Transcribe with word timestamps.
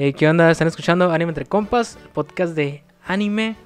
Eh, 0.00 0.12
¿Qué 0.12 0.28
onda? 0.28 0.48
Están 0.48 0.68
escuchando 0.68 1.10
Anime 1.10 1.30
Entre 1.30 1.44
Compas, 1.44 1.98
el 2.00 2.08
podcast 2.10 2.54
de 2.54 2.84
anime 3.04 3.56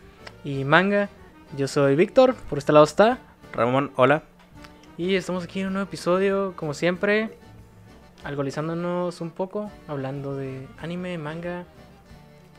y 0.44 0.64
manga. 0.64 1.10
Yo 1.58 1.68
soy 1.68 1.94
Víctor, 1.94 2.34
por 2.48 2.56
este 2.56 2.72
lado 2.72 2.86
está. 2.86 3.18
Ramón, 3.52 3.92
hola. 3.96 4.22
Y 4.96 5.14
estamos 5.14 5.44
aquí 5.44 5.60
en 5.60 5.66
un 5.66 5.72
nuevo 5.74 5.86
episodio, 5.86 6.54
como 6.56 6.72
siempre, 6.72 7.36
alcoholizándonos 8.24 9.20
un 9.20 9.30
poco, 9.30 9.70
hablando 9.88 10.34
de 10.36 10.66
anime, 10.78 11.18
manga. 11.18 11.64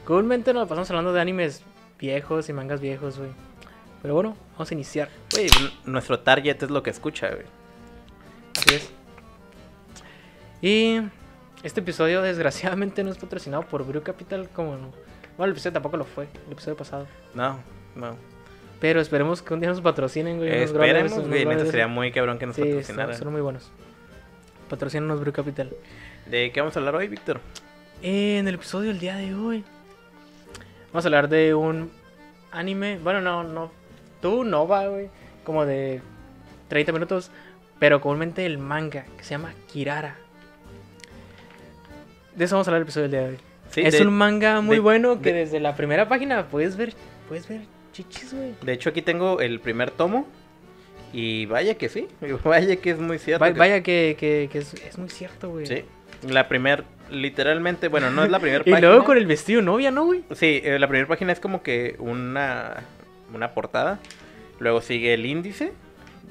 Comúnmente 0.06 0.54
nos 0.54 0.68
pasamos 0.68 0.90
hablando 0.90 1.14
de 1.14 1.22
animes 1.22 1.64
viejos 2.00 2.50
y 2.50 2.54
mangas 2.54 2.82
viejos, 2.82 3.18
güey. 3.18 3.32
Pero 4.02 4.14
bueno, 4.16 4.36
vamos 4.54 4.70
a 4.70 4.74
iniciar. 4.74 5.10
Güey, 5.32 5.48
nuestro 5.86 6.20
target 6.20 6.62
es 6.64 6.70
lo 6.70 6.84
que 6.84 6.90
escucha, 6.90 7.30
güey. 7.30 7.46
Así 8.58 8.76
es. 8.76 8.92
Y 10.62 11.00
este 11.64 11.80
episodio 11.80 12.22
desgraciadamente 12.22 13.04
no 13.04 13.12
es 13.12 13.18
patrocinado 13.18 13.64
por 13.64 13.86
Brew 13.86 14.02
Capital 14.04 14.50
como 14.50 14.76
no. 14.76 14.92
Bueno, 15.38 15.46
el 15.46 15.52
episodio 15.52 15.74
tampoco 15.74 15.98
lo 15.98 16.06
fue, 16.06 16.28
el 16.46 16.52
episodio 16.52 16.76
pasado. 16.78 17.08
No, 17.34 17.58
no. 17.96 18.16
Pero 18.80 19.00
esperemos 19.00 19.42
que 19.42 19.54
un 19.54 19.62
día 19.62 19.70
nos 19.70 19.80
patrocinen, 19.80 20.38
güey. 20.38 20.50
Esperemos, 20.52 21.28
güey. 21.28 21.46
Neta 21.46 21.66
sería 21.66 21.88
muy 21.88 22.12
cabrón 22.12 22.38
que 22.38 22.46
nos 22.46 22.56
Sí, 22.58 22.62
patrocinaran. 22.64 23.14
son, 23.16 23.24
son 23.24 23.32
muy 23.32 23.42
buenos. 23.42 23.72
Patrocínanos 24.70 25.20
Brew 25.20 25.34
Capital. 25.34 25.72
¿De 26.26 26.52
qué 26.52 26.60
vamos 26.62 26.76
a 26.76 26.80
hablar 26.80 26.96
hoy, 26.96 27.08
Víctor? 27.08 27.40
En 28.02 28.48
el 28.48 28.56
episodio 28.56 28.90
del 28.90 29.00
día 29.00 29.16
de 29.16 29.34
hoy 29.36 29.64
vamos 30.92 31.06
a 31.06 31.08
hablar 31.08 31.30
de 31.30 31.54
un 31.54 31.92
anime. 32.52 33.00
Bueno, 33.04 33.22
no, 33.22 33.44
no. 33.44 33.72
Tú 34.22 34.44
no 34.44 34.68
va, 34.68 34.88
güey. 34.88 35.10
Como 35.44 35.66
de 35.66 36.02
30 36.70 36.92
minutos. 36.92 37.30
Pero 37.80 38.00
comúnmente 38.02 38.46
el 38.46 38.58
manga 38.58 39.06
que 39.18 39.24
se 39.24 39.32
llama 39.32 39.54
Kirara. 39.72 40.16
De 42.36 42.46
eso 42.46 42.56
vamos 42.56 42.68
a 42.68 42.72
hablar 42.72 42.82
el 42.82 42.84
episodio 42.84 43.04
del 43.04 43.12
día 43.12 43.22
de 43.22 43.30
hoy. 43.30 43.38
Sí, 43.72 43.82
es 43.82 43.94
de, 43.98 44.06
un 44.08 44.14
manga 44.14 44.62
muy 44.62 44.78
de- 44.78 44.82
bueno 44.82 45.22
que 45.22 45.34
de- 45.34 45.40
desde 45.40 45.60
la 45.60 45.76
primera 45.76 46.08
página 46.08 46.48
puedes 46.48 46.76
ver, 46.78 46.94
puedes 47.28 47.48
ver 47.48 47.62
chichis, 47.92 48.34
güey. 48.34 48.56
de 48.62 48.74
hecho, 48.74 48.90
aquí 48.90 49.02
tengo 49.02 49.40
el 49.40 49.60
primer 49.60 49.92
tomo. 49.92 50.28
Y 51.14 51.46
vaya 51.46 51.76
que 51.76 51.90
sí. 51.90 52.08
Vaya 52.44 52.76
que 52.78 52.90
es 52.92 53.00
muy 53.00 53.20
cierto. 53.20 53.46
Va- 53.46 53.54
que- 53.54 53.60
Vaya 53.60 53.84
que, 53.84 54.18
que- 54.20 54.50
que 54.52 54.58
es, 54.60 54.74
es 54.74 54.98
muy 54.98 55.10
cierto, 55.10 55.50
güey. 55.52 55.66
Sí. 55.68 55.86
La 56.28 56.48
primer, 56.48 56.84
literalmente, 57.12 57.88
bueno, 57.88 58.10
no 58.10 58.24
es 58.24 58.32
la 58.32 58.40
primera 58.40 58.64
Y 58.66 58.72
página. 58.72 58.90
luego 58.90 59.04
con 59.06 59.18
el 59.18 59.26
vestido 59.28 59.62
novia, 59.62 59.92
¿no, 59.92 60.06
güey? 60.06 60.24
Sí, 60.32 60.62
eh, 60.64 60.80
la 60.80 60.88
primera 60.88 61.08
página 61.08 61.32
es 61.32 61.40
como 61.40 61.62
que 61.62 61.96
una, 62.00 62.84
una 63.34 63.52
portada. 63.52 64.00
Luego 64.60 64.82
sigue 64.82 65.14
el 65.14 65.26
índice. 65.26 65.72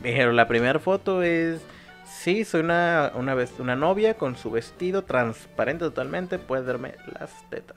Pero 0.03 0.33
la 0.33 0.48
primera 0.48 0.78
foto 0.80 1.22
es. 1.22 1.60
Sí, 2.06 2.44
soy 2.44 2.60
una, 2.60 3.12
una, 3.14 3.36
una 3.58 3.77
novia 3.77 4.14
con 4.14 4.36
su 4.36 4.50
vestido 4.50 5.03
transparente 5.05 5.84
totalmente. 5.84 6.38
Puedes 6.38 6.64
verme 6.66 6.94
las 7.19 7.30
tetas. 7.50 7.77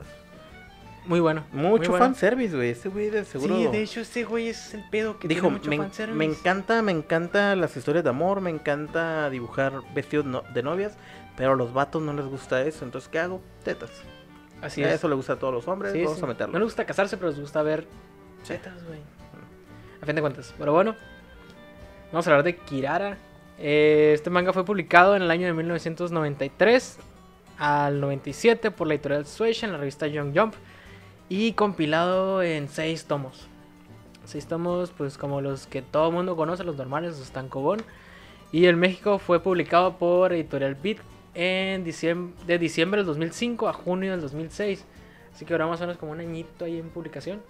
Muy 1.07 1.19
bueno. 1.19 1.43
Mucho 1.51 1.67
muy 1.77 1.87
bueno. 1.89 2.05
fanservice, 2.05 2.55
güey. 2.55 2.69
Ese 2.71 2.89
güey 2.89 3.09
de 3.09 3.25
seguro. 3.25 3.55
Sí, 3.57 3.67
de 3.67 3.81
hecho, 3.83 3.99
este 4.01 4.23
güey 4.23 4.47
es 4.49 4.73
el 4.73 4.83
pedo 4.89 5.19
que 5.19 5.27
Dijo, 5.27 5.41
tiene 5.47 5.57
mucho 5.57 5.69
me, 5.69 5.77
fanservice. 5.77 6.17
me 6.17 6.25
encanta, 6.25 6.81
me 6.81 6.91
encanta 6.91 7.55
las 7.55 7.77
historias 7.77 8.03
de 8.03 8.09
amor, 8.09 8.41
me 8.41 8.49
encanta 8.49 9.29
dibujar 9.29 9.81
vestidos 9.93 10.25
no- 10.25 10.43
de 10.53 10.63
novias, 10.63 10.97
pero 11.37 11.53
a 11.53 11.55
los 11.55 11.73
vatos 11.73 12.01
no 12.01 12.13
les 12.13 12.25
gusta 12.25 12.61
eso, 12.63 12.85
entonces 12.85 13.07
¿qué 13.09 13.19
hago? 13.19 13.41
Tetas. 13.63 13.91
Así 14.61 14.83
A 14.83 14.87
es. 14.89 14.95
Eso 14.95 15.07
le 15.09 15.15
gusta 15.15 15.33
a 15.33 15.35
todos 15.35 15.53
los 15.53 15.67
hombres, 15.67 15.91
Sí, 15.93 16.01
vamos 16.03 16.17
sí. 16.17 16.23
a 16.23 16.27
meterlo. 16.27 16.53
No 16.53 16.59
les 16.59 16.65
gusta 16.67 16.85
casarse, 16.85 17.17
pero 17.17 17.29
les 17.29 17.39
gusta 17.39 17.61
ver 17.61 17.85
Sí. 18.43 18.53
tetas, 18.53 18.83
güey. 18.85 18.99
A 20.01 20.05
fin 20.05 20.15
de 20.15 20.21
cuentas. 20.21 20.53
Pero 20.57 20.73
bueno, 20.73 20.95
vamos 22.11 22.25
a 22.27 22.31
hablar 22.31 22.43
de 22.43 22.55
Kirara. 22.57 23.17
Eh, 23.59 24.11
este 24.15 24.29
manga 24.29 24.53
fue 24.53 24.65
publicado 24.65 25.15
en 25.15 25.21
el 25.21 25.29
año 25.31 25.45
de 25.47 25.53
1993 25.53 26.97
al 27.57 28.01
97 28.01 28.71
por 28.71 28.87
la 28.87 28.95
editorial 28.95 29.23
Shueisha 29.25 29.65
en 29.67 29.71
la 29.73 29.77
revista 29.77 30.07
Young 30.07 30.37
Jump 30.37 30.55
y 31.29 31.53
compilado 31.53 32.43
en 32.43 32.69
seis 32.69 33.05
tomos. 33.05 33.47
Seis 34.25 34.47
tomos, 34.47 34.91
pues 34.91 35.17
como 35.17 35.41
los 35.41 35.67
que 35.67 35.81
todo 35.81 36.09
el 36.09 36.13
mundo 36.13 36.35
conoce, 36.35 36.63
los 36.63 36.77
normales, 36.77 37.19
los 37.19 37.31
tankobon. 37.31 37.81
Y 38.51 38.67
en 38.67 38.79
México 38.79 39.19
fue 39.19 39.39
publicado 39.39 39.97
por 39.97 40.33
Editorial 40.33 40.75
Beat 40.75 40.97
en 41.33 41.83
diciembre, 41.83 42.33
de 42.47 42.57
diciembre 42.57 42.99
del 42.99 43.07
2005 43.07 43.67
a 43.67 43.73
junio 43.73 44.11
del 44.11 44.21
2006. 44.21 44.85
Así 45.33 45.45
que 45.45 45.53
ahora 45.53 45.67
más 45.67 45.79
o 45.81 45.83
menos 45.83 45.97
como 45.97 46.13
un 46.13 46.19
añito 46.21 46.65
ahí 46.65 46.79
en 46.79 46.89
publicación. 46.89 47.41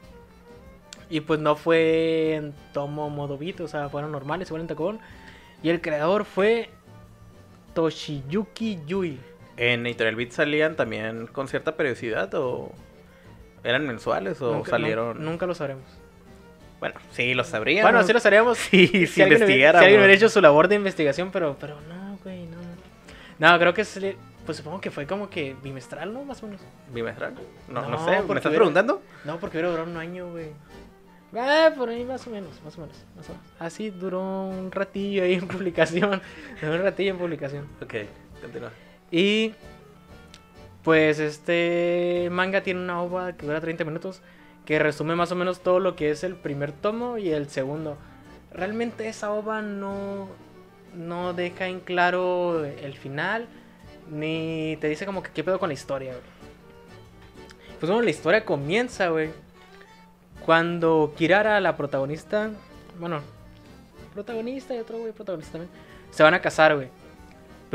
Y 1.09 1.19
pues 1.21 1.39
no 1.39 1.55
fue 1.55 2.33
en 2.35 2.53
tomo 2.73 3.09
modo 3.09 3.37
beat, 3.37 3.59
o 3.59 3.67
sea, 3.67 3.89
fueron 3.89 4.11
normales, 4.11 4.49
igual 4.49 4.61
en 4.61 4.67
tacón. 4.67 4.99
Y 5.61 5.69
el 5.69 5.81
creador 5.81 6.25
fue 6.25 6.69
Toshiyuki 7.75 8.79
Yui. 8.87 9.19
¿En 9.57 9.85
Editorial 9.85 10.15
Beat 10.15 10.31
salían 10.31 10.75
también 10.75 11.27
con 11.27 11.47
cierta 11.47 11.77
periodicidad 11.77 12.33
o 12.33 12.71
eran 13.65 13.85
mensuales 13.85 14.41
o 14.41 14.53
Nunca- 14.53 14.71
salieron? 14.71 15.17
nun- 15.17 15.25
Nunca 15.25 15.45
lo 15.45 15.53
sabremos. 15.55 15.83
Bueno, 16.79 16.95
sí, 17.11 17.33
lo 17.33 17.43
sabrían. 17.43 17.83
Bueno, 17.83 18.03
sí 18.03 18.13
lo 18.13 18.19
sabríamos 18.19 18.57
Sí, 18.69 18.87
si, 18.87 19.07
si, 19.07 19.21
alguien 19.21 19.37
hubiera, 19.43 19.45
investigáramos. 19.45 19.79
si 19.81 19.85
alguien 19.85 19.99
hubiera 20.01 20.13
hecho 20.13 20.29
su 20.29 20.41
labor 20.41 20.67
de 20.67 20.75
investigación, 20.75 21.31
pero, 21.31 21.57
pero 21.59 21.79
no, 21.81 22.17
güey, 22.23 22.45
no. 22.45 22.57
No, 23.39 23.59
creo 23.59 23.73
que 23.73 23.81
es, 23.81 23.99
pues 24.45 24.57
supongo 24.57 24.79
que 24.79 24.91
fue 24.91 25.07
como 25.07 25.29
que 25.29 25.55
bimestral, 25.63 26.13
¿no? 26.13 26.23
Más 26.23 26.41
o 26.43 26.47
menos. 26.47 26.61
¿Bimestral? 26.93 27.33
No, 27.67 27.81
no, 27.81 27.89
No, 27.89 27.97
sé, 28.05 28.11
¿me 28.11 28.17
estás 28.17 28.29
hubiera- 28.29 28.51
preguntando? 28.57 29.01
No, 29.23 29.39
porque 29.39 29.57
hubiera 29.57 29.69
durado 29.71 29.89
un 29.89 29.97
año, 29.97 30.29
güey. 30.31 30.49
Ah, 31.37 31.71
por 31.75 31.89
ahí 31.89 32.05
más 32.05 32.25
o 32.27 32.29
menos, 32.29 32.49
más 32.63 32.77
o 32.77 32.81
menos, 32.81 32.95
más 33.17 33.27
o 33.29 33.33
menos. 33.33 33.47
Así 33.59 33.89
duró 33.89 34.21
un 34.47 34.71
ratillo 34.71 35.23
ahí 35.23 35.33
en 35.33 35.47
publicación. 35.47 36.21
Duró 36.61 36.75
un 36.75 36.81
ratillo 36.83 37.11
en 37.11 37.17
publicación. 37.17 37.67
Ok, 37.81 37.93
continúa. 38.41 38.69
Y 39.11 39.53
pues 40.85 41.17
este 41.17 42.29
manga 42.31 42.61
tiene 42.61 42.79
una 42.79 43.01
ova 43.01 43.33
que 43.33 43.45
dura 43.45 43.59
30 43.59 43.83
minutos 43.85 44.21
que 44.65 44.77
resume 44.77 45.15
más 45.15 45.31
o 45.31 45.35
menos 45.35 45.61
todo 45.61 45.79
lo 45.79 45.95
que 45.95 46.11
es 46.11 46.23
el 46.23 46.35
primer 46.35 46.71
tomo 46.71 47.17
y 47.17 47.31
el 47.31 47.49
segundo. 47.49 47.97
Realmente 48.53 49.09
esa 49.09 49.31
ova 49.33 49.63
no 49.63 50.29
no 50.93 51.33
deja 51.33 51.67
en 51.67 51.79
claro 51.79 52.63
el 52.63 52.93
final 52.93 53.47
ni 54.09 54.77
te 54.79 54.87
dice 54.87 55.07
como 55.07 55.23
que 55.23 55.31
qué 55.31 55.43
pedo 55.43 55.59
con 55.59 55.69
la 55.69 55.73
historia, 55.73 56.11
güey. 56.11 56.23
Pues 57.79 57.89
bueno, 57.89 58.03
la 58.03 58.11
historia 58.11 58.45
comienza, 58.45 59.09
güey. 59.09 59.31
Cuando 60.45 61.13
Kirara, 61.17 61.59
la 61.59 61.75
protagonista, 61.75 62.51
bueno, 62.99 63.21
protagonista 64.13 64.75
y 64.75 64.79
otro 64.79 64.99
güey 64.99 65.11
protagonista 65.11 65.53
también, 65.53 65.71
se 66.11 66.21
van 66.21 66.35
a 66.35 66.41
casar, 66.41 66.75
güey. 66.75 66.89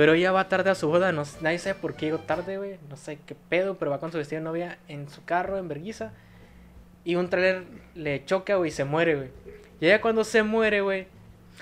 Pero 0.01 0.15
ella 0.15 0.33
va 0.33 0.49
tarde 0.49 0.71
a 0.71 0.75
su 0.75 0.89
boda, 0.89 1.13
no, 1.13 1.25
nadie 1.43 1.59
sabe 1.59 1.75
por 1.79 1.95
qué 1.95 2.07
llegó 2.07 2.19
tarde, 2.21 2.57
güey. 2.57 2.79
No 2.89 2.97
sé 2.97 3.19
qué 3.27 3.35
pedo, 3.51 3.77
pero 3.77 3.91
va 3.91 4.01
con 4.01 4.11
su 4.11 4.17
vestido 4.17 4.41
de 4.41 4.45
novia 4.45 4.79
en 4.89 5.11
su 5.11 5.23
carro, 5.27 5.59
en 5.59 5.69
Berguisa. 5.69 6.13
Y 7.05 7.17
un 7.17 7.29
trailer 7.29 7.65
le 7.95 8.25
choca, 8.25 8.55
güey, 8.57 8.69
y 8.69 8.73
se 8.73 8.85
muere, 8.85 9.15
güey. 9.17 9.29
Y 9.79 9.87
ella 9.87 10.01
cuando 10.01 10.25
se 10.25 10.43
muere, 10.43 10.81
güey, 10.81 11.07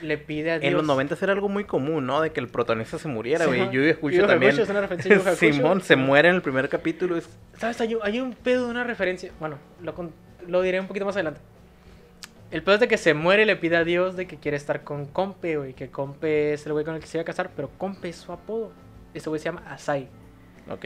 le 0.03 0.19
pide 0.19 0.53
a 0.53 0.59
Dios. 0.61 0.71
En 0.71 0.77
los 0.77 0.87
90 0.87 1.17
era 1.21 1.33
algo 1.33 1.49
muy 1.49 1.65
común, 1.65 2.07
¿no? 2.07 2.21
De 2.21 2.31
que 2.31 2.39
el 2.39 2.47
protagonista 2.47 2.97
se 2.99 3.09
muriera, 3.09 3.45
Sí, 3.45 3.49
güey. 3.49 3.61
ajá. 3.63 3.73
Yu 3.73 3.91
Hakusho 3.91 4.27
también. 4.29 4.51
Hakusho 4.53 4.63
es 4.63 4.71
una 4.71 4.81
referencia 4.83 5.17
a. 5.17 5.53
Simón 5.53 5.81
se 5.81 5.97
muere 5.97 6.29
en 6.29 6.37
el 6.37 6.43
primer 6.43 6.69
capítulo. 6.69 7.17
es- 7.17 7.29
¿Sabes? 7.57 7.81
Hay, 7.81 7.97
un- 7.97 8.01
hay 8.05 8.21
un 8.21 8.35
pedo 8.35 8.67
de 8.67 8.71
una 8.71 8.85
referencia. 8.85 9.33
Bueno, 9.41 9.57
lo, 9.83 9.95
lo 10.47 10.63
diré 10.63 10.79
un 10.79 10.87
poquito 10.87 11.05
más 11.07 11.17
adelante. 11.17 11.41
El 12.51 12.63
pedo 12.63 12.75
es 12.77 12.81
de 12.81 12.89
que 12.89 12.97
se 12.97 13.13
muere 13.13 13.43
y 13.43 13.47
le 13.47 13.57
pide 13.57 13.77
a 13.77 13.85
Dios 13.85 14.17
de 14.17 14.27
que 14.27 14.39
quiere 14.39 14.57
estar 14.57 14.83
con 14.83 15.07
Compe, 15.07 15.57
güey. 15.57 15.75
Que 15.75 15.91
Compe 15.91 16.55
es 16.55 16.65
el 16.67 16.73
güey 16.73 16.85
con 16.85 16.95
el 16.95 17.01
que 17.01 17.07
se 17.07 17.19
iba 17.19 17.23
a 17.23 17.27
casar, 17.27 17.51
pero 17.55 17.71
Compe 17.77 18.09
es 18.09 18.17
su 18.17 18.33
apodo. 18.33 18.73
Ese 19.13 19.29
güey 19.29 19.39
se 19.39 19.47
llama 19.47 19.63
Asai. 19.67 20.09
Ok. 20.71 20.85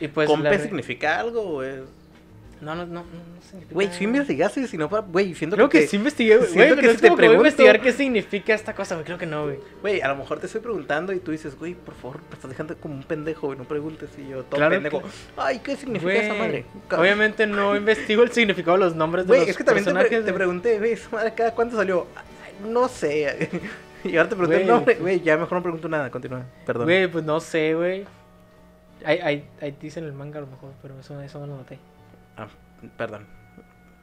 Y 0.00 0.08
pues. 0.08 0.28
¿Compe 0.28 0.50
la 0.50 0.58
significa 0.58 1.18
algo 1.18 1.42
o 1.42 1.62
es...? 1.62 1.80
No, 2.60 2.74
no, 2.74 2.86
no, 2.86 2.94
no, 2.94 3.02
no 3.02 3.42
significa. 3.42 3.74
Güey, 3.74 3.92
sí 3.92 4.04
investigaste, 4.04 4.66
si 4.66 4.78
no 4.78 4.88
para... 4.88 5.06
Güey, 5.06 5.34
siento 5.34 5.56
Creo 5.56 5.68
que, 5.68 5.80
que... 5.80 5.86
sí 5.88 5.96
investigué, 5.96 6.38
güey. 6.38 6.48
siento 6.48 6.76
que 6.76 6.82
si 6.82 6.88
es 6.94 7.00
te 7.02 7.08
como 7.08 7.16
que 7.18 7.26
voy 7.28 7.36
a 7.36 7.38
pregunto- 7.38 7.46
investigar 7.48 7.80
qué 7.82 7.92
significa 7.92 8.54
esta 8.54 8.74
cosa, 8.74 8.94
güey. 8.94 9.04
Creo 9.04 9.18
que 9.18 9.26
no, 9.26 9.44
güey. 9.44 9.58
Güey, 9.82 10.00
a 10.00 10.08
lo 10.08 10.16
mejor 10.16 10.40
te 10.40 10.46
estoy 10.46 10.62
preguntando 10.62 11.12
y 11.12 11.18
tú 11.20 11.32
dices, 11.32 11.58
güey, 11.58 11.74
por 11.74 11.94
favor, 11.94 12.20
me 12.28 12.34
estás 12.34 12.48
dejando 12.50 12.74
como 12.78 12.94
un 12.94 13.02
pendejo, 13.02 13.48
güey, 13.48 13.58
no 13.58 13.64
preguntes. 13.64 14.08
Y 14.18 14.28
yo, 14.30 14.42
todo 14.44 14.56
Claro 14.56 14.74
pendejo. 14.74 15.02
que- 15.02 15.08
Ay, 15.36 15.58
¿qué 15.58 15.76
significa 15.76 16.12
Güey, 16.12 16.24
esa 16.24 16.34
madre? 16.34 16.64
Obviamente 16.96 17.46
no 17.46 17.76
investigo 17.76 18.22
el 18.22 18.32
significado 18.32 18.78
de 18.78 18.84
los 18.84 18.94
nombres 18.96 19.26
de 19.26 19.28
Güey, 19.28 19.40
los 19.40 19.48
es 19.50 19.56
que 19.58 19.64
también 19.64 19.84
te, 19.84 19.92
pre- 19.92 20.22
te 20.22 20.32
pregunté, 20.32 20.78
güey, 20.78 20.92
esa 20.92 21.10
madre 21.10 21.34
cada 21.34 21.50
cuánto 21.54 21.76
salió. 21.76 22.06
Ay, 22.16 22.70
no 22.70 22.88
sé. 22.88 23.50
y 24.04 24.16
ahora 24.16 24.30
te 24.30 24.34
pregunté 24.36 24.62
el 24.62 24.66
nombre. 24.66 24.94
Güey, 24.94 25.20
ya 25.20 25.36
mejor 25.36 25.58
no 25.58 25.62
pregunto 25.62 25.88
nada, 25.90 26.10
continúa. 26.10 26.42
Perdón. 26.64 26.86
Güey, 26.86 27.06
pues 27.08 27.22
no 27.22 27.38
sé, 27.38 27.74
güey. 27.74 28.04
Ahí 29.04 29.44
dicen 29.80 30.04
el 30.04 30.14
manga 30.14 30.38
a 30.38 30.40
lo 30.40 30.46
mejor, 30.48 30.70
pero 30.80 30.98
eso, 30.98 31.20
eso 31.20 31.38
no 31.40 31.46
lo 31.46 31.56
noté. 31.58 31.78
Ah, 32.36 32.48
perdón. 32.96 33.26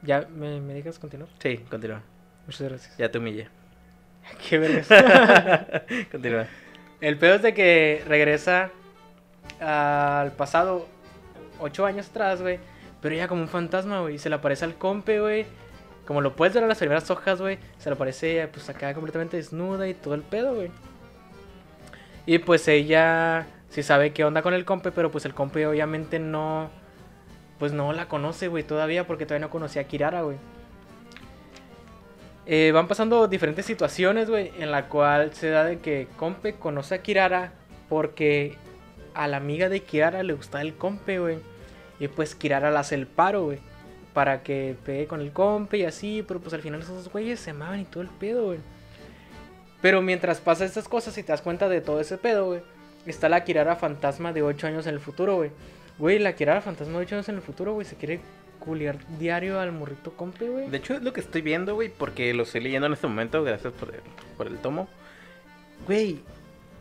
¿Ya 0.02 0.26
me, 0.30 0.60
me 0.60 0.74
dejas 0.74 0.98
continuar? 0.98 1.28
Sí, 1.38 1.58
continúa. 1.70 2.02
Muchas 2.46 2.68
gracias. 2.68 2.96
Ya 2.98 3.10
te 3.10 3.18
humillé. 3.18 3.48
Qué 4.48 4.58
vergas. 4.58 4.88
continúa. 6.10 6.46
El 7.00 7.18
pedo 7.18 7.34
es 7.34 7.42
de 7.42 7.54
que 7.54 8.02
regresa 8.06 8.70
al 9.60 10.32
pasado 10.32 10.88
ocho 11.60 11.86
años 11.86 12.08
atrás, 12.08 12.42
güey. 12.42 12.58
Pero 13.00 13.14
ella 13.14 13.28
como 13.28 13.42
un 13.42 13.48
fantasma, 13.48 14.00
güey. 14.00 14.14
Y 14.14 14.18
se 14.18 14.28
le 14.28 14.36
aparece 14.36 14.64
al 14.64 14.74
compe, 14.76 15.20
güey. 15.20 15.46
Como 16.06 16.20
lo 16.20 16.36
puedes 16.36 16.54
ver 16.54 16.62
en 16.62 16.68
las 16.68 16.78
primeras 16.78 17.10
hojas, 17.10 17.40
güey. 17.40 17.58
Se 17.78 17.88
le 17.88 17.94
aparece 17.94 18.48
pues 18.52 18.68
acá 18.68 18.92
completamente 18.94 19.36
desnuda 19.36 19.88
y 19.88 19.94
todo 19.94 20.14
el 20.14 20.22
pedo, 20.22 20.54
güey. 20.54 20.70
Y 22.26 22.38
pues 22.38 22.66
ella 22.68 23.46
sí 23.68 23.82
sabe 23.82 24.12
qué 24.12 24.24
onda 24.24 24.42
con 24.42 24.54
el 24.54 24.64
compe, 24.64 24.92
pero 24.92 25.10
pues 25.10 25.24
el 25.24 25.34
compe 25.34 25.66
obviamente 25.66 26.18
no. 26.18 26.70
Pues 27.58 27.72
no 27.72 27.92
la 27.92 28.08
conoce, 28.08 28.48
güey, 28.48 28.64
todavía, 28.64 29.06
porque 29.06 29.26
todavía 29.26 29.46
no 29.46 29.50
conocía 29.50 29.82
a 29.82 29.84
Kirara, 29.84 30.22
güey. 30.22 30.36
Eh, 32.46 32.72
van 32.72 32.88
pasando 32.88 33.26
diferentes 33.26 33.64
situaciones, 33.64 34.28
güey, 34.28 34.52
en 34.58 34.70
la 34.70 34.88
cual 34.88 35.32
se 35.32 35.48
da 35.48 35.64
de 35.64 35.78
que 35.78 36.08
compe 36.16 36.54
conoce 36.54 36.96
a 36.96 37.02
Kirara 37.02 37.52
porque 37.88 38.56
a 39.14 39.28
la 39.28 39.38
amiga 39.38 39.68
de 39.68 39.82
Kirara 39.82 40.22
le 40.22 40.34
gusta 40.34 40.60
el 40.60 40.74
compe, 40.74 41.18
güey. 41.18 41.38
Y 41.98 42.08
pues 42.08 42.34
Kirara 42.34 42.70
le 42.70 42.78
hace 42.78 42.96
el 42.96 43.06
paro, 43.06 43.44
güey. 43.44 43.58
Para 44.12 44.42
que 44.42 44.76
pegue 44.84 45.06
con 45.06 45.20
el 45.20 45.32
compe 45.32 45.78
y 45.78 45.84
así. 45.84 46.24
Pero 46.26 46.40
pues 46.40 46.52
al 46.54 46.60
final 46.60 46.80
esos 46.80 47.10
güeyes 47.10 47.40
se 47.40 47.50
amaban 47.50 47.80
y 47.80 47.84
todo 47.84 48.02
el 48.02 48.08
pedo, 48.08 48.46
güey. 48.46 48.58
Pero 49.80 50.02
mientras 50.02 50.40
pasa 50.40 50.64
estas 50.64 50.88
cosas 50.88 51.16
y 51.18 51.22
te 51.22 51.32
das 51.32 51.42
cuenta 51.42 51.68
de 51.68 51.80
todo 51.80 52.00
ese 52.00 52.18
pedo, 52.18 52.46
güey. 52.46 52.62
Está 53.06 53.28
la 53.28 53.44
Kirara 53.44 53.76
fantasma 53.76 54.32
de 54.32 54.42
8 54.42 54.66
años 54.66 54.86
en 54.86 54.94
el 54.94 55.00
futuro, 55.00 55.36
güey. 55.36 55.50
Güey, 55.98 56.18
la 56.18 56.34
Kirara 56.34 56.60
fantasma 56.60 56.98
de 56.98 57.04
8 57.04 57.14
años 57.16 57.28
en 57.28 57.36
el 57.36 57.42
futuro, 57.42 57.74
güey. 57.74 57.86
Se 57.86 57.96
quiere 57.96 58.20
culiar 58.58 58.98
diario 59.18 59.60
al 59.60 59.72
morrito 59.72 60.12
compe, 60.12 60.48
güey. 60.48 60.68
De 60.68 60.78
hecho, 60.78 60.94
es 60.94 61.02
lo 61.02 61.12
que 61.12 61.20
estoy 61.20 61.42
viendo, 61.42 61.74
güey, 61.74 61.88
porque 61.88 62.32
lo 62.34 62.44
estoy 62.44 62.62
leyendo 62.62 62.86
en 62.86 62.94
este 62.94 63.06
momento, 63.06 63.42
gracias 63.44 63.72
por 63.74 63.94
el, 63.94 64.00
por 64.36 64.46
el 64.46 64.58
tomo. 64.58 64.88
Güey, 65.86 66.20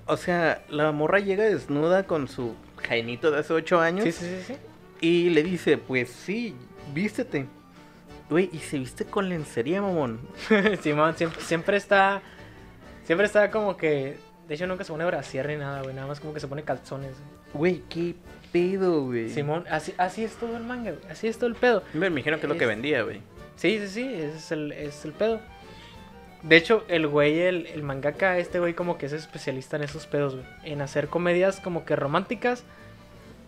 o 0.06 0.18
sea, 0.18 0.64
la 0.70 0.92
morra 0.92 1.20
llega 1.20 1.44
desnuda 1.44 2.04
con 2.04 2.28
su 2.28 2.56
jainito 2.78 3.32
de 3.32 3.40
hace 3.40 3.54
8 3.54 3.80
años. 3.80 4.04
Sí, 4.06 4.12
sí, 4.12 4.26
sí, 4.26 4.54
sí. 4.54 4.56
Y 5.02 5.30
le 5.30 5.44
dice, 5.44 5.78
pues 5.78 6.10
sí, 6.10 6.56
vístete. 6.94 7.46
Güey, 8.30 8.50
y 8.52 8.60
se 8.60 8.80
viste 8.80 9.06
con 9.06 9.30
lencería, 9.30 9.82
mamón. 9.82 10.20
Simón 10.82 11.16
siempre, 11.16 11.42
siempre 11.42 11.78
está. 11.78 12.22
Siempre 13.04 13.28
está 13.28 13.52
como 13.52 13.76
que. 13.76 14.18
De 14.48 14.56
hecho, 14.56 14.66
nunca 14.66 14.84
se 14.84 14.92
pone 14.92 15.06
brasier 15.06 15.48
ni 15.48 15.58
nada, 15.58 15.82
güey. 15.82 15.94
Nada 15.94 16.08
más 16.08 16.20
como 16.20 16.34
que 16.34 16.40
se 16.40 16.48
pone 16.48 16.64
calzones. 16.64 17.16
Güey, 17.54 17.84
qué 17.90 18.16
pedo, 18.54 19.02
güey. 19.06 19.30
Simón, 19.30 19.66
así, 19.70 19.94
así 19.98 20.24
es 20.24 20.36
todo 20.36 20.56
el 20.56 20.64
manga, 20.64 20.92
güey. 20.92 21.12
Así 21.12 21.28
es 21.28 21.38
todo 21.38 21.48
el 21.48 21.56
pedo. 21.56 21.84
Me 21.94 22.08
imagino 22.08 22.38
que 22.40 22.44
es 22.46 22.50
lo 22.50 22.56
que 22.58 22.64
Es- 22.64 22.70
vendía, 22.70 23.02
güey. 23.04 23.20
Sí, 23.58 23.78
sí, 23.80 23.88
sí, 23.90 24.14
ese 24.14 24.38
es 24.38 24.52
el, 24.54 24.72
es 24.72 25.04
el 25.04 25.12
pedo. 25.12 25.42
De 26.44 26.56
hecho, 26.58 26.84
el 26.88 27.08
güey, 27.08 27.40
el, 27.40 27.68
el 27.68 27.84
mangaka, 27.84 28.38
este 28.38 28.60
güey 28.60 28.74
como 28.74 28.98
que 28.98 29.06
es 29.08 29.14
especialista 29.14 29.76
en 29.78 29.84
esos 29.84 30.08
pedos, 30.08 30.36
güey. 30.36 30.46
En 30.64 30.82
hacer 30.82 31.08
comedias 31.08 31.60
como 31.60 31.84
que 31.86 31.96
románticas, 31.96 32.64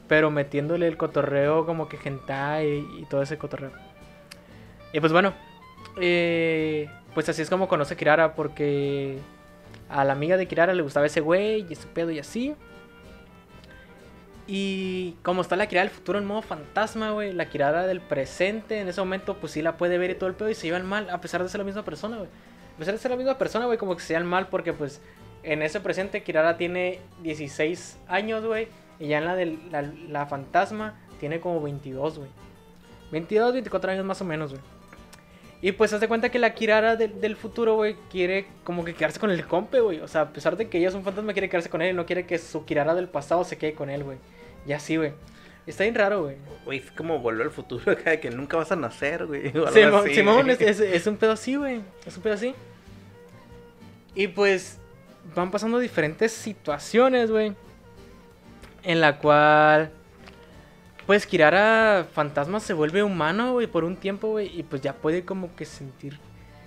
pero 0.08 0.30
metiéndole 0.32 0.88
el 0.88 0.98
cotorreo 0.98 1.66
como 1.66 1.88
que 1.90 1.98
hentai 2.04 2.68
y, 2.68 3.00
y 3.02 3.06
todo 3.10 3.22
ese 3.22 3.38
cotorreo. 3.38 3.72
Y 4.94 5.00
pues 5.00 5.12
bueno, 5.12 5.34
eh, 6.00 6.90
pues 7.14 7.28
así 7.30 7.42
es 7.42 7.50
como 7.50 7.68
conoce 7.68 7.94
a 7.94 7.98
Kirara, 7.98 8.34
porque 8.36 9.18
a 9.90 10.04
la 10.06 10.14
amiga 10.14 10.38
de 10.38 10.48
Kirara 10.48 10.74
le 10.74 10.82
gustaba 10.84 11.06
ese 11.06 11.22
güey 11.22 11.66
y 11.70 11.74
ese 11.74 11.88
pedo 11.88 12.12
y 12.12 12.20
así. 12.20 12.56
Y 14.48 15.16
como 15.24 15.42
está 15.42 15.56
la 15.56 15.68
Kirara 15.68 15.88
del 15.88 15.96
futuro 15.96 16.20
en 16.20 16.26
modo 16.26 16.42
fantasma, 16.44 17.12
güey, 17.12 17.34
la 17.34 17.50
Kirara 17.50 17.88
del 17.88 18.00
presente 18.00 18.80
en 18.80 18.88
ese 18.88 19.02
momento, 19.02 19.38
pues 19.38 19.54
sí 19.54 19.62
la 19.62 19.78
puede 19.78 19.98
ver 19.98 20.12
y 20.12 20.16
todo 20.16 20.30
el 20.30 20.36
pedo 20.36 20.50
y 20.50 20.56
se 20.56 20.68
llevan 20.68 20.86
mal, 20.86 21.10
a 21.10 21.20
pesar 21.20 21.42
de 21.42 21.50
ser 21.50 21.60
la 21.60 21.66
misma 21.66 21.84
persona, 21.84 22.18
güey. 22.18 22.30
A 22.76 22.78
pesar 22.78 22.94
de 22.94 23.00
ser 23.00 23.12
la 23.12 23.18
misma 23.18 23.38
persona, 23.38 23.66
güey, 23.66 23.78
como 23.78 23.96
que 23.96 24.04
se 24.04 24.14
llevan 24.14 24.28
mal 24.28 24.48
porque, 24.48 24.74
pues, 24.74 25.02
en 25.42 25.62
ese 25.62 25.80
presente 25.80 26.24
Kirara 26.24 26.58
tiene 26.58 27.00
16 27.24 27.98
años, 28.08 28.46
güey, 28.46 28.68
y 29.00 29.08
ya 29.08 29.18
en 29.18 29.26
la 29.26 29.36
de 29.36 29.58
la, 29.72 29.82
la 29.82 30.26
fantasma 30.28 30.96
tiene 31.20 31.40
como 31.40 31.62
22, 31.62 32.20
güey. 32.20 32.30
22, 33.12 33.54
24 33.54 33.92
años 33.92 34.06
más 34.06 34.22
o 34.22 34.26
menos, 34.26 34.52
güey. 34.52 34.75
Y 35.66 35.72
pues 35.72 35.92
haz 35.94 36.00
de 36.00 36.08
cuenta 36.08 36.30
que 36.30 36.38
la 36.38 36.54
Kirara 36.54 36.96
del- 36.96 37.20
del 37.20 37.36
futuro, 37.36 37.74
güey, 37.74 37.96
quiere 38.12 38.46
como 38.64 38.86
que 38.86 38.94
quedarse 38.94 39.20
con 39.20 39.32
el 39.32 39.48
compe, 39.48 39.80
güey. 39.80 40.00
O 40.00 40.08
sea, 40.08 40.22
a 40.22 40.30
pesar 40.30 40.58
de 40.58 40.70
que 40.70 40.78
ella 40.78 40.90
es 40.90 40.94
un 40.94 41.04
fantasma, 41.04 41.34
quiere 41.34 41.50
quedarse 41.50 41.70
con 41.72 41.82
él 41.82 41.96
no 41.96 42.06
quiere 42.06 42.28
que 42.28 42.38
su 42.38 42.66
Kirara 42.66 42.94
del 42.94 43.08
pasado 43.08 43.44
se 43.44 43.58
quede 43.58 43.74
con 43.74 43.90
él, 43.90 44.04
güey. 44.04 44.20
Y 44.68 44.74
así, 44.74 44.96
güey. 44.98 45.14
Está 45.66 45.82
bien 45.84 45.96
raro, 45.96 46.22
güey. 46.22 46.36
Güey, 46.66 46.78
es 46.78 46.92
como 46.92 47.18
volver 47.18 47.48
al 47.48 47.52
futuro 47.52 47.92
acá 47.92 48.12
de 48.12 48.20
que 48.20 48.30
nunca 48.30 48.58
vas 48.58 48.72
a 48.72 48.76
nacer, 48.76 49.26
güey. 49.26 49.52
Simón, 49.74 50.08
Simón 50.14 50.44
güey. 50.46 50.52
es, 50.52 50.62
es- 50.62 50.80
es 50.82 51.08
un 51.08 51.18
pedo 51.18 51.32
así, 51.32 51.56
güey. 51.56 51.82
Es 52.06 52.16
un 52.16 52.22
pedo 52.22 52.36
así. 52.36 52.54
Y 54.14 54.28
pues 54.28 54.78
van 55.36 55.50
pasando 55.50 55.80
diferentes 55.80 56.32
situaciones, 56.32 57.32
güey. 57.32 57.54
En 58.84 59.02
la 59.02 59.18
cual, 59.18 59.90
pues 61.06 61.28
Kirara 61.28 62.08
Fantasma 62.14 62.60
se 62.60 62.74
vuelve 62.74 63.04
humano, 63.04 63.54
güey, 63.54 63.68
por 63.68 63.84
un 63.84 63.96
tiempo, 63.96 64.30
güey. 64.30 64.58
Y 64.58 64.64
pues 64.64 64.82
ya 64.82 64.94
puede 64.94 65.24
como 65.24 65.56
que 65.56 65.66
sentir, 65.66 66.20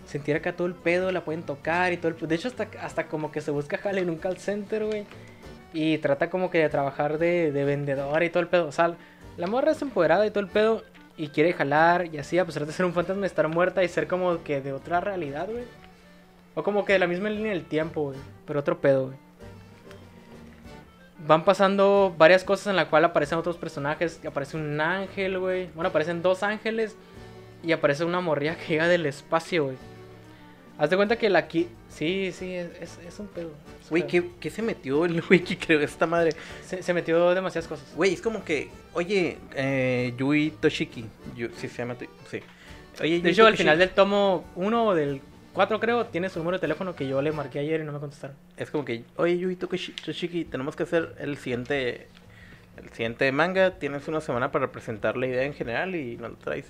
sentir 0.06 0.36
acá 0.36 0.54
todo 0.54 0.66
el 0.66 0.74
pedo, 0.74 1.10
la 1.10 1.24
pueden 1.24 1.42
tocar 1.42 1.92
y 1.92 1.96
todo 1.96 2.12
el. 2.12 2.28
De 2.28 2.34
hecho, 2.34 2.48
hasta, 2.48 2.68
hasta 2.80 3.08
como 3.08 3.32
que 3.32 3.40
se 3.40 3.50
busca 3.50 3.78
jale 3.78 4.00
en 4.00 4.10
un 4.10 4.16
call 4.16 4.38
center, 4.38 4.84
güey. 4.84 5.06
Y 5.72 5.98
trata 5.98 6.30
como 6.30 6.50
que 6.50 6.58
de 6.58 6.68
trabajar 6.68 7.18
de, 7.18 7.52
de 7.52 7.64
vendedora 7.64 8.24
y 8.24 8.30
todo 8.30 8.42
el 8.42 8.48
pedo. 8.48 8.68
O 8.68 8.72
sea, 8.72 8.94
la 9.36 9.46
morra 9.46 9.72
es 9.72 9.82
empoderada 9.82 10.26
y 10.26 10.30
todo 10.30 10.40
el 10.40 10.50
pedo. 10.50 10.84
Y 11.16 11.28
quiere 11.28 11.52
jalar 11.52 12.14
y 12.14 12.18
así, 12.18 12.38
a 12.38 12.44
pesar 12.44 12.64
de 12.64 12.72
ser 12.72 12.86
un 12.86 12.92
fantasma, 12.92 13.26
estar 13.26 13.48
muerta 13.48 13.82
y 13.82 13.88
ser 13.88 14.06
como 14.06 14.44
que 14.44 14.60
de 14.60 14.72
otra 14.72 15.00
realidad, 15.00 15.48
güey. 15.50 15.64
O 16.54 16.62
como 16.62 16.84
que 16.84 16.92
de 16.92 17.00
la 17.00 17.08
misma 17.08 17.28
línea 17.28 17.52
del 17.52 17.64
tiempo, 17.64 18.02
güey. 18.04 18.18
Pero 18.46 18.60
otro 18.60 18.80
pedo, 18.80 19.06
güey. 19.06 19.27
Van 21.26 21.44
pasando 21.44 22.14
varias 22.16 22.44
cosas 22.44 22.68
en 22.68 22.76
la 22.76 22.88
cual 22.88 23.04
aparecen 23.04 23.38
otros 23.38 23.56
personajes. 23.56 24.20
Aparece 24.26 24.56
un 24.56 24.80
ángel, 24.80 25.38
güey. 25.38 25.66
Bueno, 25.74 25.88
aparecen 25.88 26.22
dos 26.22 26.42
ángeles. 26.42 26.96
Y 27.62 27.72
aparece 27.72 28.04
una 28.04 28.20
morrilla 28.20 28.56
que 28.56 28.66
llega 28.68 28.86
del 28.86 29.04
espacio, 29.06 29.64
güey. 29.64 29.76
Haz 30.78 30.90
de 30.90 30.96
cuenta 30.96 31.16
que 31.16 31.28
la 31.28 31.40
aquí. 31.40 31.66
Sí, 31.88 32.30
sí, 32.32 32.54
es, 32.54 32.68
es- 32.80 32.98
es 33.04 33.18
un 33.18 33.26
pedo. 33.26 33.50
Güey. 33.90 34.06
¿qué, 34.06 34.22
¿qué 34.38 34.48
se 34.50 34.62
metió 34.62 35.04
el 35.06 35.22
que 35.44 35.58
creó 35.58 35.80
esta 35.80 36.06
madre? 36.06 36.36
Se, 36.64 36.82
se 36.84 36.94
metió 36.94 37.34
demasiadas 37.34 37.66
cosas. 37.66 37.86
Güey, 37.96 38.14
es 38.14 38.20
como 38.22 38.44
que, 38.44 38.68
oye, 38.92 39.38
eh, 39.56 40.14
Yui 40.16 40.52
Toshiki. 40.60 41.04
Yu- 41.36 41.50
sí, 41.56 41.66
se 41.68 41.78
llama. 41.78 41.96
Sí. 42.30 42.40
Oye, 43.00 43.14
De 43.16 43.20
Yui 43.22 43.30
hecho, 43.32 43.46
al 43.46 43.56
final 43.56 43.78
del 43.78 43.90
tomo 43.90 44.44
1 44.54 44.84
o 44.86 44.94
del 44.94 45.20
4, 45.58 45.80
creo, 45.80 46.06
tiene 46.06 46.28
su 46.28 46.38
número 46.38 46.56
de 46.58 46.60
teléfono 46.60 46.94
que 46.94 47.08
yo 47.08 47.20
le 47.20 47.32
marqué 47.32 47.58
ayer 47.58 47.80
y 47.80 47.84
no 47.84 47.90
me 47.90 47.98
contestaron. 47.98 48.36
Es 48.56 48.70
como 48.70 48.84
que, 48.84 49.02
oye, 49.16 49.38
Yui 49.38 49.56
Toshiki, 49.56 50.44
tenemos 50.44 50.76
que 50.76 50.84
hacer 50.84 51.16
el 51.18 51.36
siguiente. 51.36 52.06
El 52.76 52.90
siguiente 52.90 53.32
manga. 53.32 53.72
Tienes 53.72 54.06
una 54.06 54.20
semana 54.20 54.52
para 54.52 54.70
presentar 54.70 55.16
la 55.16 55.26
idea 55.26 55.42
en 55.42 55.54
general 55.54 55.96
y 55.96 56.16
nos 56.16 56.30
lo 56.30 56.36
traes. 56.36 56.66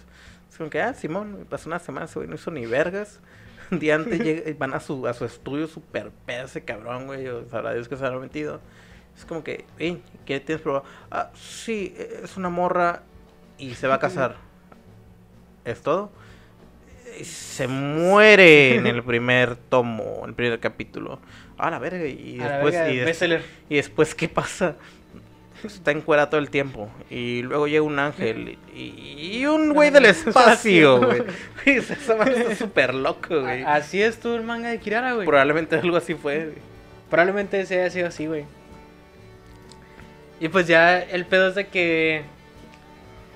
Es 0.50 0.56
como 0.56 0.70
que, 0.70 0.80
ah, 0.80 0.94
Simón, 0.94 1.46
pasó 1.50 1.68
una 1.68 1.80
semana, 1.80 2.06
ese 2.06 2.18
güey 2.18 2.30
no 2.30 2.36
hizo 2.36 2.50
ni 2.50 2.64
vergas. 2.64 3.20
Un 3.70 3.78
día 3.78 3.96
antes 3.96 4.20
llega- 4.20 4.50
van 4.58 4.72
a 4.72 4.80
su, 4.80 5.06
a 5.06 5.12
su 5.12 5.26
estudio 5.26 5.66
super 5.66 6.10
pedo 6.24 6.46
ese 6.46 6.64
cabrón, 6.64 7.04
güey. 7.08 7.28
O 7.28 7.46
sabrá 7.50 7.74
Dios 7.74 7.88
que 7.90 7.96
se 7.98 8.06
habrá 8.06 8.18
metido. 8.18 8.62
Es 9.14 9.26
como 9.26 9.44
que, 9.44 9.66
"Ey, 9.78 10.02
¿qué 10.24 10.40
tienes 10.40 10.62
probado? 10.62 10.86
Ah, 11.10 11.30
sí, 11.34 11.94
es 11.98 12.38
una 12.38 12.48
morra 12.48 13.02
y 13.58 13.74
se 13.74 13.86
va 13.86 13.96
a 13.96 13.98
casar. 13.98 14.36
¿Es 15.66 15.82
todo? 15.82 16.10
Se 17.24 17.66
muere 17.68 18.76
en 18.76 18.86
el 18.86 19.02
primer 19.02 19.56
tomo, 19.56 20.20
en 20.22 20.30
el 20.30 20.34
primer 20.34 20.60
capítulo. 20.60 21.18
A 21.56 21.70
la 21.70 21.78
verga, 21.78 22.06
y 22.06 22.40
A 22.40 22.48
después, 22.50 22.74
verga, 22.74 22.90
y, 22.90 22.96
des- 22.96 23.04
bestseller. 23.06 23.42
y 23.68 23.76
después, 23.76 24.14
¿qué 24.14 24.28
pasa? 24.28 24.76
Está 25.64 25.90
en 25.90 26.02
cuera 26.02 26.30
todo 26.30 26.40
el 26.40 26.50
tiempo. 26.50 26.88
Y 27.10 27.42
luego 27.42 27.66
llega 27.66 27.82
un 27.82 27.98
ángel 27.98 28.58
y, 28.76 29.38
y 29.38 29.46
un 29.46 29.72
güey 29.74 29.90
del 29.90 30.04
espacio, 30.06 31.00
güey. 31.04 31.22
Esa 31.66 32.14
madre 32.16 32.40
está 32.42 32.54
súper 32.54 32.94
loco, 32.94 33.40
güey. 33.40 33.64
Así 33.64 34.00
es 34.00 34.20
todo 34.20 34.36
el 34.36 34.42
manga 34.44 34.68
de 34.68 34.78
Kirara, 34.78 35.14
güey. 35.14 35.26
Probablemente 35.26 35.74
algo 35.76 35.96
así 35.96 36.14
fue, 36.14 36.44
güey. 36.44 36.58
Probablemente 37.10 37.66
se 37.66 37.80
haya 37.80 37.90
sido 37.90 38.06
así, 38.08 38.26
güey. 38.26 38.44
Y 40.40 40.48
pues 40.48 40.68
ya 40.68 41.00
el 41.00 41.26
pedo 41.26 41.48
es 41.48 41.54
de 41.56 41.66
que. 41.66 42.22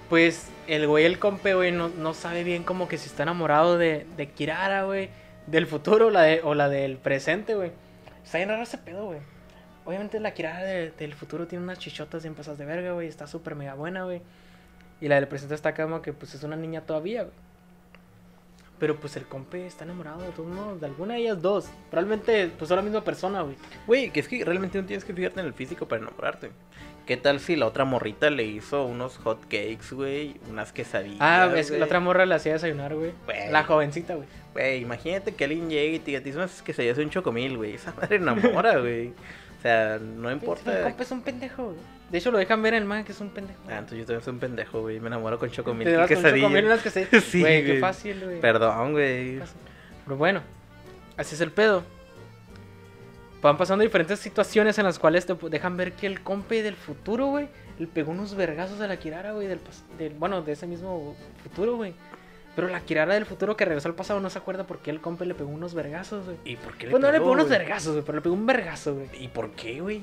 Pues 0.09 0.47
el 0.67 0.87
güey, 0.87 1.05
el 1.05 1.19
compe, 1.19 1.55
güey, 1.55 1.73
no, 1.73 1.89
no 1.89 2.15
sabe 2.15 2.45
bien 2.45 2.63
como 2.65 2.89
que 2.89 2.99
si 2.99 3.09
está 3.09 3.23
enamorado 3.25 3.79
de, 3.79 4.07
de 4.17 4.29
Kirara, 4.31 4.85
güey. 4.85 5.09
Del 5.47 5.67
futuro 5.67 6.07
o 6.07 6.11
la, 6.11 6.23
de- 6.23 6.41
o 6.45 6.55
la 6.55 6.69
del 6.69 6.97
presente, 6.99 7.55
güey. 7.55 7.73
Está 8.25 8.39
bien 8.39 8.49
raro 8.49 8.63
ese 8.63 8.79
pedo, 8.79 9.07
güey. 9.07 9.19
Obviamente 9.85 10.21
la 10.21 10.33
Kirara 10.35 10.63
de- 10.63 10.93
del 10.93 11.15
futuro 11.15 11.47
tiene 11.49 11.65
unas 11.65 11.79
chichotas 11.79 12.23
bien 12.23 12.35
pasadas 12.35 12.59
de 12.59 12.65
verga, 12.65 12.93
güey. 12.93 13.09
Está 13.09 13.27
súper 13.27 13.57
mega 13.57 13.75
buena, 13.75 14.05
güey. 14.05 14.23
Y 15.01 15.09
la 15.09 15.17
del 15.17 15.27
presente 15.27 15.55
está 15.57 15.75
como 15.75 16.01
que 16.01 16.13
pues 16.13 16.35
es 16.35 16.43
una 16.45 16.55
niña 16.57 16.83
todavía, 16.83 17.23
güey. 17.25 17.35
Pero 18.83 18.97
pues 18.97 19.15
el 19.17 19.27
compe 19.27 19.65
está 19.65 19.85
enamorado 19.85 20.23
de 20.23 20.31
todos 20.31 20.49
modos, 20.53 20.81
de 20.81 20.87
alguna 20.89 21.15
de 21.15 21.21
ellas 21.21 21.41
dos. 21.41 21.67
Probablemente 21.89 22.51
pues 22.59 22.67
son 22.67 22.79
la 22.79 22.83
misma 22.83 23.05
persona, 23.05 23.43
güey. 23.43 23.55
Güey, 23.87 24.11
que 24.11 24.19
es 24.19 24.27
que 24.27 24.45
realmente 24.45 24.77
no 24.81 24.85
tienes 24.89 25.05
que 25.05 25.15
fijarte 25.15 25.39
en 25.39 25.47
el 25.47 25.55
físico 25.55 25.87
para 25.87 26.03
enamorarte. 26.03 26.51
¿Qué 27.07 27.17
tal 27.17 27.39
si 27.39 27.55
la 27.55 27.67
otra 27.67 27.85
morrita 27.85 28.29
le 28.29 28.43
hizo 28.43 28.85
unos 28.85 29.19
hot 29.19 29.41
cakes, 29.43 29.93
güey? 29.93 30.35
Unas 30.51 30.73
quesadillas. 30.73 31.19
Ah, 31.21 31.49
es 31.57 31.71
que 31.71 31.79
la 31.79 31.85
otra 31.85 32.01
morra 32.01 32.27
le 32.27 32.35
hacía 32.35 32.55
desayunar, 32.55 32.93
güey. 32.97 33.13
La 33.53 33.63
jovencita, 33.63 34.17
güey. 34.17 34.27
Güey, 34.53 34.81
imagínate 34.83 35.33
que 35.33 35.45
alguien 35.45 35.71
llegue 35.71 35.95
y 35.95 35.99
te 36.01 36.07
diga, 36.07 36.21
"Te 36.21 36.31
hice 36.31 36.39
unas 36.39 36.61
quesadillas 36.63 36.97
de 36.97 37.05
un 37.05 37.11
chocomil, 37.11 37.57
güey. 37.59 37.75
Esa 37.75 37.93
madre 37.93 38.17
enamora, 38.17 38.79
güey. 38.81 39.11
O 39.11 39.63
sea, 39.63 40.01
no 40.01 40.29
El 40.29 40.35
importa. 40.39 40.83
compa 40.83 41.03
es 41.05 41.11
un 41.13 41.23
pendejo, 41.23 41.67
güey. 41.67 41.77
De 42.13 42.19
hecho, 42.19 42.31
lo 42.31 42.37
dejan 42.39 42.63
ver 42.63 42.75
en 42.75 42.83
el 42.83 42.89
manga 42.89 43.05
que 43.05 43.13
es 43.13 43.21
un 43.21 43.31
pendejo. 43.31 43.59
Ah, 43.69 43.79
entonces 43.79 43.99
yo 44.01 44.05
también 44.05 44.23
soy 44.23 44.35
un 44.35 44.39
pendejo, 44.39 44.83
güey. 44.83 45.01
Me 45.01 45.07
enamoro 45.09 45.39
con 45.39 45.51
chocomil 45.51 45.89
Te 45.89 45.97
vas 45.97 46.09
con 46.09 46.23
chocomil 46.23 46.63
y 46.63 46.67
unas 46.67 46.83
quesadillas. 46.83 47.25
Sí, 47.25 47.41
Güey, 47.41 47.65
qué 47.65 47.81
fácil, 47.81 48.23
güey. 48.23 48.41
Perdón, 48.41 48.93
güey. 48.93 49.41
Pero 50.05 50.17
bueno, 50.19 50.43
así 51.17 51.35
es 51.35 51.41
el 51.41 51.51
pedo. 51.51 51.83
Van 53.41 53.57
pasando 53.57 53.83
diferentes 53.83 54.21
situaciones 54.21 54.79
en 54.79 54.85
las 54.85 54.99
cuales 54.99 55.27
te 55.27 55.35
dejan 55.35 55.77
ver 55.77 55.95
que 55.95 56.07
el 56.07 56.21
compe 56.21 56.63
del 56.63 56.77
futuro, 56.77 57.27
güey, 57.27 57.49
le 57.79 57.89
pegó 57.89 58.13
unos 58.13 58.37
vergazos 58.37 58.81
a 58.81 58.87
la 58.87 58.99
Kirara, 58.99 59.33
güey, 59.33 59.49
del, 59.49 59.59
del- 59.99 60.13
bueno, 60.15 60.43
de 60.43 60.53
ese 60.53 60.67
mismo 60.69 61.17
futuro, 61.43 61.77
güey. 61.77 61.95
Pero 62.55 62.69
la 62.69 62.81
Kirara 62.81 63.15
del 63.15 63.25
futuro 63.27 63.57
que 63.57 63.65
regresó 63.65 63.89
al 63.89 63.95
pasado 63.95 64.21
no 64.21 64.29
se 64.31 64.39
acuerda 64.39 64.65
por 64.67 64.79
qué 64.79 64.91
el 64.91 65.01
compe 65.01 65.25
le 65.25 65.35
pegó 65.35 65.49
unos 65.51 65.75
vergazos, 65.75 66.25
güey. 66.27 66.37
¿Y 66.45 66.57
por 66.57 66.77
qué 66.77 66.89
Pues 66.89 67.01
no 67.01 67.09
le 67.09 67.15
pegó, 67.15 67.25
pegó 67.25 67.33
unos 67.33 67.49
vergazos, 67.49 67.93
güey, 67.95 68.05
pero 68.05 68.17
le 68.19 68.23
pegó 68.23 68.35
un 68.35 68.47
vergazo, 68.47 68.95
güey. 68.95 69.09
¿Y 69.19 69.29
por 69.29 69.51
qué, 69.53 69.81
güey? 69.81 70.03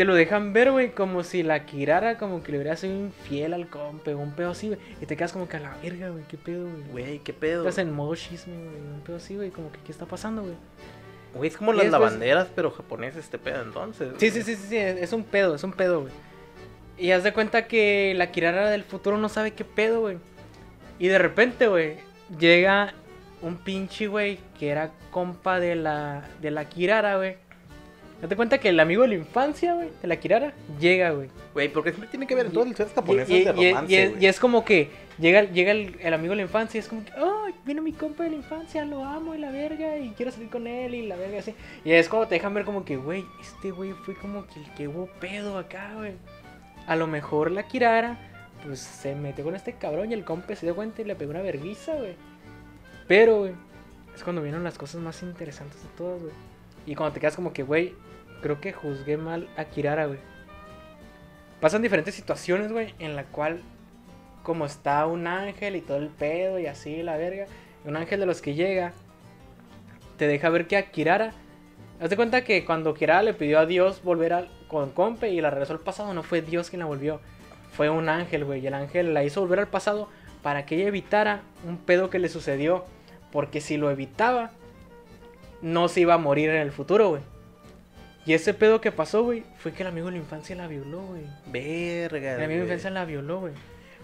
Te 0.00 0.06
lo 0.06 0.14
dejan 0.14 0.54
ver, 0.54 0.70
güey, 0.72 0.92
como 0.92 1.22
si 1.22 1.42
la 1.42 1.66
Kirara 1.66 2.16
como 2.16 2.42
que 2.42 2.52
le 2.52 2.56
hubiera 2.58 2.74
sido 2.74 2.94
infiel 2.94 3.52
al 3.52 3.68
compe, 3.68 4.14
un 4.14 4.32
pedo 4.32 4.52
así, 4.52 4.68
güey. 4.68 4.80
Y 4.98 5.04
te 5.04 5.14
quedas 5.14 5.30
como 5.34 5.46
que 5.46 5.58
a 5.58 5.60
la 5.60 5.76
verga, 5.82 6.08
güey, 6.08 6.24
qué 6.26 6.38
pedo, 6.38 6.62
güey. 6.70 6.84
Güey, 6.90 7.18
qué 7.18 7.34
pedo. 7.34 7.68
Estás 7.68 7.76
en 7.84 7.92
modo 7.92 8.14
chisme, 8.16 8.54
güey, 8.54 8.76
un 8.94 9.02
pedo 9.04 9.18
así, 9.18 9.36
güey, 9.36 9.50
como 9.50 9.70
que 9.70 9.78
qué 9.80 9.92
está 9.92 10.06
pasando, 10.06 10.40
güey. 10.40 10.54
Güey, 11.34 11.50
es 11.50 11.56
como 11.58 11.74
Y 11.74 11.76
las 11.76 11.84
después- 11.84 12.00
lavanderas, 12.00 12.48
pero 12.56 12.70
japoneses 12.70 13.24
este 13.24 13.36
pedo 13.36 13.60
entonces. 13.62 14.14
Sí, 14.16 14.30
sí, 14.30 14.40
sí, 14.42 14.56
sí, 14.56 14.68
sí, 14.70 14.76
es 14.78 15.12
un 15.12 15.22
pedo, 15.22 15.54
es 15.54 15.64
un 15.64 15.72
pedo, 15.74 16.00
güey. 16.00 16.12
Y 16.96 17.10
haz 17.10 17.22
de 17.22 17.34
cuenta 17.34 17.66
que 17.68 18.14
la 18.16 18.32
Kirara 18.32 18.70
del 18.70 18.84
futuro 18.84 19.18
no 19.18 19.28
sabe 19.28 19.50
qué 19.50 19.66
pedo, 19.66 20.00
güey. 20.00 20.16
Y 20.98 21.08
de 21.08 21.18
repente, 21.18 21.68
güey, 21.68 21.96
llega 22.38 22.94
un 23.42 23.58
pinche, 23.58 24.06
güey, 24.06 24.38
que 24.58 24.70
era 24.70 24.92
compa 25.10 25.60
de 25.60 25.74
la, 25.76 26.26
de 26.40 26.50
la 26.50 26.64
Kirara, 26.70 27.18
güey. 27.18 27.36
De 28.28 28.36
cuenta 28.36 28.58
que 28.58 28.68
el 28.68 28.78
amigo 28.78 29.02
de 29.02 29.08
la 29.08 29.14
infancia, 29.14 29.74
güey, 29.74 29.88
de 30.02 30.06
la 30.08 30.16
Kirara, 30.16 30.52
llega, 30.78 31.10
güey. 31.10 31.28
Güey, 31.54 31.68
porque 31.72 31.90
siempre 31.90 32.10
tiene 32.10 32.26
que 32.26 32.34
ver 32.34 32.46
en 32.46 32.52
todas 32.52 32.68
las 32.68 32.72
historias 32.72 32.94
japonesas 32.94 33.30
y- 33.30 33.44
de 33.44 33.52
romance, 33.52 33.92
y 33.92 33.96
es, 33.96 34.22
y 34.22 34.26
es 34.26 34.38
como 34.38 34.64
que 34.64 34.90
llega, 35.18 35.44
llega 35.44 35.72
el, 35.72 35.96
el 36.00 36.12
amigo 36.12 36.32
de 36.32 36.36
la 36.36 36.42
infancia 36.42 36.76
y 36.76 36.80
es 36.80 36.88
como 36.88 37.02
que, 37.04 37.12
oh, 37.18 37.46
vino 37.64 37.80
mi 37.80 37.92
compa 37.92 38.24
de 38.24 38.30
la 38.30 38.36
infancia, 38.36 38.84
lo 38.84 39.04
amo 39.04 39.34
y 39.34 39.38
la 39.38 39.50
verga, 39.50 39.96
y 39.96 40.10
quiero 40.10 40.30
salir 40.32 40.50
con 40.50 40.66
él 40.66 40.94
y 40.94 41.06
la 41.06 41.16
verga 41.16 41.38
así. 41.38 41.54
Y 41.84 41.92
es 41.92 42.08
como 42.10 42.26
te 42.28 42.34
dejan 42.34 42.52
ver 42.52 42.64
como 42.66 42.84
que, 42.84 42.96
güey, 42.98 43.24
este 43.40 43.70
güey 43.70 43.92
fue 43.92 44.14
como 44.14 44.46
que 44.46 44.60
el 44.60 44.70
que 44.74 44.86
hubo 44.88 45.06
pedo 45.18 45.56
acá, 45.56 45.94
güey. 45.96 46.12
A 46.86 46.96
lo 46.96 47.06
mejor 47.06 47.50
la 47.50 47.62
Kirara, 47.68 48.18
pues 48.66 48.80
se 48.80 49.14
metió 49.14 49.44
con 49.44 49.56
este 49.56 49.72
cabrón 49.72 50.10
y 50.10 50.14
el 50.14 50.24
compa 50.24 50.54
se 50.54 50.66
dio 50.66 50.74
cuenta 50.76 51.00
y 51.00 51.06
le 51.06 51.14
pegó 51.14 51.30
una 51.30 51.40
verguiza, 51.42 51.94
güey. 51.94 52.14
Pero, 53.08 53.38
güey, 53.38 53.52
es 54.14 54.22
cuando 54.22 54.42
vienen 54.42 54.62
las 54.62 54.76
cosas 54.76 55.00
más 55.00 55.22
interesantes 55.22 55.82
de 55.82 55.88
todas, 55.96 56.20
güey. 56.20 56.32
Y 56.86 56.94
cuando 56.94 57.12
te 57.14 57.20
quedas 57.20 57.36
como 57.36 57.52
que, 57.52 57.62
güey, 57.62 57.94
creo 58.40 58.60
que 58.60 58.72
juzgué 58.72 59.16
mal 59.16 59.48
a 59.56 59.64
Kirara, 59.64 60.06
güey. 60.06 60.18
Pasan 61.60 61.82
diferentes 61.82 62.14
situaciones, 62.14 62.72
güey, 62.72 62.94
en 62.98 63.16
la 63.16 63.24
cual, 63.24 63.60
como 64.42 64.64
está 64.66 65.06
un 65.06 65.26
ángel 65.26 65.76
y 65.76 65.80
todo 65.80 65.98
el 65.98 66.08
pedo 66.08 66.58
y 66.58 66.66
así, 66.66 67.02
la 67.02 67.16
verga, 67.16 67.46
un 67.84 67.96
ángel 67.96 68.20
de 68.20 68.26
los 68.26 68.40
que 68.40 68.54
llega, 68.54 68.92
te 70.16 70.26
deja 70.26 70.48
ver 70.48 70.66
que 70.66 70.76
a 70.76 70.90
Kirara, 70.90 71.32
haz 72.00 72.10
de 72.10 72.16
cuenta 72.16 72.44
que 72.44 72.64
cuando 72.64 72.94
Kirara 72.94 73.22
le 73.22 73.34
pidió 73.34 73.58
a 73.58 73.66
Dios 73.66 74.02
volver 74.02 74.48
con 74.68 74.90
Compe 74.90 75.30
y 75.30 75.40
la 75.40 75.50
regresó 75.50 75.74
al 75.74 75.80
pasado, 75.80 76.14
no 76.14 76.22
fue 76.22 76.40
Dios 76.42 76.70
quien 76.70 76.80
la 76.80 76.86
volvió, 76.86 77.20
fue 77.72 77.90
un 77.90 78.08
ángel, 78.08 78.44
güey, 78.44 78.60
y 78.60 78.66
el 78.66 78.74
ángel 78.74 79.14
la 79.14 79.24
hizo 79.24 79.40
volver 79.40 79.60
al 79.60 79.68
pasado 79.68 80.08
para 80.42 80.64
que 80.64 80.76
ella 80.76 80.88
evitara 80.88 81.42
un 81.66 81.76
pedo 81.76 82.10
que 82.10 82.18
le 82.18 82.28
sucedió, 82.28 82.84
porque 83.32 83.60
si 83.60 83.76
lo 83.76 83.90
evitaba, 83.90 84.50
no 85.62 85.88
se 85.88 86.00
iba 86.00 86.14
a 86.14 86.18
morir 86.18 86.50
en 86.50 86.62
el 86.62 86.72
futuro, 86.72 87.10
güey. 87.10 87.22
Y 88.30 88.34
ese 88.34 88.54
pedo 88.54 88.80
que 88.80 88.92
pasó, 88.92 89.24
güey, 89.24 89.42
fue 89.58 89.72
que 89.72 89.82
el 89.82 89.88
amigo 89.88 90.06
de 90.06 90.12
la 90.12 90.18
infancia 90.18 90.54
la 90.54 90.68
violó, 90.68 91.02
güey. 91.02 91.22
Verga, 91.46 92.36
El 92.36 92.44
amigo 92.44 92.60
de 92.60 92.66
la 92.68 92.74
infancia 92.74 92.90
la 92.90 93.04
violó, 93.04 93.40
güey. 93.40 93.52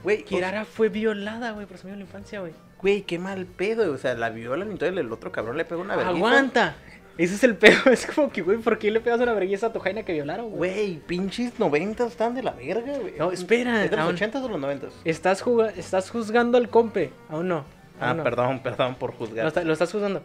Güey, 0.02 0.24
Kirara 0.24 0.64
fue 0.64 0.88
violada, 0.88 1.52
güey, 1.52 1.64
por 1.66 1.78
su 1.78 1.86
amigo 1.86 1.92
de 1.96 2.02
la 2.02 2.08
infancia, 2.08 2.40
güey. 2.40 2.52
Güey, 2.82 3.02
qué 3.02 3.20
mal 3.20 3.46
pedo. 3.46 3.92
O 3.92 3.98
sea, 3.98 4.14
la 4.14 4.30
violan 4.30 4.66
y 4.66 4.72
entonces 4.72 4.98
el 4.98 5.12
otro 5.12 5.30
cabrón 5.30 5.56
le 5.56 5.64
pega 5.64 5.80
una 5.80 5.94
vergüenza. 5.94 6.26
¡Aguanta! 6.26 6.76
Ese 7.16 7.36
es 7.36 7.44
el 7.44 7.54
pedo. 7.54 7.76
Es 7.92 8.04
como 8.04 8.32
que, 8.32 8.42
güey, 8.42 8.58
¿por 8.58 8.80
qué 8.80 8.90
le 8.90 8.98
pegas 8.98 9.20
una 9.20 9.32
vergüenza 9.32 9.68
a 9.68 9.72
tu 9.72 9.78
jaina 9.78 10.02
que 10.02 10.12
violaron, 10.12 10.50
güey? 10.50 10.58
Güey, 10.72 10.96
pinches 11.06 11.56
noventas 11.60 12.08
están 12.10 12.34
de 12.34 12.42
la 12.42 12.50
verga, 12.50 12.98
güey. 12.98 13.14
No, 13.16 13.30
espera, 13.30 13.84
¿Es 13.84 13.92
de 13.92 13.96
los 13.96 14.12
ochentas 14.12 14.42
o 14.42 14.48
los 14.48 14.58
noventas? 14.60 14.92
Estás, 15.04 15.44
estás 15.76 16.10
juzgando 16.10 16.58
al 16.58 16.68
compe. 16.68 17.12
Aún 17.28 17.46
no. 17.46 17.64
Ah, 18.00 18.12
no. 18.12 18.24
perdón, 18.24 18.58
perdón 18.60 18.96
por 18.96 19.12
Lo, 19.12 19.18
juzgar. 19.18 19.46
está- 19.46 19.62
lo 19.62 19.72
estás 19.72 19.92
juzgando. 19.92 20.24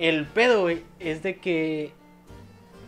El 0.00 0.26
pedo, 0.26 0.62
güey, 0.62 0.82
es 0.98 1.22
de 1.22 1.36
que 1.36 1.92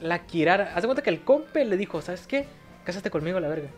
la 0.04 0.26
Kirara. 0.26 0.72
Haz 0.74 0.82
de 0.82 0.88
cuenta 0.88 1.02
que 1.02 1.08
el 1.08 1.22
compe 1.22 1.64
le 1.64 1.78
dijo, 1.78 2.02
¿sabes 2.02 2.26
qué? 2.26 2.44
Cásate 2.84 3.10
conmigo 3.10 3.38
a 3.38 3.40
la 3.40 3.48
verga. 3.48 3.68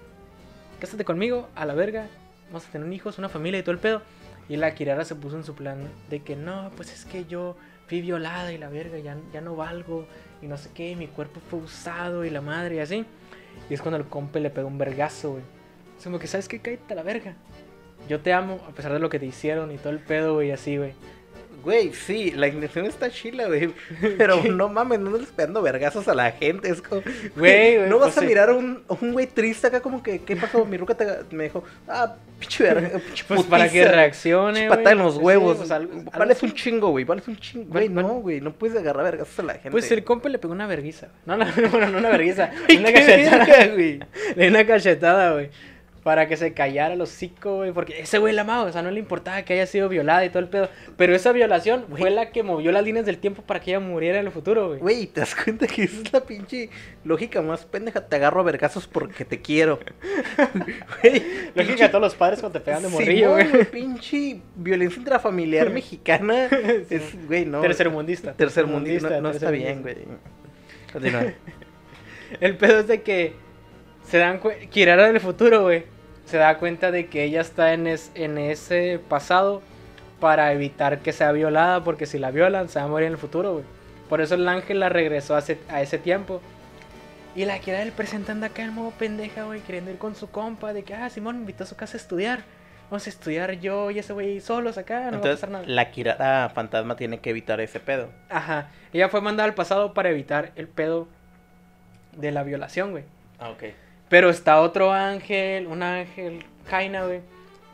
Cásate 0.80 1.04
conmigo 1.04 1.48
a 1.54 1.64
la 1.64 1.74
verga. 1.74 2.08
Vamos 2.48 2.66
a 2.66 2.72
tener 2.72 2.84
un 2.84 2.92
hijo, 2.92 3.10
una 3.16 3.28
familia 3.28 3.60
y 3.60 3.62
todo 3.62 3.70
el 3.70 3.78
pedo. 3.78 4.02
Y 4.48 4.56
la 4.56 4.74
Kirara 4.74 5.04
se 5.04 5.14
puso 5.14 5.36
en 5.36 5.44
su 5.44 5.54
plan 5.54 5.88
de 6.10 6.22
que 6.22 6.34
no, 6.34 6.72
pues 6.74 6.92
es 6.92 7.04
que 7.04 7.26
yo 7.26 7.56
fui 7.86 8.00
violada 8.00 8.52
y 8.52 8.58
la 8.58 8.68
verga, 8.68 8.98
ya, 8.98 9.16
ya 9.32 9.40
no 9.40 9.54
valgo. 9.54 10.06
Y 10.42 10.46
no 10.48 10.56
sé 10.56 10.70
qué, 10.74 10.90
y 10.90 10.96
mi 10.96 11.06
cuerpo 11.06 11.40
fue 11.48 11.60
usado 11.60 12.24
y 12.24 12.30
la 12.30 12.40
madre 12.40 12.74
y 12.74 12.78
así. 12.80 13.06
Y 13.70 13.74
es 13.74 13.80
cuando 13.80 13.96
el 13.96 14.06
compe 14.06 14.40
le 14.40 14.50
pegó 14.50 14.66
un 14.66 14.78
vergazo, 14.78 15.30
güey. 15.30 15.44
Es 15.96 16.02
como 16.02 16.18
que, 16.18 16.26
¿sabes 16.26 16.48
qué? 16.48 16.58
Cállate 16.58 16.92
a 16.92 16.96
la 16.96 17.02
verga. 17.04 17.34
Yo 18.08 18.20
te 18.20 18.32
amo, 18.32 18.60
a 18.68 18.72
pesar 18.72 18.92
de 18.92 18.98
lo 18.98 19.10
que 19.10 19.20
te 19.20 19.26
hicieron 19.26 19.70
y 19.70 19.78
todo 19.78 19.90
el 19.90 20.00
pedo, 20.00 20.34
güey, 20.34 20.50
así, 20.50 20.76
güey. 20.76 20.92
Güey, 21.66 21.92
sí, 21.92 22.30
la 22.30 22.46
intención 22.46 22.86
está 22.86 23.10
chila, 23.10 23.48
güey. 23.48 23.70
Pero 24.18 24.40
no 24.44 24.68
mames, 24.68 25.00
no 25.00 25.12
andes 25.16 25.30
pegando 25.34 25.60
vergazos 25.62 26.06
a 26.06 26.14
la 26.14 26.30
gente. 26.30 26.70
Es 26.70 26.80
como. 26.80 27.02
Güey, 27.36 27.78
güey, 27.78 27.88
No 27.90 27.98
vas 27.98 28.10
pues 28.14 28.18
a 28.18 28.20
sí. 28.20 28.26
mirar 28.28 28.50
a 28.50 28.54
un, 28.54 28.84
un 28.88 29.12
güey 29.12 29.26
triste 29.26 29.66
acá, 29.66 29.80
como 29.80 30.00
que, 30.00 30.20
¿qué 30.22 30.36
pasó? 30.36 30.64
Mi 30.64 30.76
ruca 30.76 30.94
te- 30.94 31.34
me 31.34 31.42
dijo, 31.44 31.64
ah, 31.88 32.14
pinche 32.38 32.62
verga, 32.62 32.98
pinche 33.04 33.24
Pues 33.26 33.42
para 33.42 33.68
que 33.68 33.84
reaccione, 33.84 34.68
patada 34.68 34.92
en 34.92 34.98
los 34.98 35.14
Sí, 35.14 35.20
huevos. 35.20 35.56
pues, 35.56 35.70
algo- 35.72 36.04
algo 36.12 36.34
un 36.42 36.52
chingo, 36.54 36.90
güey, 36.90 37.04
vales 37.04 37.26
un 37.26 37.36
chingo. 37.36 37.66
Güey, 37.72 37.88
no, 37.88 38.20
güey, 38.20 38.40
no 38.40 38.52
puedes 38.52 38.76
agarrar 38.78 39.02
vergazos 39.02 39.36
a 39.40 39.42
la 39.42 39.54
gente. 39.54 39.72
Pues 39.72 39.90
el 39.90 40.04
compa 40.04 40.28
le 40.28 40.38
pegó 40.38 40.52
una 40.54 40.68
verguiza. 40.68 41.08
No, 41.24 41.36
no, 41.36 41.46
bueno, 41.72 41.88
no 41.88 41.98
una 41.98 42.10
verguiza. 42.10 42.52
Una 42.78 42.92
cachetada, 42.92 43.66
güey. 43.74 43.98
Le 44.36 44.48
una 44.48 44.64
cachetada, 44.64 45.32
güey. 45.32 45.50
Para 46.06 46.28
que 46.28 46.36
se 46.36 46.54
callara 46.54 46.94
los 46.94 47.10
hocico, 47.10 47.56
güey. 47.56 47.72
Porque 47.72 47.98
ese 47.98 48.18
güey 48.18 48.32
la 48.32 48.42
amaba. 48.42 48.62
O 48.62 48.70
sea, 48.70 48.80
no 48.80 48.92
le 48.92 49.00
importaba 49.00 49.42
que 49.42 49.54
haya 49.54 49.66
sido 49.66 49.88
violada 49.88 50.24
y 50.24 50.28
todo 50.28 50.38
el 50.38 50.48
pedo. 50.48 50.68
Pero 50.96 51.16
esa 51.16 51.32
violación 51.32 51.84
Güey. 51.88 52.00
fue 52.00 52.10
la 52.10 52.30
que 52.30 52.44
movió 52.44 52.70
las 52.70 52.84
líneas 52.84 53.04
del 53.06 53.18
tiempo 53.18 53.42
para 53.42 53.58
que 53.58 53.72
ella 53.72 53.80
muriera 53.80 54.20
en 54.20 54.26
el 54.26 54.30
futuro, 54.30 54.68
güey. 54.68 54.78
Güey, 54.78 55.06
¿te 55.08 55.18
das 55.18 55.34
cuenta 55.34 55.66
que 55.66 55.82
esa 55.82 56.00
es 56.02 56.12
la 56.12 56.20
pinche 56.20 56.70
lógica 57.02 57.42
más 57.42 57.64
pendeja? 57.66 58.06
Te 58.06 58.14
agarro 58.14 58.38
a 58.38 58.44
vergazos 58.44 58.86
porque 58.86 59.24
te 59.24 59.42
quiero. 59.42 59.80
Güey, 61.02 61.22
Lógica 61.56 61.82
de 61.82 61.88
todos 61.88 62.02
los 62.02 62.14
padres 62.14 62.38
cuando 62.38 62.60
te 62.60 62.64
pegan 62.64 62.84
de 62.84 62.88
morrillo, 62.88 63.32
güey. 63.32 63.64
Pinche 63.64 64.40
violencia 64.54 65.00
intrafamiliar 65.00 65.70
mexicana. 65.70 66.48
Es, 66.88 67.26
güey, 67.26 67.46
no. 67.46 67.62
Tercermundista. 67.62 68.32
Tercermundista. 68.34 69.10
No, 69.10 69.22
no 69.22 69.30
está 69.30 69.50
bien, 69.50 69.82
güey. 69.82 69.96
Continúa. 70.92 71.32
El 72.40 72.56
pedo 72.56 72.78
es 72.78 72.86
de 72.86 73.02
que 73.02 73.32
se 74.08 74.18
dan 74.18 74.38
cuenta. 74.38 74.66
Kirara 74.66 75.08
del 75.08 75.18
futuro, 75.18 75.64
güey. 75.64 75.95
Se 76.26 76.36
da 76.36 76.58
cuenta 76.58 76.90
de 76.90 77.06
que 77.06 77.24
ella 77.24 77.40
está 77.40 77.72
en, 77.72 77.86
es- 77.86 78.10
en 78.14 78.36
ese 78.38 79.00
pasado 79.08 79.62
para 80.20 80.52
evitar 80.52 80.98
que 80.98 81.12
sea 81.12 81.32
violada. 81.32 81.82
Porque 81.84 82.06
si 82.06 82.18
la 82.18 82.30
violan, 82.30 82.68
se 82.68 82.78
va 82.78 82.84
a 82.84 82.88
morir 82.88 83.06
en 83.06 83.12
el 83.12 83.18
futuro, 83.18 83.52
güey. 83.54 83.64
Por 84.08 84.20
eso 84.20 84.34
el 84.34 84.48
ángel 84.48 84.80
la 84.80 84.88
regresó 84.88 85.34
a 85.36 85.38
ese, 85.40 85.58
a 85.68 85.82
ese 85.82 85.98
tiempo. 85.98 86.40
Y 87.34 87.44
la 87.44 87.58
Kirara 87.58 87.84
del 87.84 87.92
presente 87.92 88.32
anda 88.32 88.46
acá 88.48 88.62
en 88.62 88.72
modo 88.72 88.90
pendeja, 88.92 89.44
güey. 89.44 89.60
Queriendo 89.60 89.90
ir 89.90 89.98
con 89.98 90.14
su 90.14 90.30
compa. 90.30 90.72
De 90.72 90.82
que, 90.84 90.94
ah, 90.94 91.08
Simón 91.10 91.36
me 91.36 91.40
invitó 91.42 91.64
a 91.64 91.66
su 91.66 91.76
casa 91.76 91.96
a 91.96 92.00
estudiar. 92.00 92.40
Vamos 92.90 93.06
a 93.06 93.10
estudiar 93.10 93.52
yo 93.58 93.90
y 93.90 93.98
ese 93.98 94.12
güey 94.12 94.40
solos 94.40 94.78
acá. 94.78 94.94
No 94.96 95.00
va 95.02 95.06
a 95.06 95.14
Entonces, 95.16 95.34
pasar 95.40 95.50
nada. 95.50 95.64
la 95.66 95.90
Kirara 95.90 96.48
fantasma 96.54 96.96
tiene 96.96 97.18
que 97.18 97.30
evitar 97.30 97.60
ese 97.60 97.80
pedo. 97.80 98.08
Ajá. 98.30 98.68
Ella 98.92 99.08
fue 99.08 99.20
mandada 99.20 99.48
al 99.48 99.54
pasado 99.54 99.92
para 99.92 100.08
evitar 100.10 100.52
el 100.56 100.68
pedo 100.68 101.08
de 102.16 102.30
la 102.32 102.42
violación, 102.44 102.92
güey. 102.92 103.04
Ah, 103.38 103.50
ok. 103.50 103.64
Pero 104.08 104.30
está 104.30 104.60
otro 104.60 104.92
ángel, 104.92 105.66
un 105.66 105.82
ángel, 105.82 106.44
Jaina, 106.68 107.04
güey, 107.04 107.20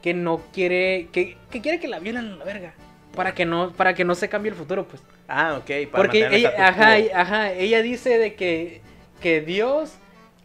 que 0.00 0.14
no 0.14 0.40
quiere, 0.52 1.08
que, 1.12 1.36
que 1.50 1.60
quiere 1.60 1.78
que 1.78 1.88
la 1.88 1.98
violen 1.98 2.32
a 2.32 2.36
la 2.36 2.44
verga. 2.44 2.74
Para 3.14 3.34
que 3.34 3.44
no, 3.44 3.72
para 3.72 3.94
que 3.94 4.04
no 4.04 4.14
se 4.14 4.28
cambie 4.28 4.50
el 4.50 4.56
futuro, 4.56 4.86
pues. 4.88 5.02
Ah, 5.28 5.58
ok. 5.58 5.90
Para 5.90 6.04
Porque 6.04 6.28
ella, 6.30 6.54
ajá, 6.58 6.96
ajá, 7.14 7.52
ella 7.52 7.82
dice 7.82 8.18
de 8.18 8.34
que, 8.34 8.80
que 9.20 9.42
Dios 9.42 9.94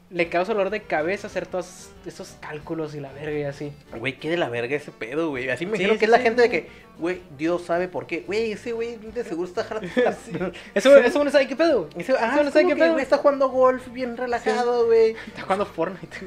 le 0.10 0.30
causa 0.30 0.54
dolor 0.54 0.70
de 0.70 0.84
cabeza 0.84 1.28
hacer 1.28 1.48
todos 1.48 1.90
esos 2.06 2.38
cálculos 2.40 2.96
y 2.96 3.02
la 3.02 3.12
verga 3.12 3.38
y 3.38 3.44
así. 3.44 3.74
Güey, 3.98 4.18
qué 4.18 4.30
de 4.30 4.38
la 4.38 4.48
verga 4.50 4.76
ese 4.76 4.92
pedo, 4.92 5.30
güey. 5.30 5.50
Así 5.50 5.66
me 5.66 5.74
Sí, 5.74 5.80
dijeron 5.80 5.96
sí, 5.96 6.00
que 6.00 6.06
es 6.06 6.12
la 6.12 6.20
gente 6.20 6.42
de 6.44 6.50
que, 6.50 6.70
güey, 6.98 7.22
Dios 7.38 7.64
sabe 7.64 7.90
por 7.90 8.08
qué. 8.08 8.22
Güey, 8.22 8.54
ese 8.54 8.72
güey 8.72 8.96
de 8.96 9.24
seguro 9.26 9.50
está 9.50 9.66
jalando. 9.66 9.90
Eso, 10.74 10.96
eso 10.98 11.24
no 11.24 11.30
sabe 11.30 11.48
qué 11.48 11.56
pedo. 11.58 11.90
Ese, 11.98 12.14
ah, 12.14 12.32
Eso 12.34 12.44
no 12.44 12.52
sabe 12.52 12.68
qué 12.68 12.76
pedo. 12.76 12.94
güey, 12.94 13.04
está 13.04 13.18
jugando 13.18 13.50
golf 13.50 13.92
bien 13.92 14.16
relajado, 14.16 14.86
güey. 14.86 15.16
Está 15.28 15.42
jugando 15.42 15.66
Fortnite, 15.66 16.18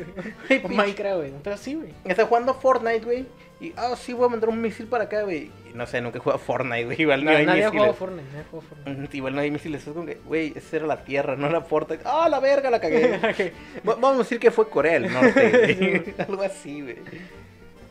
güey. 0.49 0.63
Minecraft, 0.77 1.17
güey. 1.17 1.33
Pero 1.43 1.57
sí, 1.57 1.75
güey. 1.75 1.95
Está 2.05 2.27
jugando 2.27 2.53
Fortnite, 2.55 3.05
güey. 3.05 3.27
Y, 3.61 3.75
ah, 3.77 3.95
sí, 3.95 4.15
voy 4.15 4.25
a 4.27 4.29
mandar 4.31 4.49
un 4.49 4.59
misil 4.61 4.87
para 4.87 5.05
acá, 5.05 5.23
güey. 5.23 5.51
no 5.75 5.87
sé, 5.87 6.01
nunca 6.01 6.17
he 6.17 6.21
jugado 6.21 6.39
Fortnite, 6.39 6.85
güey. 6.87 7.03
Igual 7.03 7.25
no, 7.25 7.31
No, 7.31 7.37
hay 7.37 7.45
nadie 7.45 7.65
ha 7.65 7.71
jugado 7.71 7.89
misiles. 7.93 7.99
Fortnite, 7.99 8.29
nadie 8.31 8.41
ha 8.41 8.51
jugado 8.51 8.69
Fortnite. 8.85 9.17
Igual 9.19 9.35
no 9.35 9.41
hay 9.43 9.51
misiles. 9.51 9.87
Es 9.87 9.93
como 9.93 10.07
que, 10.07 10.15
güey, 10.25 10.53
esa 10.57 10.77
era 10.77 10.87
la 10.87 11.05
Tierra, 11.05 11.37
no 11.37 11.51
la 11.51 11.61
Fortnite. 11.61 12.03
¡Ah, 12.07 12.27
la 12.31 12.41
verga, 12.41 12.71
la 12.71 12.81
cagué! 12.81 13.19
Va- 13.89 13.95
Vamos 13.97 14.15
a 14.15 14.19
decir 14.19 14.41
que 14.41 14.51
fue 14.51 14.69
Corea 14.71 14.95
del 14.95 15.13
Norte. 15.13 16.15
Algo 16.27 16.43
así, 16.43 16.81
güey. 16.81 16.97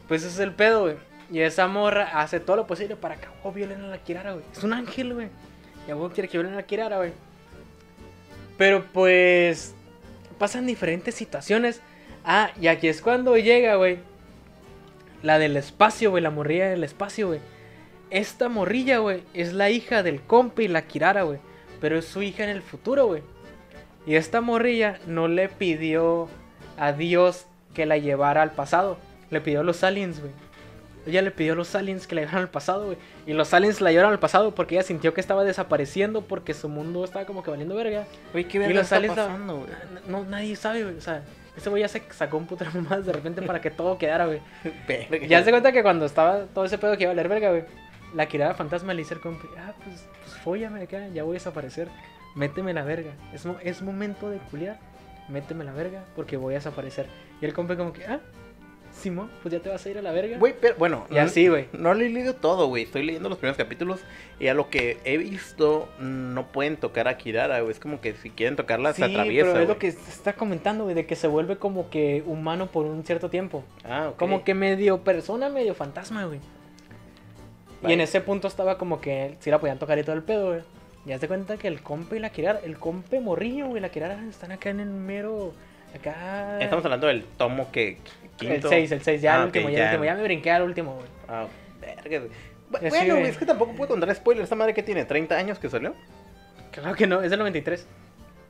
Pues 0.07 0.23
ese 0.23 0.33
es 0.33 0.39
el 0.39 0.53
pedo, 0.53 0.81
güey. 0.81 0.95
Y 1.31 1.41
esa 1.41 1.67
morra 1.67 2.19
hace 2.19 2.39
todo 2.39 2.55
lo 2.55 2.65
posible 2.65 2.95
para 2.95 3.17
que 3.17 3.27
huevo 3.27 3.51
violen 3.51 3.81
a 3.83 3.87
la 3.89 3.99
Kirara, 3.99 4.31
güey. 4.33 4.43
Es 4.51 4.63
un 4.63 4.73
ángel, 4.73 5.13
güey. 5.13 5.27
Y 5.87 5.91
a 5.91 5.95
huevo 5.95 6.09
quiere 6.09 6.27
que 6.27 6.37
violen 6.39 6.53
a 6.53 6.57
la 6.57 6.63
Kirara, 6.63 6.97
güey. 6.97 7.11
Pero 8.57 8.83
pues. 8.91 9.75
Pasan 10.39 10.65
diferentes 10.65 11.13
situaciones. 11.15 11.81
Ah, 12.25 12.49
y 12.59 12.67
aquí 12.67 12.87
es 12.87 13.01
cuando 13.03 13.37
llega, 13.37 13.75
güey. 13.75 13.99
La 15.23 15.39
del 15.39 15.57
espacio, 15.57 16.11
güey. 16.11 16.23
La 16.23 16.31
morrilla 16.31 16.69
del 16.69 16.83
espacio, 16.83 17.27
güey. 17.27 17.39
Esta 18.09 18.49
morrilla, 18.49 18.97
güey, 18.99 19.23
es 19.33 19.53
la 19.53 19.69
hija 19.69 20.01
del 20.01 20.21
compa 20.21 20.63
y 20.63 20.67
la 20.67 20.83
Kirara, 20.83 21.23
güey. 21.23 21.39
Pero 21.79 21.97
es 21.97 22.05
su 22.05 22.21
hija 22.21 22.43
en 22.43 22.49
el 22.49 22.61
futuro, 22.61 23.05
güey. 23.05 23.21
Y 24.05 24.15
esta 24.15 24.41
morrilla 24.41 24.99
no 25.05 25.27
le 25.27 25.49
pidió 25.49 26.27
a 26.77 26.93
Dios 26.93 27.45
que 27.73 27.85
la 27.85 27.97
llevara 27.97 28.41
al 28.41 28.51
pasado. 28.51 28.97
Le 29.29 29.41
pidió 29.41 29.59
a 29.59 29.63
los 29.63 29.83
aliens, 29.83 30.19
güey. 30.19 30.31
Ella 31.05 31.21
le 31.21 31.31
pidió 31.31 31.53
a 31.53 31.55
los 31.55 31.73
aliens 31.75 32.07
que 32.07 32.15
la 32.15 32.21
llevaran 32.21 32.41
al 32.41 32.49
pasado, 32.49 32.85
güey. 32.87 32.97
Y 33.25 33.33
los 33.33 33.53
aliens 33.53 33.81
la 33.81 33.91
llevaron 33.91 34.11
al 34.11 34.19
pasado 34.19 34.53
porque 34.55 34.75
ella 34.75 34.83
sintió 34.83 35.13
que 35.13 35.21
estaba 35.21 35.43
desapareciendo 35.43 36.21
porque 36.21 36.53
su 36.53 36.69
mundo 36.69 37.03
estaba 37.03 37.25
como 37.25 37.43
que 37.43 37.51
valiendo 37.51 37.75
verga. 37.75 38.05
Güey, 38.31 38.45
¿qué 38.45 38.57
Y 38.57 38.59
verga 38.59 38.73
los 38.75 38.83
está 38.83 38.97
aliens 38.97 39.15
pasando, 39.15 39.57
güey? 39.57 39.69
No, 40.07 40.23
nadie 40.25 40.55
sabe, 40.55 40.83
güey. 40.83 40.95
O 40.95 41.01
sea, 41.01 41.23
ese 41.57 41.69
güey 41.69 41.81
ya 41.81 41.87
se 41.87 42.01
sacó 42.11 42.37
un 42.37 42.45
puto 42.47 42.65
más 42.89 43.05
de 43.05 43.13
repente 43.13 43.41
para 43.41 43.61
que 43.61 43.71
todo 43.71 43.97
quedara, 43.97 44.25
güey. 44.25 44.41
Ya 45.27 45.43
se 45.43 45.51
cuenta 45.51 45.71
que 45.71 45.81
cuando 45.83 46.05
estaba 46.05 46.45
todo 46.53 46.65
ese 46.65 46.77
pedo 46.77 46.95
que 46.97 47.03
iba 47.03 47.11
a 47.11 47.15
valer 47.15 47.27
verga, 47.29 47.49
güey. 47.49 47.63
La 48.15 48.25
Kirara 48.27 48.55
fantasma 48.55 48.93
le 48.93 49.03
dice 49.03 49.13
al 49.13 49.19
compa, 49.21 49.47
ah, 49.57 49.73
pues, 49.83 50.07
pues 50.23 50.35
fóllame 50.37 50.81
acá, 50.83 51.07
ya 51.13 51.23
voy 51.23 51.33
a 51.33 51.39
desaparecer. 51.39 51.87
Méteme 52.35 52.73
la 52.73 52.83
verga. 52.83 53.11
Es, 53.33 53.45
mo- 53.45 53.57
es 53.63 53.81
momento 53.81 54.29
de 54.29 54.37
culiar. 54.37 54.79
Méteme 55.27 55.63
la 55.63 55.73
verga 55.73 56.03
porque 56.15 56.37
voy 56.37 56.55
a 56.55 56.57
desaparecer. 56.57 57.05
Y 57.39 57.45
el 57.45 57.53
compa 57.53 57.75
como 57.75 57.93
que, 57.93 58.03
ah, 58.05 58.19
Simón, 58.99 59.29
pues 59.41 59.51
ya 59.53 59.59
te 59.59 59.69
vas 59.69 59.85
a 59.85 59.89
ir 59.89 59.97
a 59.97 60.01
la 60.01 60.11
verga. 60.11 60.37
Güey, 60.37 60.53
pero 60.59 60.75
bueno. 60.77 61.07
y 61.09 61.17
así, 61.17 61.47
güey. 61.47 61.65
No 61.73 61.93
lo 61.93 62.01
he 62.01 62.09
leído 62.09 62.35
todo, 62.35 62.67
güey. 62.67 62.83
Estoy 62.83 63.03
leyendo 63.03 63.29
los 63.29 63.37
primeros 63.37 63.57
capítulos 63.57 63.99
y 64.39 64.47
a 64.47 64.53
lo 64.53 64.69
que 64.69 64.97
he 65.05 65.17
visto 65.17 65.89
no 65.99 66.47
pueden 66.51 66.77
tocar 66.77 67.07
a 67.07 67.17
Kirara, 67.17 67.59
güey. 67.61 67.71
Es 67.71 67.79
como 67.79 68.01
que 68.01 68.13
si 68.13 68.29
quieren 68.29 68.55
tocarla 68.55 68.93
Sí, 68.93 69.01
se 69.01 69.05
atraviesa. 69.05 69.49
pero 69.51 69.63
es 69.63 69.67
lo 69.69 69.79
que 69.79 69.91
se 69.91 70.09
está 70.11 70.33
comentando, 70.33 70.83
güey, 70.83 70.95
de 70.95 71.05
que 71.05 71.15
se 71.15 71.27
vuelve 71.27 71.57
como 71.57 71.89
que 71.89 72.23
humano 72.25 72.67
por 72.67 72.85
un 72.85 73.03
cierto 73.03 73.29
tiempo. 73.29 73.63
Ah, 73.83 74.09
ok. 74.09 74.17
Como 74.17 74.43
que 74.43 74.53
medio 74.53 74.99
persona, 75.03 75.49
medio 75.49 75.73
fantasma, 75.73 76.25
güey. 76.25 76.39
Y 77.87 77.93
en 77.93 78.01
ese 78.01 78.19
punto 78.21 78.47
estaba 78.47 78.77
como 78.77 78.99
que 78.99 79.35
si 79.39 79.49
la 79.49 79.59
podían 79.59 79.79
tocar 79.79 79.97
y 79.97 80.03
todo 80.03 80.15
el 80.15 80.23
pedo, 80.23 80.49
güey. 80.49 80.61
Ya 81.05 81.17
te 81.17 81.27
cuenta 81.27 81.57
que 81.57 81.67
el 81.69 81.81
compa 81.81 82.17
y 82.17 82.19
la 82.19 82.29
Kirara, 82.29 82.59
el 82.63 82.77
compa 82.77 83.19
morrillo, 83.21 83.67
güey, 83.67 83.81
la 83.81 83.89
Kirara 83.89 84.21
están 84.29 84.51
acá 84.51 84.69
en 84.69 84.81
el 84.81 84.89
mero. 84.89 85.53
Acá. 85.95 86.59
Estamos 86.59 86.83
hablando 86.85 87.07
del 87.07 87.23
tomo 87.23 87.71
que. 87.71 87.97
El 88.39 88.47
Quinto. 88.47 88.69
6, 88.69 88.91
el 88.93 89.01
6, 89.01 89.21
ya 89.21 89.33
Ah, 89.35 89.39
el 89.39 89.45
último, 89.47 89.69
ya, 89.69 89.77
el 89.77 89.85
último. 89.87 90.05
Ya 90.05 90.15
me 90.15 90.23
brinqué 90.23 90.51
al 90.51 90.61
último, 90.63 90.95
güey. 90.95 91.07
Ah, 91.27 91.45
verga, 91.81 92.27
Ya 92.81 92.89
sí, 92.91 92.97
Bueno, 92.97 93.15
güey, 93.15 93.27
es 93.29 93.37
que 93.37 93.45
tampoco 93.45 93.73
puedo 93.73 93.89
contar 93.89 94.13
spoilers. 94.15 94.43
¿Esta 94.45 94.55
madre 94.55 94.73
que 94.73 94.83
tiene? 94.83 95.05
¿30 95.07 95.31
años 95.33 95.59
que 95.59 95.69
salió? 95.69 95.93
Claro 96.71 96.95
que 96.95 97.05
no, 97.07 97.21
es 97.21 97.29
del 97.31 97.39
93. 97.39 97.85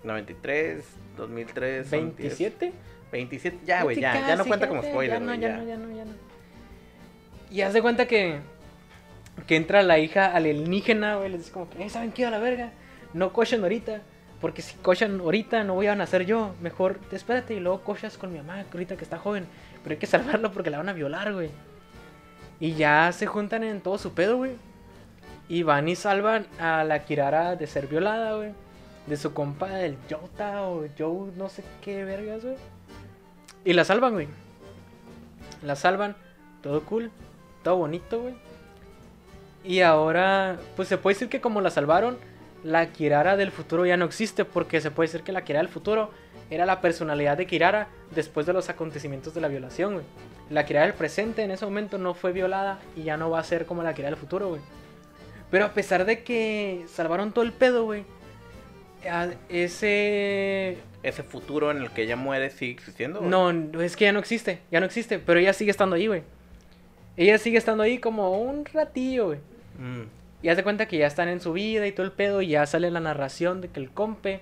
93, 0.04 0.84
2003. 1.18 1.88
son 1.88 2.16
10. 2.16 2.40
¿27? 2.40 2.72
27, 3.12 3.58
ya, 3.66 3.84
güey, 3.84 4.00
ya. 4.00 4.28
Ya 4.28 4.36
no 4.36 4.46
cuenta 4.46 4.68
como 4.68 4.84
spoiler, 4.84 5.16
Ya 5.16 5.20
no, 5.20 5.26
güey. 5.28 5.40
ya 5.40 5.48
Ya, 5.50 5.58
no, 5.58 5.64
ya 5.66 5.78
no, 5.78 5.96
ya 5.96 6.06
no. 6.06 6.12
Y 7.50 7.62
haz 7.62 7.74
de 7.74 7.82
cuenta 7.82 8.06
que. 8.08 8.40
Que 9.48 9.56
entra 9.56 9.82
la 9.82 9.98
hija 10.00 10.28
alienígena, 10.36 11.16
güey. 11.16 11.30
Les 11.30 11.40
dice 11.40 11.52
como 11.52 11.70
que, 11.70 11.84
eh, 11.84 11.90
¿saben 11.90 12.12
qué? 12.12 12.26
A 12.26 12.30
la 12.30 12.40
verga. 12.40 12.72
No 13.14 13.34
cochen 13.34 13.64
ahorita. 13.64 14.02
Porque 14.42 14.62
si 14.62 14.76
cochan 14.78 15.20
ahorita 15.20 15.64
no 15.64 15.76
voy 15.76 15.88
a 15.88 15.96
nacer 15.96 16.26
yo. 16.26 16.54
Mejor 16.62 17.00
espérate 17.12 17.54
y 17.54 17.60
luego 17.60 17.82
cochas 17.82 18.18
con 18.18 18.32
mi 18.32 18.38
mamá, 18.38 18.64
que 18.64 18.78
ahorita 18.78 18.96
que 18.96 19.04
está 19.04 19.18
joven. 19.18 19.46
Pero 19.84 19.94
hay 19.94 20.00
que 20.00 20.08
salvarla 20.08 20.52
porque 20.52 20.70
la 20.70 20.78
van 20.78 20.90
a 20.90 20.94
violar, 20.94 21.34
güey. 21.34 21.50
Y 22.60 22.74
ya 22.74 23.12
se 23.12 23.26
juntan 23.26 23.64
en 23.64 23.82
todo 23.82 23.98
su 23.98 24.14
pedo, 24.14 24.38
güey. 24.38 24.52
Y 25.48 25.64
van 25.64 25.88
y 25.88 25.96
salvan 25.96 26.46
a 26.60 26.84
la 26.84 27.00
Kirara 27.00 27.56
de 27.56 27.68
ser 27.68 27.88
violada, 27.88 28.36
güey. 28.36 28.52
De 29.08 29.18
su 29.18 29.34
compa 29.34 29.70
del 29.70 29.98
Jota 30.10 30.64
o 30.64 30.86
Joe, 30.98 31.32
no 31.36 31.50
sé 31.50 31.64
qué 31.82 32.04
vergas, 32.06 32.44
güey. 32.44 32.56
Y 33.66 33.74
la 33.74 33.84
salvan, 33.84 34.14
güey. 34.14 34.28
La 35.64 35.76
salvan. 35.76 36.16
Todo 36.62 36.82
cool. 36.84 37.12
Todo 37.64 37.78
bonito, 37.78 38.22
güey. 38.22 38.36
Y 39.64 39.82
ahora, 39.82 40.58
pues 40.76 40.88
se 40.88 40.98
puede 40.98 41.16
decir 41.16 41.30
que 41.30 41.42
como 41.42 41.62
la 41.62 41.70
salvaron, 41.70 42.18
la 42.64 42.92
Kirara 42.92 43.38
del 43.38 43.52
futuro 43.52 43.86
ya 43.86 43.98
no 43.98 44.06
existe. 44.06 44.46
Porque 44.46 44.82
se 44.82 44.92
puede 44.92 45.08
decir 45.08 45.24
que 45.24 45.32
la 45.32 45.44
Kirara 45.44 45.64
del 45.64 45.74
futuro 45.74 46.12
era 46.50 46.66
la 46.66 46.82
personalidad 46.82 47.38
de 47.38 47.48
Kirara 47.48 47.88
después 48.14 48.46
de 48.46 48.54
los 48.54 48.70
acontecimientos 48.70 49.34
de 49.34 49.42
la 49.42 49.48
violación, 49.48 49.94
güey. 49.94 50.06
La 50.50 50.66
Kirara 50.66 50.86
del 50.86 50.96
presente 50.96 51.44
en 51.44 51.52
ese 51.52 51.66
momento 51.66 51.98
no 51.98 52.14
fue 52.14 52.32
violada 52.32 52.80
y 52.96 53.04
ya 53.04 53.18
no 53.18 53.30
va 53.30 53.40
a 53.40 53.44
ser 53.44 53.66
como 53.66 53.84
la 53.84 53.94
Kirara 53.94 54.12
del 54.12 54.20
futuro, 54.20 54.50
güey. 54.50 54.62
Pero 55.52 55.66
a 55.66 55.74
pesar 55.74 56.06
de 56.06 56.24
que 56.24 56.86
salvaron 56.88 57.32
todo 57.32 57.44
el 57.44 57.52
pedo, 57.52 57.86
güey. 57.86 58.04
Ese 59.50 60.78
¿Ese 61.02 61.24
futuro 61.24 61.72
en 61.72 61.78
el 61.78 61.92
que 61.92 62.04
ella 62.04 62.18
muere 62.18 62.50
sigue 62.50 62.74
existiendo? 62.74 63.20
güey? 63.20 63.32
no, 63.32 63.54
no, 63.54 63.82
es 63.82 63.96
que 63.96 64.06
ya 64.06 64.12
no 64.12 64.20
existe, 64.20 64.60
ya 64.70 64.82
no 64.82 64.86
existe, 64.86 65.20
pero 65.20 65.40
ella 65.40 65.54
sigue 65.54 65.72
estando 65.72 65.96
ahí, 65.96 66.08
güey. 66.08 66.24
Ella 67.16 67.38
sigue 67.38 67.58
estando 67.58 67.84
ahí 67.84 68.00
como 68.00 68.32
un 68.32 68.66
ratillo, 68.66 69.28
güey. 69.28 69.40
Mm. 69.78 70.19
Y 70.42 70.50
haz 70.50 70.58
de 70.58 70.64
cuenta 70.64 70.88
que 70.88 70.98
ya 70.98 71.08
están 71.08 71.28
en 71.28 71.42
su 71.42 71.54
vida 71.54 71.86
y 71.86 71.92
todo 71.92 72.06
el 72.06 72.12
pedo, 72.12 72.42
y 72.42 72.50
ya 72.50 72.66
sale 72.66 72.92
la 72.92 73.00
narración 73.00 73.62
de 73.62 73.70
que 73.70 73.80
el 73.80 73.90
compe, 73.92 74.42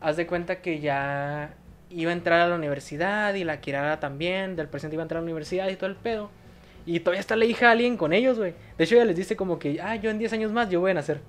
haz 0.00 0.16
de 0.16 0.26
cuenta 0.26 0.60
que 0.60 0.80
ya 0.80 1.54
iba 1.90 2.10
a 2.10 2.14
entrar 2.14 2.40
a 2.40 2.48
la 2.48 2.54
universidad 2.54 3.34
y 3.34 3.44
la 3.44 3.60
Kirara 3.60 4.00
también, 4.00 4.56
del 4.56 4.68
presente 4.68 4.94
iba 4.94 5.02
a 5.02 5.06
entrar 5.06 5.18
a 5.18 5.22
la 5.22 5.26
universidad 5.26 5.68
y 5.68 5.76
todo 5.76 5.90
el 5.90 5.96
pedo. 5.96 6.30
Y 6.86 7.00
todavía 7.00 7.20
está 7.20 7.36
la 7.36 7.44
hija 7.44 7.70
alien 7.70 7.96
con 7.96 8.12
ellos, 8.12 8.38
güey. 8.38 8.54
De 8.76 8.84
hecho, 8.84 8.94
ella 8.94 9.04
les 9.04 9.16
dice 9.16 9.36
como 9.36 9.58
que, 9.58 9.80
ah, 9.80 9.96
yo 9.96 10.10
en 10.10 10.18
10 10.18 10.32
años 10.32 10.52
más 10.52 10.70
yo 10.70 10.80
voy 10.80 10.92
a 10.92 10.94
nacer. 10.94 11.20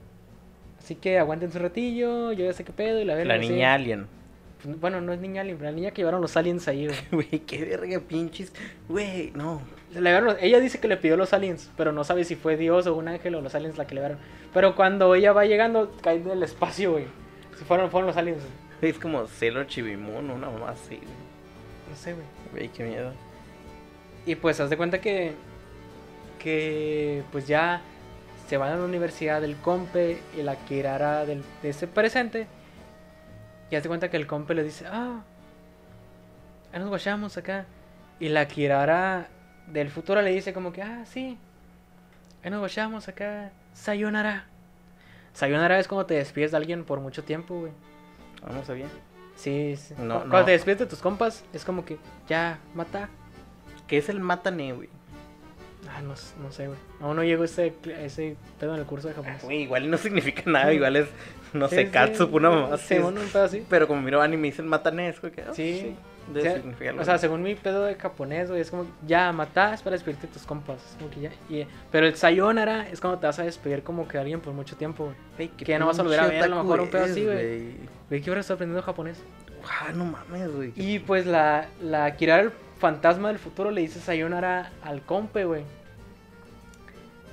Así 0.78 0.96
que 0.96 1.20
aguanten 1.20 1.52
su 1.52 1.60
ratillo, 1.60 2.32
yo 2.32 2.46
ya 2.46 2.54
sé 2.54 2.64
qué 2.64 2.72
pedo 2.72 3.02
y 3.02 3.06
la 3.06 3.16
verga, 3.16 3.36
La 3.36 3.42
niña 3.42 3.74
alien. 3.74 4.08
Pues, 4.64 4.80
Bueno, 4.80 5.02
no 5.02 5.12
es 5.12 5.20
niña 5.20 5.42
alien, 5.42 5.58
pero 5.58 5.70
la 5.70 5.76
niña 5.76 5.92
que 5.92 6.02
llevaron 6.02 6.22
los 6.22 6.38
aliens 6.38 6.68
ahí, 6.68 6.88
güey. 6.88 6.98
Güey, 7.12 7.40
qué 7.40 7.66
verga, 7.66 8.00
pinches. 8.00 8.54
Güey, 8.88 9.32
no. 9.36 9.62
Le 9.94 10.46
ella 10.46 10.60
dice 10.60 10.80
que 10.80 10.88
le 10.88 10.98
pidió 10.98 11.18
los 11.18 11.34
aliens, 11.34 11.72
pero 11.76 11.92
no 11.92 12.04
sabe 12.04 12.24
si 12.24 12.36
fue 12.36 12.58
Dios 12.58 12.86
o 12.86 12.96
un 12.96 13.08
ángel 13.08 13.34
o 13.36 13.42
los 13.42 13.56
aliens 13.56 13.78
la 13.78 13.88
que 13.88 13.96
le 13.96 14.02
llevaron. 14.02 14.20
Pero 14.54 14.76
cuando 14.76 15.16
ella 15.16 15.34
va 15.34 15.46
llegando, 15.46 15.92
cae 16.02 16.20
del 16.20 16.44
espacio, 16.44 16.92
güey. 16.92 17.06
Si 17.58 17.66
fueron, 17.66 17.90
fueron 17.90 18.08
los 18.08 18.18
aliens, 18.18 18.44
güey. 18.44 18.92
Es 18.92 19.00
como 19.00 19.28
Sailor 19.28 19.68
Chibimun, 19.68 20.30
una 20.30 20.50
mamá 20.50 20.70
así, 20.70 20.98
güey. 20.98 21.08
No 21.90 21.96
sé, 21.96 22.14
güey. 22.14 22.26
Güey, 22.52 22.70
qué 22.70 22.84
miedo. 22.84 23.12
Y 24.26 24.36
pues 24.36 24.60
haz 24.60 24.70
de 24.70 24.78
cuenta 24.78 25.02
que. 25.02 25.34
Que 26.38 27.24
pues 27.32 27.48
ya 27.48 27.82
se 28.48 28.58
van 28.58 28.72
a 28.74 28.78
la 28.78 28.86
universidad 28.86 29.42
del 29.42 29.56
compe 29.58 30.22
y 30.38 30.42
la 30.42 30.56
Kirara 30.56 31.26
del, 31.26 31.44
de 31.62 31.70
ese 31.70 31.88
presente. 31.88 32.48
Y 33.70 33.76
haz 33.76 33.84
de 33.84 33.90
cuenta 33.90 34.10
que 34.10 34.18
el 34.18 34.28
compe 34.28 34.56
le 34.56 34.64
dice, 34.64 34.86
ah, 34.88 35.22
ahí 36.72 36.80
nos 36.80 36.90
guachamos 36.90 37.38
acá. 37.38 37.66
Y 38.20 38.30
la 38.30 38.48
Kirara 38.48 39.28
del 39.72 39.90
futuro 39.90 40.22
le 40.22 40.32
dice 40.32 40.54
como 40.54 40.72
que, 40.74 40.82
ah, 40.82 41.04
sí, 41.06 41.38
ahí 42.44 42.50
nos 42.52 42.60
guachamos 42.60 43.08
acá. 43.08 43.52
Sayonara. 43.74 44.46
Sayonara 45.34 45.80
es 45.80 45.88
cuando 45.88 46.06
te 46.06 46.16
despides 46.16 46.52
de 46.52 46.58
alguien 46.58 46.84
por 46.84 47.00
mucho 47.00 47.24
tiempo, 47.24 47.60
güey. 47.60 47.72
Vamos 48.46 48.70
a 48.70 48.74
bien. 48.74 48.88
Sí, 49.36 49.76
sí. 49.78 49.94
No, 49.98 50.16
Cu- 50.16 50.20
Cuando 50.22 50.40
no. 50.40 50.46
te 50.46 50.52
despides 50.52 50.80
de 50.80 50.86
tus 50.86 51.00
compas, 51.00 51.46
es 51.54 51.64
como 51.64 51.86
que, 51.86 51.98
ya, 52.28 52.60
mata. 52.74 53.10
¿Qué 53.88 53.98
es 53.98 54.10
el 54.10 54.20
Matane, 54.20 54.74
güey? 54.74 54.90
Ah, 55.96 56.02
no, 56.02 56.14
no 56.44 56.52
sé, 56.52 56.68
güey. 56.68 56.78
Aún 57.00 57.16
no 57.16 57.24
llego 57.24 57.44
a 57.44 57.46
ese, 57.46 57.74
ese 58.02 58.36
pedo 58.60 58.74
en 58.74 58.82
el 58.82 58.86
curso 58.86 59.08
de 59.08 59.14
japonés. 59.14 59.44
Güey, 59.44 59.62
igual 59.64 59.90
no 59.90 59.98
significa 59.98 60.44
nada, 60.46 60.74
igual 60.74 60.96
es, 60.98 61.08
no 61.54 61.68
Sí, 61.70 61.76
sé, 61.76 61.86
sí, 61.86 61.92
Katsup, 61.92 62.34
una 62.34 62.50
mamá 62.50 62.78
Sí, 62.78 63.00
bueno, 63.00 63.22
así. 63.36 63.66
Pero 63.70 63.88
como 63.88 64.02
miro 64.02 64.22
anime 64.22 64.48
y 64.50 64.52
dicen 64.52 64.68
Matane, 64.68 65.10
es 65.10 65.20
como 65.20 65.32
que, 65.34 65.44
oh, 65.50 65.54
Sí. 65.54 65.96
Debe 66.34 66.50
O 66.50 66.78
sea. 66.78 66.94
O 67.02 67.06
sea, 67.06 67.18
según 67.18 67.44
mi 67.44 67.56
pedo 67.56 67.84
de 67.86 67.96
japonés, 67.96 68.50
güey, 68.50 68.62
es 68.62 68.70
como, 68.70 68.86
ya, 69.06 69.32
matás 69.32 69.82
para 69.82 69.96
despedirte 69.96 70.28
de 70.28 70.34
tus 70.34 70.44
compas. 70.44 70.78
Es 70.92 70.98
como 70.98 71.10
que 71.10 71.22
ya. 71.22 71.32
pero 71.92 72.08
el 72.08 72.16
sayonara 72.16 72.88
es 72.90 73.02
cuando 73.02 73.20
te 73.20 73.28
vas 73.28 73.40
a 73.40 73.44
despedir 73.44 73.84
como 73.84 74.08
que 74.08 74.14
de 74.14 74.22
alguien 74.22 74.42
por 74.42 74.54
mucho 74.54 74.76
tiempo, 74.76 75.14
güey. 75.38 75.50
Que 75.50 75.80
no 75.80 75.88
vas 75.88 76.00
a 76.00 76.04
volver 76.04 76.20
a 76.20 76.28
ver, 76.28 76.44
a 76.44 76.48
lo 76.48 76.64
mejor 76.64 76.82
un 76.82 76.90
pedo 76.90 77.06
así, 77.06 77.26
güey. 77.26 77.76
Güey, 78.10 78.22
que 78.22 78.30
ahora 78.30 78.42
estoy 78.42 78.56
aprendiendo 78.56 78.82
japonés. 78.84 79.22
Ah, 79.68 79.92
no 79.94 80.06
mames, 80.06 80.56
güey. 80.56 80.74
Y 80.76 81.00
pues 81.00 81.26
la, 81.26 81.68
la 81.82 82.16
Kirara, 82.16 82.44
el 82.44 82.52
fantasma 82.80 83.28
del 83.28 83.40
futuro, 83.40 83.72
le 83.72 83.82
dice 83.82 84.00
sayonara 84.00 84.72
al 84.84 85.02
compe, 85.02 85.46
güey. 85.46 85.64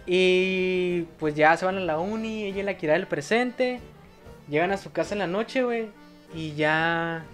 Y 0.07 1.03
pues 1.19 1.35
ya 1.35 1.57
se 1.57 1.65
van 1.65 1.79
a 1.79 1.81
la 1.81 1.99
uni, 1.99 2.45
ella 2.45 2.61
y 2.61 2.65
la 2.65 2.77
Kirara 2.77 2.99
del 2.99 3.09
presente. 3.09 3.81
Llegan 4.49 4.71
a 4.71 4.77
su 4.77 4.93
casa 4.93 5.15
en 5.15 5.19
la 5.19 5.27
noche, 5.27 5.65
güey. 5.65 5.89
Y 6.35 6.55
ya. 6.55 7.25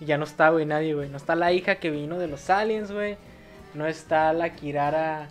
Y 0.00 0.04
ya 0.04 0.18
no 0.18 0.24
está, 0.24 0.50
güey, 0.50 0.64
nadie, 0.64 0.94
güey. 0.94 1.08
No 1.08 1.16
está 1.16 1.34
la 1.34 1.52
hija 1.52 1.76
que 1.76 1.90
vino 1.90 2.18
de 2.18 2.28
los 2.28 2.48
aliens, 2.50 2.92
güey. 2.92 3.16
No 3.74 3.86
está 3.86 4.32
la 4.32 4.54
Kirara 4.54 5.28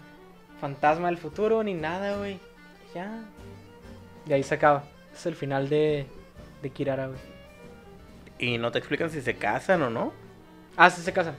fantasma 0.60 1.08
del 1.08 1.18
futuro 1.18 1.64
ni 1.64 1.74
nada, 1.74 2.18
güey. 2.18 2.40
Ya. 2.94 3.24
Y 4.26 4.34
ahí 4.34 4.44
se 4.44 4.56
acaba. 4.56 4.84
Es 5.14 5.26
el 5.26 5.36
final 5.36 5.70
de, 5.70 6.06
de 6.62 6.70
Kirara, 6.70 7.08
güey. 7.08 7.20
Y 8.40 8.58
no 8.58 8.72
te 8.72 8.80
explican 8.80 9.10
si 9.10 9.22
se 9.22 9.36
casan 9.36 9.82
o 9.82 9.90
no. 9.90 10.14
Ah, 10.76 10.90
sí, 10.90 11.02
se 11.02 11.14
casan. 11.14 11.36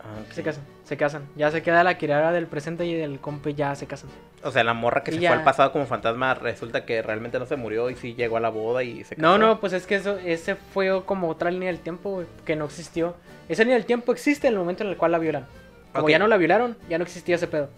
Ah. 0.00 0.22
Se 0.30 0.42
casan. 0.42 0.64
Se 0.84 0.96
casan. 0.96 1.28
Ya 1.36 1.50
se 1.50 1.62
queda 1.62 1.82
la 1.82 1.98
Kirara 1.98 2.32
del 2.32 2.46
presente 2.46 2.86
y 2.86 2.94
del 2.94 3.20
compa 3.20 3.50
ya 3.50 3.74
se 3.74 3.86
casan. 3.86 4.10
O 4.46 4.52
sea, 4.52 4.62
la 4.64 4.74
morra 4.74 5.02
que 5.02 5.10
Y 5.10 5.14
se 5.14 5.20
ya. 5.20 5.30
fue 5.30 5.38
al 5.38 5.44
pasado 5.44 5.72
como 5.72 5.86
fantasma 5.86 6.34
resulta 6.34 6.84
que 6.84 7.02
realmente 7.02 7.38
no 7.38 7.46
se 7.46 7.56
murió 7.56 7.90
y 7.90 7.96
sí 7.96 8.14
llegó 8.14 8.36
a 8.36 8.40
la 8.40 8.48
boda 8.48 8.82
y 8.82 9.04
se 9.04 9.16
casó. 9.16 9.22
No, 9.22 9.38
no, 9.38 9.60
pues 9.60 9.72
es 9.72 9.86
que 9.86 9.96
eso, 9.96 10.18
ese 10.18 10.54
fue 10.54 11.02
como 11.04 11.28
otra 11.28 11.50
línea 11.50 11.68
del 11.68 11.80
tiempo, 11.80 12.10
güey, 12.12 12.26
que 12.44 12.54
no 12.56 12.64
existió. 12.66 13.16
Esa 13.48 13.62
línea 13.64 13.76
del 13.76 13.86
tiempo 13.86 14.12
existe 14.12 14.46
en 14.46 14.54
el 14.54 14.58
momento 14.58 14.82
en 14.84 14.90
el 14.90 14.96
cual 14.96 15.12
la 15.12 15.18
violan. 15.18 15.46
Como 15.92 16.08
ya 16.08 16.18
no 16.18 16.26
la 16.28 16.36
violaron, 16.36 16.76
ya 16.88 16.98
no 16.98 17.04
existía 17.04 17.36
ese 17.36 17.46
pedo. 17.48 17.68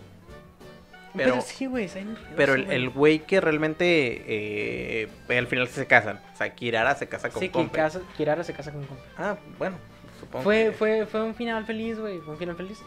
Pero- 1.15 1.31
Pero, 1.33 1.43
sí, 1.43 1.67
güey, 1.67 1.89
Pero 2.37 2.55
el, 2.55 2.65
güey. 2.67 2.77
el 2.77 2.91
güey 2.91 3.19
que 3.21 3.41
realmente 3.41 4.25
eh, 4.27 5.09
al 5.31 5.47
final 5.47 5.67
se 5.69 5.87
casan. 5.87 6.21
O 6.35 6.37
sea, 6.37 6.55
Kirara 6.55 6.95
se 6.97 7.09
casa 7.09 7.31
con 7.31 7.41
Sí, 7.41 7.49
que 7.49 7.53
Compe. 7.53 7.77
casa- 7.79 8.01
Kirara 8.17 8.45
se 8.45 8.53
casa 8.53 8.71
con 8.73 8.85
compa. 8.85 9.03
Ah, 9.17 9.37
bueno, 9.59 9.77
supongo 10.21 10.45
Fue, 10.45 10.65
que- 10.67 10.73
fue, 10.73 11.07
fue 11.07 11.23
un 11.23 11.35
final 11.35 11.65
feliz, 11.65 11.99
güey. 11.99 12.19
Fue 12.19 12.35
un 12.35 12.39
final 12.39 12.57
feliz. 12.57 12.79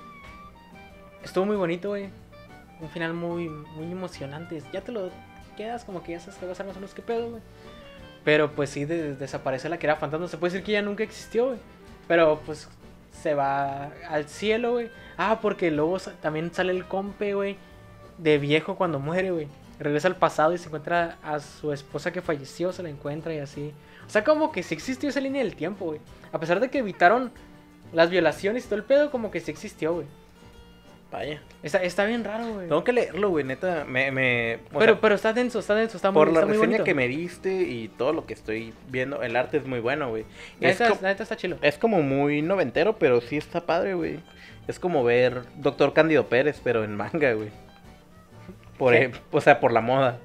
Estuvo 1.23 1.45
muy 1.45 1.55
bonito, 1.55 1.89
güey. 1.89 2.09
Un 2.81 2.89
final 2.89 3.13
muy, 3.13 3.47
muy 3.47 3.91
emocionante. 3.91 4.61
Ya 4.73 4.81
te 4.81 4.91
lo 4.91 5.09
quedas 5.55 5.83
como 5.85 6.01
que 6.03 6.13
ya 6.13 6.19
sabes 6.19 6.35
que 6.37 6.45
va 6.45 6.53
a 6.53 6.63
más 6.63 6.75
o 6.75 6.79
menos 6.79 6.93
qué 6.93 7.01
pedo, 7.01 7.29
güey. 7.29 7.41
Pero 8.23 8.51
pues 8.51 8.69
sí, 8.69 8.85
de- 8.85 9.15
desaparece 9.15 9.69
la 9.69 9.77
que 9.77 9.87
era 9.87 9.95
fantasma. 9.95 10.27
Se 10.27 10.37
puede 10.37 10.53
decir 10.53 10.65
que 10.65 10.71
ya 10.73 10.81
nunca 10.81 11.03
existió, 11.03 11.47
güey. 11.47 11.59
Pero 12.07 12.41
pues 12.45 12.67
se 13.11 13.33
va 13.35 13.91
al 14.09 14.27
cielo, 14.27 14.73
güey. 14.73 14.89
Ah, 15.17 15.39
porque 15.41 15.69
luego 15.71 15.97
también 16.21 16.53
sale 16.53 16.71
el 16.73 16.85
compe, 16.85 17.33
güey. 17.35 17.57
De 18.17 18.37
viejo 18.37 18.75
cuando 18.75 18.99
muere, 18.99 19.31
güey. 19.31 19.47
Regresa 19.79 20.07
al 20.07 20.15
pasado 20.15 20.53
y 20.53 20.57
se 20.59 20.67
encuentra 20.67 21.17
a 21.23 21.39
su 21.39 21.71
esposa 21.73 22.11
que 22.11 22.21
falleció, 22.21 22.71
se 22.71 22.83
la 22.83 22.89
encuentra 22.89 23.33
y 23.33 23.39
así. 23.39 23.73
O 24.05 24.09
sea, 24.09 24.23
como 24.23 24.51
que 24.51 24.61
sí 24.63 24.75
existió 24.75 25.09
esa 25.09 25.19
línea 25.19 25.43
del 25.43 25.55
tiempo, 25.55 25.85
güey. 25.85 25.99
A 26.31 26.39
pesar 26.39 26.59
de 26.59 26.69
que 26.69 26.79
evitaron 26.79 27.31
las 27.91 28.09
violaciones 28.11 28.63
y 28.65 28.67
todo 28.67 28.75
el 28.77 28.83
pedo, 28.85 29.09
como 29.11 29.31
que 29.31 29.39
sí 29.39 29.49
existió, 29.49 29.93
güey. 29.93 30.07
Vaya. 31.11 31.41
Está, 31.61 31.83
está 31.83 32.05
bien 32.05 32.23
raro, 32.23 32.53
güey. 32.53 32.67
Tengo 32.69 32.83
que 32.85 32.93
leerlo, 32.93 33.29
güey, 33.29 33.43
neta. 33.43 33.83
Me, 33.85 34.11
me, 34.11 34.59
Pero, 34.71 34.93
sea, 34.93 35.01
pero 35.01 35.15
está 35.15 35.33
denso, 35.33 35.59
está 35.59 35.75
denso, 35.75 35.97
está 35.97 36.09
muy, 36.11 36.15
por 36.19 36.27
la 36.31 36.39
muy 36.41 36.51
reseña 36.53 36.65
bonito. 36.67 36.83
que 36.85 36.93
me 36.95 37.07
diste 37.09 37.51
y 37.63 37.89
todo 37.89 38.13
lo 38.13 38.25
que 38.25 38.33
estoy 38.33 38.73
viendo, 38.87 39.21
el 39.21 39.35
arte 39.35 39.57
es 39.57 39.65
muy 39.65 39.81
bueno, 39.81 40.09
güey. 40.09 40.23
La 40.61 40.69
Es, 40.69 40.79
neta, 40.79 40.93
co- 40.93 40.99
la 41.01 41.09
neta 41.09 41.23
está 41.23 41.35
chilo. 41.35 41.57
es 41.61 41.77
como 41.77 42.01
muy 42.01 42.41
noventero, 42.41 42.95
pero 42.97 43.19
sí 43.19 43.35
está 43.35 43.65
padre, 43.65 43.93
güey. 43.93 44.19
Es 44.69 44.79
como 44.79 45.03
ver 45.03 45.41
Doctor 45.57 45.91
Cándido 45.93 46.27
Pérez, 46.27 46.61
pero 46.63 46.85
en 46.85 46.95
manga, 46.95 47.33
güey. 47.33 47.49
Por, 48.77 48.93
o 49.31 49.41
sea, 49.41 49.59
por 49.59 49.73
la 49.73 49.81
moda 49.81 50.17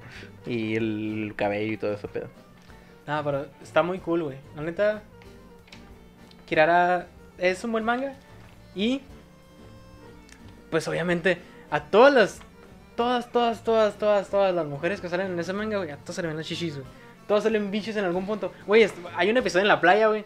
y 0.47 0.77
el 0.77 1.33
cabello 1.37 1.73
y 1.73 1.77
todo 1.79 1.93
eso, 1.95 2.07
pedo. 2.09 2.29
Ah, 3.09 3.23
pero 3.25 3.47
está 3.61 3.83
muy 3.83 3.99
cool, 3.99 4.23
güey. 4.23 4.37
La 4.55 4.63
neta, 4.63 5.03
Kirara 6.47 7.07
es 7.39 7.63
un 7.65 7.73
buen 7.73 7.85
manga. 7.85 8.15
Y, 8.75 9.01
pues 10.71 10.87
obviamente, 10.89 11.39
a 11.71 11.81
todas 11.85 12.13
las, 12.13 12.41
todas, 12.97 13.31
todas, 13.31 13.63
todas, 13.65 13.99
todas, 13.99 14.29
todas 14.29 14.55
las 14.55 14.67
mujeres 14.67 15.01
que 15.01 15.09
salen 15.09 15.33
en 15.33 15.39
ese 15.39 15.53
manga, 15.53 15.79
güey, 15.79 15.91
a 15.91 15.97
todas 15.97 16.17
se 16.17 16.23
le 16.23 16.29
ven 16.29 16.37
las 16.37 16.47
chichis, 16.47 16.75
güey. 16.77 16.87
Todas 17.27 17.43
salen 17.45 17.71
bichos 17.71 17.97
en 17.97 18.05
algún 18.05 18.25
punto. 18.27 18.53
Güey, 18.67 18.87
hay 19.17 19.31
un 19.31 19.37
episodio 19.37 19.63
en 19.63 19.69
la 19.69 19.81
playa, 19.81 20.07
güey. 20.09 20.25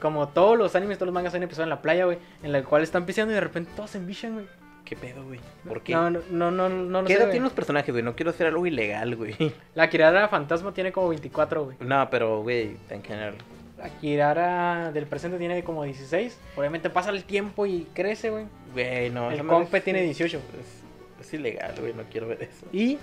Como 0.00 0.28
todos 0.28 0.58
los 0.58 0.74
animes, 0.74 0.98
todos 0.98 1.06
los 1.06 1.14
mangas, 1.14 1.32
hay 1.34 1.38
un 1.38 1.44
episodio 1.44 1.64
en 1.64 1.70
la 1.70 1.82
playa, 1.82 2.06
güey. 2.06 2.18
En 2.42 2.54
el 2.54 2.64
cual 2.64 2.82
están 2.82 3.06
pisando 3.06 3.32
y 3.32 3.34
de 3.34 3.40
repente 3.40 3.70
todos 3.76 3.90
se 3.90 3.98
embichan, 3.98 4.34
güey. 4.34 4.46
¿Qué 4.84 4.96
pedo, 4.96 5.22
güey? 5.24 5.38
¿Por 5.68 5.82
qué? 5.82 5.92
No, 5.92 6.10
no, 6.10 6.20
no, 6.30 6.50
no, 6.50 6.68
no 6.68 7.02
lo 7.02 7.06
¿Qué 7.06 7.12
sé, 7.12 7.18
edad 7.18 7.26
güey. 7.26 7.32
tienen 7.34 7.44
los 7.44 7.52
personajes, 7.52 7.92
güey? 7.92 8.02
No 8.02 8.16
quiero 8.16 8.30
hacer 8.30 8.48
algo 8.48 8.66
ilegal, 8.66 9.14
güey. 9.14 9.36
La 9.76 9.88
Kirara 9.88 10.26
fantasma 10.26 10.72
tiene 10.72 10.90
como 10.90 11.10
24, 11.10 11.64
güey. 11.64 11.76
No, 11.80 12.08
pero, 12.10 12.42
güey, 12.42 12.76
en 12.88 13.04
general. 13.04 13.34
La 13.80 13.88
Kirara 13.88 14.92
del 14.92 15.06
presente 15.06 15.38
tiene 15.38 15.64
como 15.64 15.84
16. 15.84 16.38
Obviamente 16.56 16.90
pasa 16.90 17.10
el 17.10 17.24
tiempo 17.24 17.64
y 17.66 17.86
crece, 17.94 18.28
güey. 18.30 18.44
Güey, 18.74 19.08
no. 19.10 19.30
El 19.30 19.46
compe 19.46 19.78
es- 19.78 19.84
tiene 19.84 20.02
18. 20.02 20.36
Es, 20.36 21.26
es 21.26 21.34
ilegal, 21.34 21.74
güey, 21.80 21.94
no 21.94 22.02
quiero 22.10 22.28
ver 22.28 22.42
eso. 22.42 22.66
Y, 22.72 22.98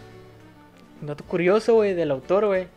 dato 1.01 1.23
curioso, 1.23 1.73
güey, 1.73 1.93
del 1.95 2.11
autor, 2.11 2.45
güey. 2.45 2.67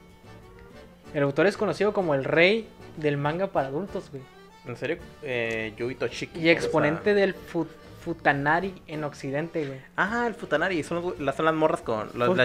El 1.12 1.22
autor 1.24 1.46
es 1.46 1.56
conocido 1.56 1.92
como 1.92 2.14
el 2.14 2.24
rey 2.24 2.68
del 2.96 3.16
manga 3.18 3.48
para 3.48 3.68
adultos, 3.68 4.10
güey. 4.10 4.22
En 4.66 4.76
serio, 4.76 4.96
eh, 5.22 5.74
Yui 5.76 5.94
Toshiki. 5.94 6.38
Y 6.40 6.48
exponente 6.48 7.12
del 7.14 7.34
fu- 7.34 7.66
Futanari 8.00 8.80
en 8.86 9.04
Occidente, 9.04 9.66
güey. 9.66 9.78
Ah, 9.96 10.24
el 10.26 10.34
Futanari, 10.34 10.82
son, 10.82 11.14
las, 11.18 11.34
son 11.36 11.44
las 11.44 11.54
morras 11.54 11.82
con 11.82 12.10
los, 12.14 12.28
Futan- 12.30 12.36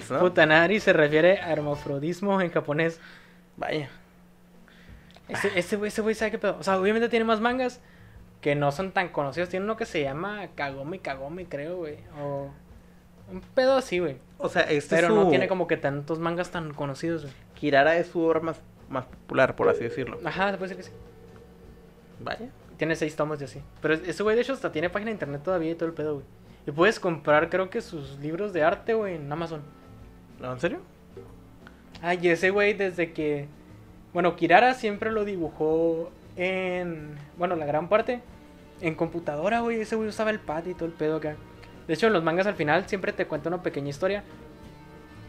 las 0.00 0.10
¿no? 0.10 0.20
Futanari 0.20 0.80
se 0.80 0.92
refiere 0.94 1.40
a 1.40 1.52
hermafrodismo 1.52 2.40
en 2.40 2.50
japonés. 2.50 3.00
Vaya. 3.56 3.90
Ese 5.28 5.76
güey, 5.76 5.88
ese 5.88 6.02
güey 6.02 6.14
sabe 6.14 6.32
qué 6.32 6.38
pedo. 6.38 6.56
O 6.58 6.62
sea, 6.62 6.78
obviamente 6.78 7.08
tiene 7.08 7.24
más 7.24 7.40
mangas 7.40 7.80
que 8.40 8.54
no 8.54 8.72
son 8.72 8.92
tan 8.92 9.08
conocidos. 9.08 9.48
Tiene 9.48 9.64
uno 9.64 9.76
que 9.76 9.86
se 9.86 10.02
llama 10.02 10.48
Kagome 10.54 10.98
Kagome, 10.98 11.46
creo, 11.46 11.78
güey. 11.78 11.98
O 12.20 12.50
un 13.30 13.40
pedo 13.40 13.76
así, 13.76 13.98
güey. 13.98 14.18
O 14.38 14.48
sea, 14.48 14.62
este 14.62 14.96
Pero 14.96 15.08
es 15.08 15.14
su... 15.14 15.20
no 15.20 15.28
tiene 15.28 15.48
como 15.48 15.66
que 15.66 15.76
tantos 15.76 16.18
mangas 16.18 16.50
tan 16.50 16.74
conocidos, 16.74 17.22
güey. 17.22 17.34
Kirara 17.54 17.96
es 17.96 18.08
su 18.08 18.20
obra 18.20 18.40
más, 18.40 18.60
más 18.88 19.06
popular, 19.06 19.56
por 19.56 19.68
así 19.68 19.84
decirlo. 19.84 20.18
Ajá, 20.24 20.50
se 20.50 20.58
puede 20.58 20.74
decir 20.74 20.84
que 20.84 20.90
sí. 20.90 20.96
Vaya. 22.20 22.50
Tiene 22.76 22.96
seis 22.96 23.16
tomos 23.16 23.40
y 23.40 23.44
así. 23.44 23.62
Pero 23.80 23.94
ese 23.94 24.22
güey, 24.22 24.36
de 24.36 24.42
hecho, 24.42 24.52
hasta 24.52 24.72
tiene 24.72 24.90
página 24.90 25.08
de 25.08 25.12
internet 25.12 25.42
todavía 25.42 25.70
y 25.70 25.74
todo 25.74 25.88
el 25.88 25.94
pedo, 25.94 26.14
güey. 26.14 26.26
Y 26.66 26.70
puedes 26.70 26.98
comprar, 26.98 27.50
creo 27.50 27.70
que 27.70 27.80
sus 27.80 28.18
libros 28.18 28.52
de 28.52 28.62
arte, 28.62 28.94
güey, 28.94 29.16
en 29.16 29.30
Amazon. 29.30 29.62
¿No, 30.40 30.52
en 30.52 30.60
serio? 30.60 30.80
Ah, 32.02 32.14
y 32.14 32.28
ese 32.28 32.50
güey, 32.50 32.74
desde 32.74 33.12
que. 33.12 33.48
Bueno, 34.14 34.36
Kirara 34.36 34.74
siempre 34.74 35.10
lo 35.10 35.24
dibujó 35.24 36.10
en. 36.36 37.18
Bueno, 37.36 37.56
la 37.56 37.66
gran 37.66 37.88
parte. 37.88 38.20
En 38.80 38.94
computadora, 38.94 39.60
güey. 39.60 39.80
Ese 39.80 39.96
güey 39.96 40.08
usaba 40.08 40.30
el 40.30 40.38
pad 40.38 40.64
y 40.66 40.74
todo 40.74 40.86
el 40.86 40.92
pedo 40.92 41.16
acá. 41.16 41.36
De 41.86 41.94
hecho, 41.94 42.06
en 42.06 42.12
los 42.12 42.22
mangas 42.22 42.46
al 42.46 42.54
final 42.54 42.88
siempre 42.88 43.12
te 43.12 43.26
cuenta 43.26 43.48
una 43.48 43.62
pequeña 43.62 43.90
historia. 43.90 44.22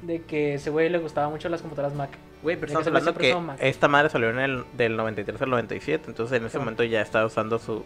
De 0.03 0.21
que 0.21 0.53
ese 0.53 0.69
güey 0.69 0.87
le 0.89 0.99
gustaba 0.99 1.29
mucho 1.29 1.49
las 1.49 1.61
computadoras 1.61 1.97
Mac. 1.97 2.11
Güey, 2.43 2.57
pero 2.57 2.67
estamos 2.67 2.85
hablando 2.85 3.15
que 3.15 3.35
esta 3.67 3.87
madre 3.87 4.09
salió 4.09 4.29
en 4.29 4.39
el 4.39 4.65
del 4.73 4.95
93 4.95 5.41
al 5.41 5.49
97, 5.49 6.03
entonces 6.07 6.39
en 6.39 6.45
ese 6.45 6.59
momento 6.59 6.83
ya 6.83 7.01
estaba 7.01 7.25
usando 7.25 7.57
su, 7.57 7.83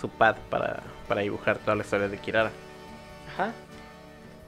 su 0.00 0.08
pad 0.08 0.34
para, 0.50 0.82
para 1.06 1.20
dibujar 1.20 1.58
toda 1.58 1.76
la 1.76 1.84
historia 1.84 2.08
de 2.08 2.18
Kirara. 2.18 2.50
Ajá. 3.32 3.52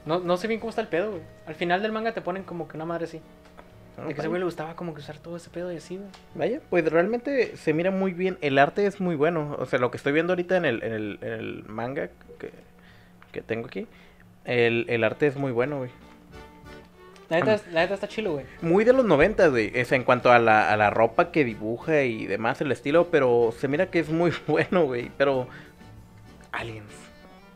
No, 0.05 0.19
no 0.19 0.35
sé 0.35 0.47
bien 0.47 0.59
cómo 0.59 0.71
está 0.71 0.81
el 0.81 0.89
pedo, 0.89 1.11
güey. 1.11 1.21
Al 1.47 1.55
final 1.55 1.81
del 1.81 1.93
manga 1.93 2.11
te 2.11 2.19
ponen 2.19 2.43
como 2.43 2.67
que 2.67 2.75
una 2.75 2.85
madre 2.85 3.05
así. 3.05 3.21
Ah, 4.01 4.07
De 4.07 4.13
que 4.13 4.19
ese 4.21 4.27
güey 4.27 4.39
le 4.39 4.45
gustaba 4.45 4.75
como 4.75 4.93
que 4.93 5.01
usar 5.01 5.17
todo 5.17 5.37
ese 5.37 5.49
pedo 5.49 5.71
y 5.71 5.77
así, 5.77 5.97
güey. 5.97 6.09
Vaya, 6.35 6.61
pues 6.69 6.85
realmente 6.91 7.55
se 7.57 7.73
mira 7.73 7.91
muy 7.91 8.13
bien. 8.13 8.37
El 8.41 8.57
arte 8.57 8.85
es 8.85 8.99
muy 9.01 9.15
bueno. 9.15 9.55
O 9.59 9.65
sea, 9.65 9.79
lo 9.79 9.91
que 9.91 9.97
estoy 9.97 10.13
viendo 10.13 10.33
ahorita 10.33 10.57
en 10.57 10.65
el, 10.65 10.83
en 10.83 10.93
el, 10.93 11.19
en 11.21 11.33
el 11.33 11.63
manga 11.65 12.09
que, 12.39 12.51
que 13.31 13.41
tengo 13.41 13.67
aquí, 13.67 13.87
el, 14.45 14.85
el 14.89 15.03
arte 15.03 15.27
es 15.27 15.35
muy 15.35 15.51
bueno, 15.51 15.77
güey. 15.79 15.91
La 17.29 17.39
neta, 17.39 17.61
la 17.71 17.81
neta 17.81 17.93
está 17.93 18.07
chilo, 18.07 18.33
güey. 18.33 18.45
Muy 18.61 18.83
de 18.83 18.93
los 18.93 19.05
90, 19.05 19.49
güey. 19.49 19.71
Es 19.75 19.91
en 19.91 20.03
cuanto 20.03 20.31
a 20.31 20.39
la, 20.39 20.71
a 20.71 20.77
la 20.77 20.89
ropa 20.89 21.31
que 21.31 21.45
dibuja 21.45 22.01
y 22.03 22.25
demás, 22.25 22.59
el 22.61 22.71
estilo, 22.71 23.11
pero 23.11 23.53
se 23.55 23.67
mira 23.67 23.91
que 23.91 23.99
es 23.99 24.09
muy 24.09 24.33
bueno, 24.47 24.85
güey. 24.85 25.11
Pero. 25.17 25.47
Aliens. 26.51 26.91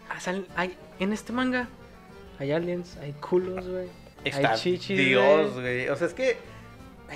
Ah, 0.09 0.19
hay, 0.55 0.77
en 0.99 1.11
este 1.11 1.33
manga 1.33 1.67
hay 2.39 2.51
aliens, 2.51 2.97
hay 2.97 3.13
culos, 3.13 3.67
güey. 3.67 3.87
Está 4.23 4.51
hay 4.53 4.57
chichis, 4.59 4.97
Dios, 4.97 5.53
güey. 5.53 5.89
O 5.89 5.95
sea, 5.95 6.07
es 6.07 6.13
que. 6.13 6.37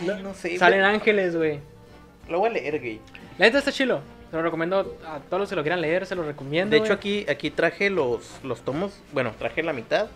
No, 0.02 0.17
no 0.20 0.34
sé. 0.34 0.58
Salen 0.58 0.82
güey. 0.82 0.93
ángeles, 0.93 1.36
güey. 1.36 1.60
Lo 2.30 2.39
voy 2.39 2.50
a 2.50 2.54
leer, 2.54 2.80
güey. 2.80 3.00
La 3.38 3.46
neta 3.46 3.60
está 3.60 3.72
chilo. 3.72 4.02
Se 4.30 4.36
lo 4.36 4.41
recomiendo 4.43 4.98
a 5.06 5.20
todos 5.20 5.39
los 5.39 5.50
que 5.50 5.56
lo 5.56 5.62
quieran 5.62 5.80
leer, 5.80 6.06
se 6.06 6.13
lo 6.15 6.24
recomiendo. 6.24 6.76
De 6.76 6.82
hecho, 6.84 6.91
aquí, 6.91 7.26
aquí 7.30 7.50
traje 7.50 7.89
los, 7.89 8.39
los 8.43 8.62
tomos. 8.62 9.00
Bueno, 9.13 9.32
traje 9.39 9.63
la 9.63 9.72
mitad. 9.72 10.08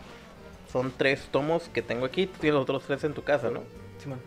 Son 0.71 0.91
tres 0.95 1.27
tomos 1.31 1.69
que 1.69 1.81
tengo 1.81 2.05
aquí. 2.05 2.27
Tú 2.27 2.33
tienes 2.39 2.55
los 2.55 2.63
otros 2.63 2.83
tres 2.85 3.03
en 3.05 3.13
tu 3.13 3.23
casa, 3.23 3.49
¿no? 3.49 3.63
Simón, 4.01 4.19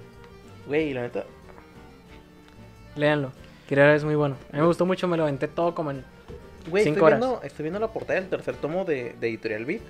Güey, 0.66 0.94
la 0.94 1.02
neta. 1.02 1.24
léanlo. 2.96 3.32
Kirara 3.68 3.94
es 3.94 4.04
muy 4.04 4.14
bueno. 4.14 4.36
A 4.50 4.56
mí 4.56 4.60
me 4.60 4.66
gustó 4.66 4.84
mucho, 4.86 5.08
me 5.08 5.16
lo 5.16 5.24
aventé 5.24 5.48
todo 5.48 5.74
como 5.74 5.90
en. 5.90 6.04
Güey, 6.68 6.86
estoy 6.86 7.02
horas. 7.02 7.20
viendo, 7.20 7.42
estoy 7.42 7.62
viendo 7.64 7.78
la 7.78 7.88
portada 7.88 8.20
del 8.20 8.28
tercer 8.30 8.56
tomo 8.56 8.84
de, 8.84 9.14
de 9.20 9.28
Editorial 9.28 9.64
Beat. 9.66 9.82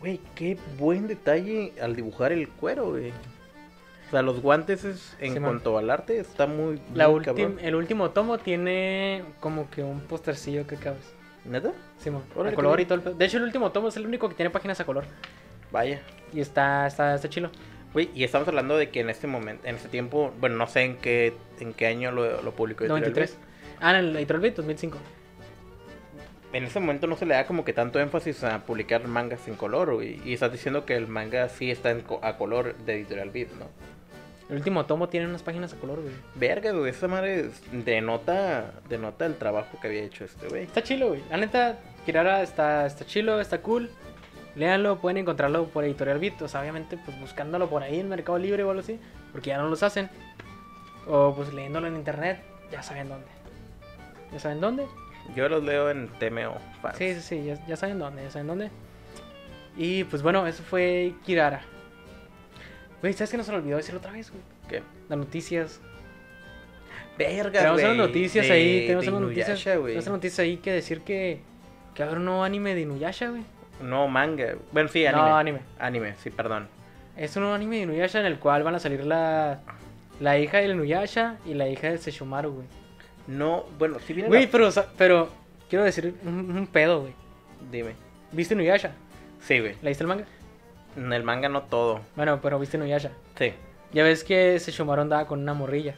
Güey, 0.00 0.20
qué 0.34 0.56
buen 0.78 1.08
detalle 1.08 1.72
al 1.82 1.96
dibujar 1.96 2.32
el 2.32 2.48
cuero, 2.48 2.90
güey. 2.90 3.10
O 3.10 4.10
sea, 4.10 4.22
los 4.22 4.40
guantes 4.40 4.84
es, 4.84 5.16
en 5.20 5.34
Sí, 5.34 5.40
man. 5.40 5.50
cuanto 5.50 5.76
al 5.76 5.90
arte 5.90 6.18
está 6.18 6.46
muy, 6.46 6.80
La 6.94 7.08
muy 7.08 7.20
ultim- 7.20 7.24
cabrón. 7.24 7.58
el 7.60 7.74
último 7.74 8.10
tomo 8.10 8.38
tiene 8.38 9.22
como 9.40 9.68
que 9.70 9.82
un 9.82 10.00
postercillo 10.00 10.66
que 10.66 10.76
cabes. 10.76 11.12
¿Neta? 11.44 11.68
A 11.70 12.48
qué 12.50 12.54
color 12.54 12.80
y 12.80 12.84
todo 12.84 13.00
el. 13.10 13.18
De 13.18 13.24
hecho, 13.24 13.38
el 13.38 13.42
último 13.44 13.70
tomo 13.72 13.88
es 13.88 13.96
el 13.96 14.06
único 14.06 14.28
que 14.28 14.34
tiene 14.34 14.50
páginas 14.50 14.80
a 14.80 14.84
color. 14.84 15.04
Vaya. 15.72 16.00
Y 16.32 16.40
está, 16.40 16.86
está, 16.86 17.14
está 17.14 17.28
chilo. 17.28 17.50
Güey, 17.92 18.10
y 18.14 18.24
estamos 18.24 18.46
hablando 18.48 18.76
de 18.76 18.90
que 18.90 19.00
en 19.00 19.08
este 19.10 19.26
momento, 19.26 19.66
en 19.66 19.74
este 19.76 19.88
tiempo, 19.88 20.32
bueno, 20.40 20.56
no 20.56 20.66
sé 20.66 20.82
en 20.82 20.96
qué, 20.96 21.34
en 21.58 21.72
qué 21.72 21.86
año 21.86 22.10
lo, 22.12 22.42
lo 22.42 22.52
publicó 22.52 22.84
Editorial 22.84 23.00
93. 23.12 23.38
Ah, 23.80 23.90
en 23.90 23.96
el 24.06 24.16
Editorial 24.16 24.40
Beat 24.42 24.56
2005. 24.56 24.98
En 26.52 26.64
ese 26.64 26.80
momento 26.80 27.06
no 27.06 27.16
se 27.16 27.26
le 27.26 27.34
da 27.34 27.46
como 27.46 27.64
que 27.64 27.72
tanto 27.74 28.00
énfasis 28.00 28.42
a 28.44 28.60
publicar 28.64 29.06
mangas 29.06 29.46
en 29.48 29.54
color, 29.54 29.94
güey. 29.94 30.20
Y 30.24 30.32
estás 30.32 30.50
diciendo 30.50 30.86
que 30.86 30.96
el 30.96 31.06
manga 31.06 31.48
sí 31.50 31.70
está 31.70 31.90
en 31.90 32.00
co- 32.00 32.20
a 32.22 32.38
color 32.38 32.74
de 32.76 32.94
Editorial 32.94 33.30
Beat, 33.30 33.50
¿no? 33.52 33.66
El 34.48 34.56
último 34.56 34.86
tomo 34.86 35.10
tiene 35.10 35.26
unas 35.26 35.42
páginas 35.42 35.74
a 35.74 35.76
color, 35.76 36.00
güey. 36.00 36.14
Verga, 36.36 36.72
güey, 36.72 36.88
esa 36.90 37.06
madre 37.06 37.50
denota, 37.70 38.72
denota 38.88 39.26
el 39.26 39.36
trabajo 39.36 39.78
que 39.78 39.88
había 39.88 40.02
hecho 40.02 40.24
este 40.24 40.48
güey. 40.48 40.62
Está 40.62 40.82
chilo, 40.82 41.08
güey. 41.08 41.22
La 41.30 41.36
neta, 41.36 41.78
Kirara 42.06 42.42
está, 42.42 42.86
está 42.86 43.04
chilo, 43.04 43.40
está 43.42 43.60
cool. 43.60 43.90
Léanlo, 44.56 45.00
pueden 45.00 45.18
encontrarlo 45.18 45.66
por 45.66 45.84
Editorial 45.84 46.18
Beat. 46.18 46.40
O 46.40 46.48
sea, 46.48 46.62
obviamente, 46.62 46.96
pues 47.04 47.20
buscándolo 47.20 47.68
por 47.68 47.82
ahí 47.82 48.00
en 48.00 48.08
Mercado 48.08 48.38
Libre 48.38 48.64
o 48.64 48.70
algo 48.70 48.80
así. 48.80 48.98
Porque 49.32 49.48
ya 49.50 49.58
no 49.58 49.68
los 49.68 49.82
hacen. 49.82 50.08
O 51.06 51.34
pues 51.36 51.52
leyéndolo 51.52 51.86
en 51.86 51.96
internet. 51.96 52.40
Ya 52.72 52.82
saben 52.82 53.08
dónde. 53.10 53.26
¿Ya 54.32 54.38
saben 54.40 54.60
dónde? 54.62 54.86
Yo 55.34 55.48
los 55.48 55.62
leo 55.64 55.90
en 55.90 56.08
TMO. 56.18 56.58
fans. 56.82 56.96
Sí, 56.98 57.14
sí, 57.14 57.20
sí. 57.20 57.44
Ya, 57.44 57.66
ya 57.66 57.76
saben 57.76 57.98
dónde, 57.98 58.22
ya 58.22 58.30
saben 58.30 58.46
dónde. 58.46 58.70
Y 59.76 60.04
pues 60.04 60.22
bueno, 60.22 60.46
eso 60.46 60.62
fue 60.62 61.14
Kirara. 61.24 61.60
Güey, 63.00 63.12
¿sabes 63.12 63.30
que 63.30 63.36
nos 63.36 63.48
olvidó 63.48 63.76
decir 63.76 63.94
otra 63.94 64.10
vez, 64.12 64.30
güey? 64.30 64.42
¿Qué? 64.68 64.82
Las 65.08 65.18
noticias. 65.18 65.80
Verga, 67.16 67.50
Tenemos 67.60 67.80
güey. 67.80 67.84
unas 67.94 68.06
noticias 68.08 68.46
de- 68.46 68.52
ahí. 68.52 68.80
Tenemos 68.82 69.04
de 69.04 69.10
unas 69.10 69.20
noticias, 69.22 69.64
tenemos 69.64 69.90
unas 69.92 70.08
noticias 70.08 70.38
ahí 70.40 70.56
que 70.58 70.72
decir 70.72 71.00
que. 71.02 71.40
Que 71.94 72.02
habrá 72.04 72.18
un 72.18 72.24
nuevo 72.26 72.44
anime 72.44 72.74
de 72.76 72.82
Inuyasha, 72.82 73.28
güey. 73.30 73.42
No, 73.82 74.06
manga. 74.08 74.54
Bueno, 74.72 74.88
sí, 74.88 75.04
anime. 75.04 75.22
No, 75.28 75.36
anime. 75.36 75.60
Anime, 75.80 76.14
sí, 76.22 76.30
perdón. 76.30 76.68
Es 77.16 77.34
un 77.36 77.42
nuevo 77.42 77.56
anime 77.56 77.76
de 77.76 77.82
Inuyasha 77.82 78.20
en 78.20 78.26
el 78.26 78.38
cual 78.38 78.62
van 78.62 78.74
a 78.76 78.78
salir 78.78 79.04
la. 79.04 79.60
La 80.20 80.38
hija 80.38 80.58
del 80.58 80.72
Inuyasha 80.72 81.36
y 81.44 81.54
la 81.54 81.68
hija 81.68 81.88
del 81.88 81.98
Sesshomaru, 81.98 82.50
güey. 82.52 82.66
No, 83.28 83.64
bueno, 83.78 83.98
sí 84.00 84.12
viene 84.14 84.28
Güey, 84.28 84.46
la- 84.46 84.50
pero, 84.50 84.70
pero. 84.96 85.28
Quiero 85.68 85.84
decir 85.84 86.14
un, 86.24 86.50
un 86.56 86.66
pedo, 86.66 87.02
güey. 87.02 87.12
Dime. 87.70 87.92
¿Viste 88.32 88.54
Inuyasha? 88.54 88.92
Sí, 89.40 89.60
güey. 89.60 89.76
¿Leíste 89.82 90.02
el 90.02 90.08
manga? 90.08 90.24
En 90.96 91.12
el 91.12 91.22
manga 91.22 91.48
no 91.48 91.62
todo. 91.64 92.00
Bueno, 92.16 92.40
pero 92.42 92.58
viste 92.58 92.76
Inuyasha. 92.78 93.10
Sí. 93.38 93.52
Ya 93.92 94.02
ves 94.02 94.24
que 94.24 94.58
Sesshomaru 94.58 95.02
andaba 95.02 95.26
con 95.26 95.40
una 95.40 95.52
morrilla. 95.54 95.94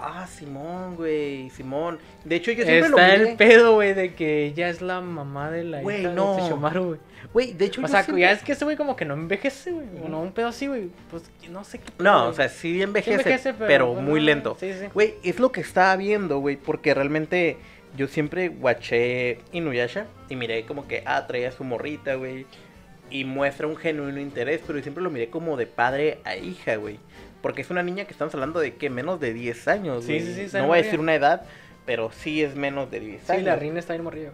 Ah, 0.00 0.26
Simón, 0.28 0.94
güey, 0.96 1.50
Simón. 1.50 1.98
De 2.24 2.36
hecho, 2.36 2.52
yo 2.52 2.64
siempre 2.64 2.88
Está 2.88 3.08
lo 3.08 3.18
miré. 3.18 3.30
el 3.30 3.36
pedo, 3.36 3.74
güey, 3.74 3.94
de 3.94 4.14
que 4.14 4.46
ella 4.46 4.68
es 4.68 4.80
la 4.80 5.00
mamá 5.00 5.50
de 5.50 5.64
la 5.64 5.80
Güey, 5.82 6.02
hija 6.02 6.12
no. 6.12 6.36
de 6.36 6.42
Sesshomaru, 6.42 6.84
güey. 6.86 7.00
Güey, 7.32 7.52
de 7.52 7.64
hecho, 7.64 7.80
O 7.80 7.82
yo 7.82 7.88
sea, 7.88 8.02
siempre- 8.04 8.20
ya 8.22 8.30
es 8.30 8.42
que 8.42 8.52
ese 8.52 8.64
güey 8.64 8.76
como 8.76 8.94
que 8.94 9.04
no 9.04 9.14
envejece, 9.14 9.72
güey. 9.72 9.86
O 10.04 10.08
no, 10.08 10.20
un 10.22 10.32
pedo 10.32 10.48
así, 10.48 10.66
güey. 10.68 10.88
Pues 11.10 11.24
no 11.50 11.64
sé 11.64 11.78
qué. 11.80 11.92
No, 11.98 12.18
güey. 12.20 12.30
o 12.30 12.32
sea, 12.34 12.48
sí 12.48 12.80
envejece, 12.80 13.16
Sí 13.16 13.20
envejece, 13.22 13.52
pero, 13.54 13.66
pero, 13.66 13.92
pues, 13.94 14.04
muy 14.04 14.20
lento. 14.20 14.56
sí, 14.60 14.72
sí. 14.72 14.86
Güey, 14.94 15.14
es 15.24 15.40
lo 15.40 15.50
que 15.50 15.60
estaba 15.60 15.96
viendo, 15.96 16.38
güey, 16.38 16.56
porque 16.56 16.94
realmente 16.94 17.56
yo 17.96 18.06
siempre 18.06 18.48
guaché 18.50 19.40
Inuyasha 19.52 20.06
y 20.28 20.36
miré 20.36 20.64
como 20.64 20.86
que, 20.86 21.02
ah, 21.06 21.26
traía 21.26 21.50
su 21.50 21.64
morrita, 21.64 22.14
güey, 22.14 22.46
y 23.10 23.24
muestra 23.24 23.66
un 23.66 23.76
genuino 23.76 24.20
interés, 24.20 24.60
pero 24.66 24.78
yo 24.78 24.82
siempre 24.84 25.02
lo 25.02 25.10
miré 25.10 25.28
como 25.28 25.56
de 25.56 25.66
padre 25.66 26.18
a 26.24 26.36
hija, 26.36 26.76
güey, 26.76 26.98
porque 27.48 27.62
es 27.62 27.70
una 27.70 27.82
niña 27.82 28.04
que 28.04 28.12
estamos 28.12 28.34
hablando 28.34 28.60
de 28.60 28.74
que 28.74 28.90
menos 28.90 29.20
de 29.20 29.32
10 29.32 29.68
años, 29.68 30.04
Sí, 30.04 30.20
sí, 30.20 30.48
sí, 30.50 30.56
No 30.58 30.66
voy 30.66 30.80
a 30.80 30.82
decir 30.82 31.00
una 31.00 31.14
edad, 31.14 31.44
pero 31.86 32.12
sí 32.12 32.42
es 32.42 32.54
menos 32.54 32.90
de 32.90 33.00
10 33.00 33.22
Sí, 33.24 33.32
años. 33.32 33.44
la 33.44 33.56
reina 33.56 33.78
está 33.78 33.94
bien 33.94 34.04
morrilla. 34.04 34.32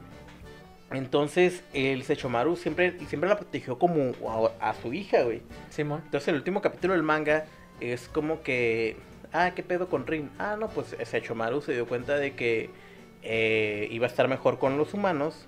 güey. 0.88 0.98
Entonces, 1.00 1.62
el 1.72 2.02
Sechomaru 2.02 2.56
siempre, 2.56 2.98
siempre 3.06 3.28
la 3.30 3.36
protegió 3.36 3.78
como 3.78 4.50
a, 4.60 4.70
a 4.70 4.74
su 4.74 4.92
hija, 4.92 5.22
güey. 5.22 5.42
Simón. 5.70 6.00
Entonces 6.06 6.26
el 6.26 6.34
último 6.34 6.60
capítulo 6.60 6.94
del 6.94 7.04
manga 7.04 7.44
es 7.80 8.08
como 8.08 8.42
que, 8.42 8.96
ah, 9.32 9.52
¿qué 9.54 9.62
pedo 9.62 9.88
con 9.88 10.08
Rin? 10.08 10.28
Ah, 10.40 10.56
no, 10.58 10.66
pues 10.70 10.96
Sechomaru 11.04 11.60
se 11.62 11.72
dio 11.72 11.86
cuenta 11.86 12.16
de 12.16 12.34
que 12.34 12.70
eh, 13.22 13.86
iba 13.92 14.06
a 14.06 14.10
estar 14.10 14.26
mejor 14.26 14.58
con 14.58 14.76
los 14.76 14.92
humanos. 14.92 15.46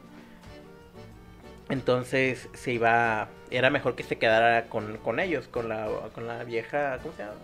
Entonces 1.68 2.48
se 2.54 2.74
iba, 2.74 3.26
era 3.50 3.70
mejor 3.70 3.96
que 3.96 4.04
se 4.04 4.18
quedara 4.18 4.66
con, 4.68 4.98
con 4.98 5.18
ellos, 5.18 5.48
con 5.48 5.68
la, 5.68 5.88
con 6.14 6.28
la 6.28 6.44
vieja, 6.44 6.98
¿cómo 7.02 7.12
se 7.16 7.24
llama? 7.24 7.34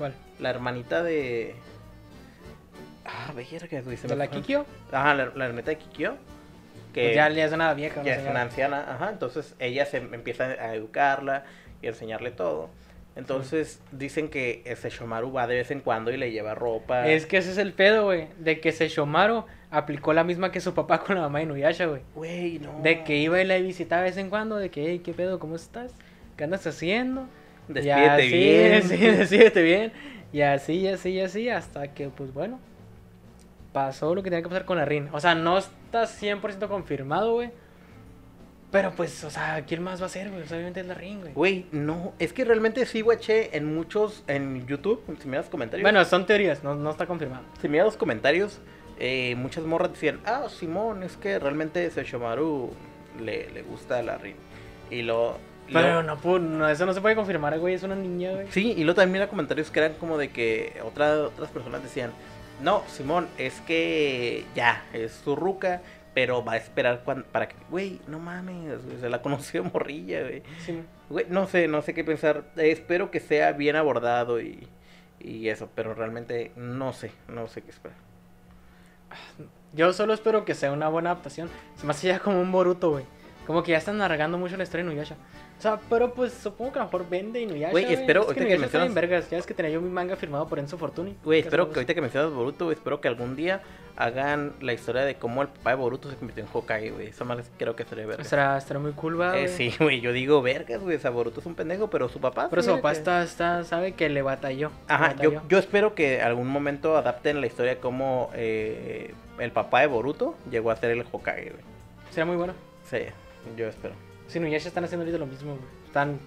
¿Cuál? 0.00 0.14
La 0.38 0.48
hermanita 0.48 1.02
de... 1.02 1.54
Ah, 3.04 3.32
verga, 3.36 3.82
güey, 3.82 3.98
se 3.98 4.08
¿De 4.08 4.14
me 4.14 4.18
la 4.24 4.30
fue. 4.30 4.40
Kikyo? 4.40 4.64
Ajá, 4.90 5.12
la, 5.14 5.26
la 5.34 5.44
hermanita 5.44 5.72
de 5.72 5.76
Kikyo. 5.76 6.14
Que 6.94 7.02
Pues 7.02 7.16
ya, 7.16 7.28
ya 7.28 7.44
es 7.44 7.52
una 7.52 7.74
vieja. 7.74 8.02
ya 8.02 8.14
es 8.14 8.26
una 8.26 8.40
anciana, 8.40 8.94
ajá, 8.94 9.10
entonces 9.10 9.54
ella 9.58 9.84
se 9.84 9.98
empieza 9.98 10.44
a 10.44 10.74
educarla 10.74 11.44
y 11.82 11.86
a 11.86 11.90
enseñarle 11.90 12.30
todo. 12.30 12.70
Entonces 13.14 13.82
dicen 13.92 14.30
que 14.30 14.62
ese 14.64 14.88
Shomaru 14.88 15.32
va 15.32 15.46
de 15.46 15.56
vez 15.56 15.70
en 15.70 15.80
cuando 15.80 16.10
y 16.10 16.16
le 16.16 16.30
lleva 16.32 16.54
ropa. 16.54 17.06
Es 17.06 17.26
que 17.26 17.36
ese 17.36 17.50
es 17.50 17.58
el 17.58 17.74
pedo, 17.74 18.04
güey. 18.06 18.28
De 18.38 18.58
que 18.60 18.72
Sesshomaru 18.72 19.44
aplicó 19.70 20.14
la 20.14 20.24
misma 20.24 20.50
que 20.50 20.60
su 20.60 20.72
papá 20.72 21.00
con 21.00 21.16
la 21.16 21.22
mamá 21.22 21.40
de 21.40 21.44
Inuyasha, 21.44 21.84
güey. 21.84 22.00
Güey, 22.14 22.58
no. 22.60 22.80
De 22.82 23.04
que 23.04 23.18
iba 23.18 23.38
y 23.38 23.44
la 23.44 23.58
visitaba 23.58 24.02
de 24.02 24.08
vez 24.08 24.16
en 24.16 24.30
cuando, 24.30 24.56
de 24.56 24.70
que, 24.70 24.86
hey, 24.88 25.02
¿qué 25.04 25.12
pedo? 25.12 25.38
¿Cómo 25.38 25.56
estás? 25.56 25.92
¿Qué 26.38 26.44
andas 26.44 26.66
haciendo? 26.66 27.26
Despídete 27.74 28.26
Y 28.26 28.30
bien. 28.30 28.82
Sí, 28.82 28.96
despídete 28.96 29.62
bien. 29.62 29.92
Y 30.32 30.42
así, 30.42 30.74
y 30.74 30.88
así, 30.88 31.10
y 31.10 31.20
así, 31.20 31.48
hasta 31.48 31.92
que, 31.92 32.08
pues 32.08 32.32
bueno, 32.32 32.60
pasó 33.72 34.14
lo 34.14 34.22
que 34.22 34.30
tenía 34.30 34.42
que 34.42 34.48
pasar 34.48 34.64
con 34.64 34.78
la 34.78 34.84
Rin. 34.84 35.08
O 35.12 35.20
sea, 35.20 35.34
no 35.34 35.58
está 35.58 36.04
100% 36.04 36.68
confirmado, 36.68 37.34
güey. 37.34 37.50
Pero 38.70 38.92
pues, 38.92 39.24
o 39.24 39.30
sea, 39.30 39.64
¿quién 39.66 39.82
más 39.82 40.00
va 40.00 40.06
a 40.06 40.08
ser, 40.08 40.30
güey? 40.30 40.42
Obviamente 40.42 40.80
es 40.80 40.86
la 40.86 40.94
Rin, 40.94 41.20
güey. 41.20 41.32
Güey, 41.32 41.66
no, 41.72 42.12
es 42.20 42.32
que 42.32 42.44
realmente 42.44 42.86
sí, 42.86 43.00
guaché, 43.00 43.56
en 43.56 43.74
muchos, 43.74 44.22
en 44.28 44.64
YouTube, 44.66 45.02
si 45.20 45.28
miras 45.28 45.48
comentarios. 45.48 45.82
Bueno, 45.82 46.04
son 46.04 46.24
teorías, 46.24 46.62
no, 46.62 46.76
no 46.76 46.90
está 46.90 47.06
confirmado. 47.06 47.42
si 47.60 47.68
miras 47.68 47.86
los 47.86 47.96
comentarios, 47.96 48.60
eh, 49.00 49.34
muchas 49.36 49.64
morras 49.64 49.90
decían, 49.90 50.20
ah, 50.24 50.46
Simón, 50.48 51.02
es 51.02 51.16
que 51.16 51.40
realmente 51.40 51.84
ese 51.84 52.04
Shomaru 52.04 52.70
le, 53.20 53.50
le 53.50 53.62
gusta 53.62 53.98
a 53.98 54.02
la 54.02 54.18
Rin. 54.18 54.36
Y 54.88 55.02
lo... 55.02 55.38
Pero 55.72 56.02
no, 56.02 56.16
no, 56.38 56.68
eso 56.68 56.86
no 56.86 56.92
se 56.94 57.00
puede 57.00 57.14
confirmar, 57.14 57.58
güey, 57.58 57.74
es 57.74 57.82
una 57.82 57.94
niña, 57.96 58.32
güey. 58.32 58.46
Sí, 58.50 58.72
y 58.76 58.84
luego 58.84 58.94
también 58.96 59.12
mira 59.12 59.28
comentarios 59.28 59.70
que 59.70 59.78
eran 59.80 59.94
como 59.94 60.18
de 60.18 60.30
que 60.30 60.80
otra- 60.84 61.18
otras 61.22 61.50
personas 61.50 61.82
decían, 61.82 62.10
no, 62.62 62.82
Simón, 62.88 63.28
es 63.38 63.60
que 63.62 64.44
ya, 64.54 64.84
es 64.92 65.12
su 65.12 65.36
ruca, 65.36 65.80
pero 66.14 66.44
va 66.44 66.52
a 66.52 66.56
esperar 66.56 67.02
cuan- 67.04 67.24
para 67.30 67.48
que, 67.48 67.54
güey, 67.70 68.00
no 68.08 68.18
mames, 68.18 68.84
güey, 68.84 68.98
se 69.00 69.08
la 69.08 69.22
conoció 69.22 69.62
morrilla, 69.64 70.22
güey. 70.22 70.42
Sí. 70.64 70.82
Güey, 71.08 71.26
no 71.28 71.46
sé, 71.46 71.68
no 71.68 71.82
sé 71.82 71.94
qué 71.94 72.04
pensar, 72.04 72.44
Eh, 72.56 72.70
espero 72.70 73.10
que 73.10 73.20
sea 73.20 73.52
bien 73.52 73.76
abordado 73.76 74.40
y, 74.40 74.66
y 75.20 75.48
eso, 75.48 75.68
pero 75.74 75.94
realmente 75.94 76.52
no 76.56 76.92
sé, 76.92 77.12
no 77.28 77.46
sé 77.48 77.62
qué 77.62 77.70
esperar. 77.70 77.96
Yo 79.72 79.92
solo 79.92 80.14
espero 80.14 80.44
que 80.44 80.54
sea 80.54 80.72
una 80.72 80.88
buena 80.88 81.10
adaptación. 81.10 81.48
Se 81.76 81.84
me 81.86 81.92
hace 81.92 82.08
ya 82.08 82.18
como 82.18 82.40
un 82.40 82.50
Boruto, 82.52 82.90
güey. 82.90 83.04
Como 83.46 83.62
que 83.62 83.72
ya 83.72 83.78
están 83.78 84.00
alargando 84.00 84.38
mucho 84.38 84.56
la 84.56 84.64
historia 84.64 84.84
de 84.84 84.92
Inuyasha. 84.92 85.16
O 85.60 85.62
sea, 85.62 85.78
pero 85.90 86.14
pues 86.14 86.32
supongo 86.32 86.72
que 86.72 86.78
a 86.78 86.82
lo 86.82 86.86
mejor 86.88 87.06
vende 87.10 87.38
Inuyasha. 87.38 87.70
Güey, 87.72 87.92
espero- 87.92 88.22
Es 88.22 88.26
ahorita 88.28 88.44
que 88.46 88.50
que 88.52 88.58
mencionas- 88.58 88.94
vergas. 88.94 89.28
Ya 89.28 89.36
es 89.36 89.44
que 89.44 89.52
tenía 89.52 89.70
yo 89.72 89.82
mi 89.82 89.90
manga 89.90 90.16
firmado 90.16 90.48
por 90.48 90.58
Enzo 90.58 90.78
Fortuni. 90.78 91.14
Güey, 91.22 91.40
espero 91.40 91.68
que 91.68 91.80
ahorita 91.80 91.92
que 91.92 92.00
mencionas 92.00 92.32
Boruto, 92.32 92.64
güey, 92.64 92.76
espero 92.78 93.02
que 93.02 93.08
algún 93.08 93.36
día 93.36 93.60
hagan 93.96 94.54
la 94.62 94.72
historia 94.72 95.02
de 95.02 95.16
cómo 95.16 95.42
el 95.42 95.48
papá 95.48 95.70
de 95.70 95.76
Boruto 95.76 96.08
se 96.08 96.16
convirtió 96.16 96.42
en 96.44 96.48
Hokage, 96.50 96.90
güey. 96.92 97.08
Esa 97.08 97.24
más 97.24 97.50
creo 97.58 97.76
que 97.76 97.84
sería 97.84 98.06
verga. 98.06 98.22
Estará, 98.22 98.56
estará 98.56 98.80
muy 98.80 98.92
cool, 98.92 99.20
Eh, 99.34 99.48
sí, 99.48 99.74
güey, 99.78 100.00
yo 100.00 100.14
digo, 100.14 100.40
vergas, 100.40 100.80
güey, 100.80 100.96
o 100.96 100.98
sea, 100.98 101.10
Boruto 101.10 101.40
es 101.40 101.46
un 101.46 101.54
pendejo, 101.54 101.90
pero 101.90 102.08
su 102.08 102.20
papá... 102.20 102.46
Pero 102.48 102.62
sí 102.62 102.70
su 102.70 102.76
papá 102.76 102.92
que- 102.92 102.98
está, 102.98 103.22
está, 103.22 103.62
sabe 103.64 103.92
que 103.92 104.08
le 104.08 104.22
batalló. 104.22 104.70
Ajá, 104.88 105.14
yo, 105.20 105.32
batalló. 105.32 105.42
yo 105.50 105.58
espero 105.58 105.94
que 105.94 106.22
algún 106.22 106.48
momento 106.48 106.96
adapten 106.96 107.42
la 107.42 107.46
historia 107.46 107.78
como 107.80 108.30
eh, 108.32 109.12
el 109.38 109.52
papá 109.52 109.80
de 109.82 109.88
Boruto 109.88 110.34
llegó 110.50 110.70
a 110.70 110.76
ser 110.76 110.92
el 110.92 111.04
Hokage, 111.12 111.50
güey. 111.50 111.62
Será 112.10 112.24
muy 112.24 112.36
bueno. 112.36 112.54
Sí, 112.88 113.00
yo 113.58 113.66
espero. 113.68 113.92
Si 114.30 114.38
Inuyasha 114.38 114.68
están 114.68 114.84
haciendo 114.84 115.02
ahorita 115.02 115.18
lo 115.18 115.26
mismo, 115.26 115.56
güey. 115.56 115.64
Están 115.86 116.20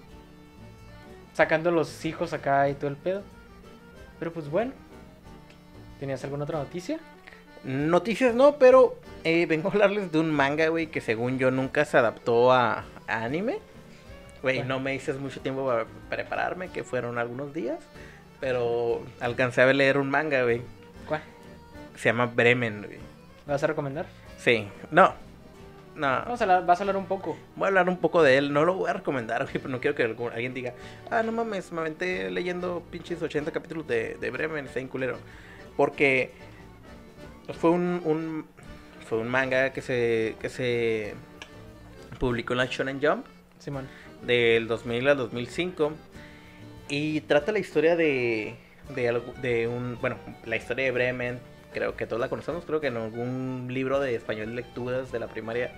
sacando 1.32 1.70
los 1.70 2.04
hijos 2.04 2.34
acá 2.34 2.68
y 2.68 2.74
todo 2.74 2.88
el 2.88 2.96
pedo. 2.96 3.22
Pero 4.18 4.30
pues 4.32 4.50
bueno. 4.50 4.72
¿Tenías 5.98 6.22
alguna 6.22 6.44
otra 6.44 6.58
noticia? 6.58 7.00
Noticias 7.64 8.34
no, 8.34 8.58
pero 8.58 8.98
eh, 9.24 9.46
vengo 9.46 9.68
a 9.68 9.72
hablarles 9.72 10.12
de 10.12 10.18
un 10.18 10.30
manga, 10.30 10.68
güey, 10.68 10.88
que 10.88 11.00
según 11.00 11.38
yo 11.38 11.50
nunca 11.50 11.86
se 11.86 11.96
adaptó 11.96 12.52
a, 12.52 12.84
a 13.06 13.24
anime. 13.24 13.58
Güey, 14.42 14.62
no 14.64 14.80
me 14.80 14.92
dices 14.92 15.18
mucho 15.18 15.40
tiempo 15.40 15.66
para 15.66 15.86
prepararme, 16.10 16.68
que 16.68 16.84
fueron 16.84 17.16
algunos 17.16 17.54
días. 17.54 17.78
Pero 18.38 19.00
alcancé 19.20 19.62
a 19.62 19.72
leer 19.72 19.96
un 19.96 20.10
manga, 20.10 20.42
güey. 20.42 20.60
¿Cuál? 21.08 21.22
Se 21.96 22.10
llama 22.10 22.26
Bremen, 22.26 22.82
güey. 22.82 22.98
¿Me 23.46 23.54
vas 23.54 23.64
a 23.64 23.66
recomendar? 23.66 24.04
Sí, 24.36 24.68
no. 24.90 25.23
No, 25.94 26.06
Vamos 26.08 26.40
a 26.40 26.44
hablar, 26.44 26.66
vas 26.66 26.80
a 26.80 26.82
hablar 26.82 26.96
un 26.96 27.06
poco. 27.06 27.36
voy 27.54 27.64
a 27.66 27.68
hablar 27.68 27.88
un 27.88 27.98
poco 27.98 28.22
de 28.22 28.36
él. 28.38 28.52
No 28.52 28.64
lo 28.64 28.74
voy 28.74 28.90
a 28.90 28.94
recomendar, 28.94 29.42
güey, 29.44 29.54
pero 29.58 29.68
no 29.68 29.80
quiero 29.80 29.94
que 29.94 30.02
alguien 30.02 30.52
diga, 30.54 30.74
ah, 31.10 31.22
no 31.22 31.30
mames, 31.32 31.70
me 31.72 31.80
aventé 31.80 32.30
leyendo 32.30 32.82
pinches 32.90 33.22
80 33.22 33.52
capítulos 33.52 33.86
de, 33.86 34.16
de 34.16 34.30
Bremen, 34.30 34.66
está 34.66 34.84
culero. 34.88 35.16
Porque 35.76 36.32
fue 37.60 37.70
un, 37.70 38.00
un- 38.04 38.46
fue 39.08 39.18
un 39.18 39.28
manga 39.28 39.72
que 39.72 39.82
se, 39.82 40.34
que 40.40 40.48
se 40.48 41.14
publicó 42.18 42.54
en 42.54 42.58
la 42.58 42.66
Shonen 42.66 43.00
Jump 43.02 43.26
Simón. 43.58 43.86
del 44.22 44.66
2000 44.66 45.08
al 45.08 45.16
2005 45.16 45.92
y 46.88 47.20
trata 47.22 47.52
la 47.52 47.58
historia 47.58 47.96
de, 47.96 48.54
de 48.94 49.68
un, 49.68 49.98
bueno, 50.00 50.16
la 50.46 50.56
historia 50.56 50.86
de 50.86 50.90
Bremen 50.90 51.38
creo 51.74 51.96
que 51.96 52.06
todos 52.06 52.20
la 52.20 52.30
conocemos, 52.30 52.64
creo 52.64 52.80
que 52.80 52.86
en 52.86 52.96
algún 52.96 53.66
libro 53.70 54.00
de 54.00 54.14
español 54.14 54.48
de 54.48 54.54
lecturas 54.54 55.12
de 55.12 55.18
la 55.18 55.26
primaria 55.26 55.72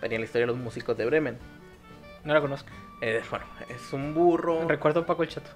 venía 0.00 0.18
la 0.18 0.24
historia 0.24 0.46
de 0.46 0.52
los 0.52 0.56
músicos 0.56 0.96
de 0.96 1.06
Bremen. 1.06 1.38
No 2.24 2.34
la 2.34 2.40
conozco. 2.40 2.70
Eh, 3.00 3.20
bueno, 3.30 3.44
es 3.68 3.92
un 3.92 4.14
burro. 4.14 4.66
Recuerdo 4.66 5.00
a 5.00 5.06
Paco 5.06 5.22
el 5.22 5.28
Chato. 5.28 5.50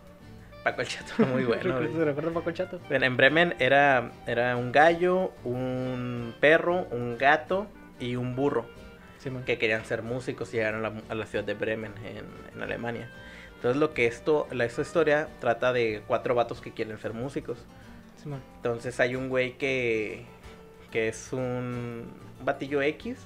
Paco 0.63 0.83
el 0.83 0.89
Chato, 0.89 1.27
muy 1.27 1.45
bueno. 1.47 1.81
Recuerdo 1.81 2.31
a 2.31 2.35
Paco 2.35 2.51
el 2.51 2.55
Chato. 2.55 2.81
En 2.91 3.17
Bremen 3.17 3.55
era, 3.59 4.13
era 4.27 4.57
un 4.57 4.71
gallo, 4.71 5.33
un 5.45 6.35
perro, 6.41 6.87
un 6.91 7.17
gato 7.19 7.67
y 7.99 8.17
un 8.17 8.37
burro 8.37 8.67
Simón. 9.19 9.45
que 9.45 9.59
querían 9.59 9.85
ser 9.85 10.03
músicos 10.03 10.53
y 10.55 10.59
llegaron 10.59 10.85
a 10.85 10.91
la, 10.91 11.03
a 11.09 11.15
la 11.15 11.27
ciudad 11.27 11.45
de 11.45 11.55
Bremen 11.55 11.93
en, 12.05 12.25
en 12.55 12.63
Alemania. 12.63 13.09
Entonces 13.57 13.81
lo 13.81 13.95
que 13.95 14.07
esto, 14.07 14.47
la, 14.53 14.65
esta 14.65 14.83
historia 14.83 15.29
trata 15.41 15.73
de 15.73 16.03
cuatro 16.07 16.35
vatos 16.35 16.61
que 16.61 16.73
quieren 16.73 16.99
ser 16.99 17.15
músicos. 17.15 17.59
Entonces 18.57 18.99
hay 19.01 19.15
un 19.15 19.29
güey 19.29 19.57
que, 19.59 20.25
que 20.91 21.09
es 21.09 21.33
un 21.33 22.07
batillo 22.45 22.83
X, 22.83 23.19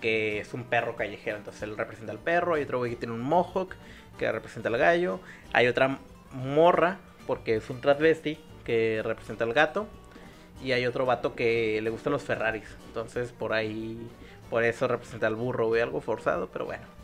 que 0.00 0.40
es 0.40 0.54
un 0.54 0.64
perro 0.64 0.96
callejero. 0.96 1.36
Entonces 1.36 1.62
él 1.62 1.76
representa 1.76 2.12
al 2.12 2.18
perro. 2.18 2.54
Hay 2.54 2.62
otro 2.62 2.78
güey 2.78 2.92
que 2.92 2.96
tiene 2.96 3.14
un 3.14 3.20
mohawk, 3.20 3.74
que 4.18 4.30
representa 4.30 4.68
al 4.68 4.78
gallo. 4.78 5.20
Hay 5.52 5.66
otra 5.66 5.98
morra, 6.32 6.98
porque 7.26 7.56
es 7.56 7.68
un 7.70 7.80
transvesti, 7.80 8.38
que 8.64 9.02
representa 9.04 9.44
al 9.44 9.52
gato. 9.52 9.86
Y 10.62 10.72
hay 10.72 10.86
otro 10.86 11.06
vato 11.06 11.34
que 11.34 11.80
le 11.82 11.90
gustan 11.90 12.12
los 12.12 12.22
Ferraris. 12.22 12.76
Entonces 12.88 13.32
por 13.32 13.52
ahí, 13.52 13.98
por 14.50 14.64
eso 14.64 14.86
representa 14.88 15.26
al 15.26 15.34
burro, 15.34 15.68
güey. 15.68 15.80
Algo 15.80 16.00
forzado, 16.00 16.48
pero 16.52 16.66
bueno. 16.66 16.99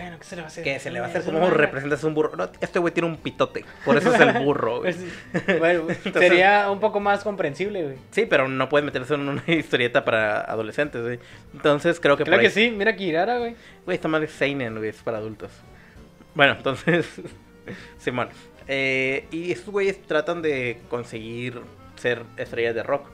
Bueno, 0.00 0.16
¿qué 0.18 0.24
se 0.24 0.36
le 0.36 0.42
va 0.42 0.46
a 0.46 0.48
hacer? 0.48 0.62
¿Qué 0.64 0.78
se 0.78 0.90
le 0.90 1.00
va 1.00 1.06
a 1.06 1.08
hacer? 1.08 1.22
Eso 1.22 1.32
¿Cómo 1.32 1.50
representas 1.50 2.04
un 2.04 2.14
burro? 2.14 2.36
No, 2.36 2.48
este 2.60 2.78
güey 2.78 2.94
tiene 2.94 3.08
un 3.08 3.16
pitote. 3.16 3.64
Por 3.84 3.96
eso 3.96 4.14
es 4.14 4.20
el 4.20 4.32
burro, 4.44 4.80
güey. 4.80 4.94
Pues, 5.32 5.58
bueno, 5.58 5.80
Entonces- 5.88 6.12
sería 6.22 6.70
un 6.70 6.78
poco 6.80 7.00
más 7.00 7.24
comprensible, 7.24 7.82
güey. 7.82 7.96
Sí, 8.12 8.26
pero 8.26 8.46
no 8.48 8.68
puedes 8.68 8.84
meterse 8.84 9.14
en 9.14 9.28
una 9.28 9.42
historieta 9.48 10.04
para 10.04 10.40
adolescentes, 10.42 11.02
güey. 11.02 11.18
Entonces 11.52 11.98
creo 11.98 12.16
que 12.16 12.24
Creo 12.24 12.36
por 12.36 12.40
que 12.40 12.46
ahí- 12.46 12.52
sí, 12.52 12.70
mira 12.70 12.94
Kirara, 12.94 13.38
güey. 13.38 13.56
Güey, 13.84 13.96
esta 13.96 14.06
madre 14.08 14.26
es 14.26 14.32
Seinen, 14.32 14.76
güey, 14.76 14.90
es 14.90 14.96
para 15.02 15.18
adultos. 15.18 15.50
Bueno, 16.34 16.52
entonces... 16.52 17.06
Simón. 17.98 18.28
Eh, 18.68 19.26
y 19.30 19.50
estos 19.50 19.70
güeyes 19.72 20.00
tratan 20.02 20.42
de 20.42 20.78
conseguir 20.88 21.60
ser 21.96 22.22
estrellas 22.36 22.74
de 22.74 22.82
rock. 22.82 23.08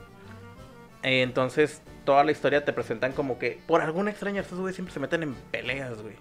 Eh, 1.03 1.21
entonces, 1.21 1.81
toda 2.03 2.23
la 2.23 2.31
historia 2.31 2.63
te 2.65 2.73
presentan 2.73 3.11
como 3.13 3.39
que... 3.39 3.59
Por 3.67 3.81
alguna 3.81 4.11
extraña 4.11 4.41
estos 4.41 4.59
güeyes 4.59 4.75
siempre 4.75 4.93
se 4.93 4.99
meten 4.99 5.23
en 5.23 5.33
peleas, 5.51 6.01
güey. 6.01 6.15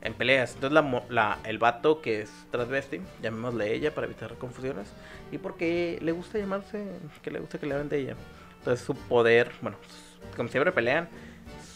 En 0.00 0.14
peleas. 0.14 0.54
Entonces, 0.54 0.72
la, 0.74 1.04
la- 1.08 1.38
el 1.44 1.58
vato 1.58 2.00
que 2.00 2.20
es 2.22 2.30
transvesti, 2.50 3.00
llamémosle 3.22 3.72
ella 3.74 3.94
para 3.94 4.06
evitar 4.06 4.34
confusiones. 4.34 4.92
Y 5.32 5.38
porque 5.38 5.98
le 6.02 6.12
gusta 6.12 6.38
llamarse... 6.38 6.84
Que 7.22 7.30
le 7.30 7.40
gusta 7.40 7.58
que 7.58 7.66
le 7.66 7.74
hablen 7.74 7.88
de 7.88 7.98
ella. 7.98 8.16
Entonces, 8.58 8.84
su 8.84 8.94
poder... 8.94 9.50
Bueno, 9.60 9.76
como 10.36 10.48
siempre 10.48 10.70
pelean, 10.72 11.08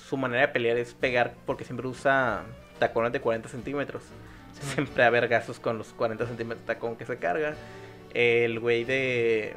su 0.08 0.16
manera 0.16 0.42
de 0.42 0.48
pelear 0.52 0.76
es 0.76 0.94
pegar 0.94 1.34
porque 1.46 1.64
siempre 1.64 1.86
usa 1.88 2.42
tacones 2.78 3.12
de 3.12 3.20
40 3.20 3.48
centímetros. 3.48 4.04
Simón. 4.52 4.74
Siempre 4.74 5.02
a 5.04 5.10
vergazos 5.10 5.58
con 5.58 5.78
los 5.78 5.88
40 5.94 6.26
centímetros 6.26 6.60
de 6.66 6.74
tacón 6.74 6.96
que 6.96 7.06
se 7.06 7.16
carga. 7.18 7.54
El 8.14 8.60
güey 8.60 8.84
de. 8.84 9.56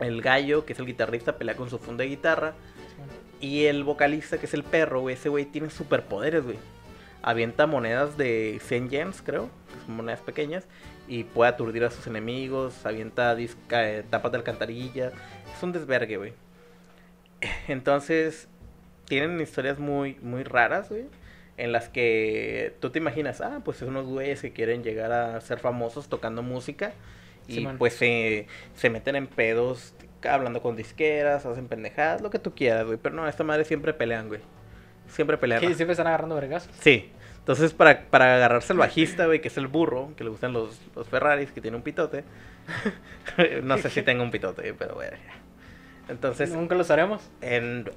El 0.00 0.20
gallo, 0.20 0.64
que 0.66 0.72
es 0.72 0.78
el 0.80 0.86
guitarrista, 0.86 1.36
pelea 1.38 1.56
con 1.56 1.70
su 1.70 1.78
funda 1.78 2.02
de 2.02 2.08
guitarra. 2.10 2.54
Y 3.40 3.66
el 3.66 3.84
vocalista, 3.84 4.38
que 4.38 4.46
es 4.46 4.54
el 4.54 4.64
perro, 4.64 5.00
güey, 5.00 5.14
ese 5.14 5.28
güey 5.28 5.44
tiene 5.44 5.70
superpoderes, 5.70 6.42
güey. 6.44 6.56
Avienta 7.22 7.66
monedas 7.66 8.16
de 8.16 8.60
100 8.64 8.90
yens, 8.90 9.22
creo, 9.22 9.48
que 9.72 9.86
son 9.86 9.96
monedas 9.96 10.20
pequeñas, 10.20 10.66
y 11.08 11.24
puede 11.24 11.50
aturdir 11.50 11.84
a 11.84 11.90
sus 11.90 12.06
enemigos, 12.06 12.84
avienta 12.84 13.34
disca- 13.36 13.84
eh, 13.86 14.04
tapas 14.08 14.32
de 14.32 14.38
alcantarilla. 14.38 15.12
Es 15.56 15.62
un 15.62 15.72
desvergue, 15.72 16.16
güey. 16.16 16.32
Entonces, 17.68 18.48
tienen 19.06 19.40
historias 19.40 19.78
muy, 19.78 20.16
muy 20.22 20.42
raras, 20.44 20.88
güey. 20.88 21.04
En 21.58 21.70
las 21.72 21.88
que 21.88 22.74
tú 22.80 22.90
te 22.90 22.98
imaginas, 22.98 23.40
ah, 23.40 23.60
pues 23.64 23.76
son 23.76 23.88
unos 23.90 24.06
güeyes 24.06 24.40
que 24.40 24.52
quieren 24.52 24.82
llegar 24.82 25.12
a 25.12 25.40
ser 25.40 25.58
famosos 25.58 26.08
tocando 26.08 26.42
música. 26.42 26.92
Y 27.46 27.54
pues 27.78 27.94
se, 27.94 28.46
se 28.74 28.88
meten 28.88 29.16
en 29.16 29.26
pedos, 29.26 29.94
hablando 30.28 30.62
con 30.62 30.76
disqueras, 30.76 31.44
hacen 31.44 31.68
pendejadas, 31.68 32.22
lo 32.22 32.30
que 32.30 32.38
tú 32.38 32.54
quieras, 32.54 32.86
güey. 32.86 32.98
Pero 33.02 33.14
no, 33.14 33.28
esta 33.28 33.44
madre 33.44 33.64
siempre 33.64 33.92
pelean, 33.92 34.28
güey. 34.28 34.40
Siempre 35.12 35.36
pelean. 35.38 35.60
Que 35.60 35.74
siempre 35.74 35.92
están 35.92 36.06
agarrando 36.06 36.34
vergas. 36.34 36.68
Sí. 36.80 37.10
Entonces, 37.38 37.72
para, 37.72 38.02
para 38.08 38.36
agarrarse 38.36 38.72
al 38.72 38.78
bajista, 38.78 39.26
güey, 39.26 39.40
que 39.40 39.48
es 39.48 39.56
el 39.56 39.66
burro, 39.66 40.12
que 40.16 40.22
le 40.24 40.30
gustan 40.30 40.52
los, 40.52 40.80
los 40.94 41.08
Ferraris, 41.08 41.50
que 41.50 41.60
tiene 41.60 41.76
un 41.76 41.82
pitote. 41.82 42.24
no 43.62 43.78
sé 43.78 43.90
si 43.90 44.02
tenga 44.02 44.22
un 44.22 44.30
pitote, 44.30 44.74
pero 44.74 44.94
bueno. 44.94 45.16
Entonces, 46.08 46.50
Nunca 46.52 46.74
lo 46.74 46.84
sabremos. 46.84 47.22
en... 47.40 47.90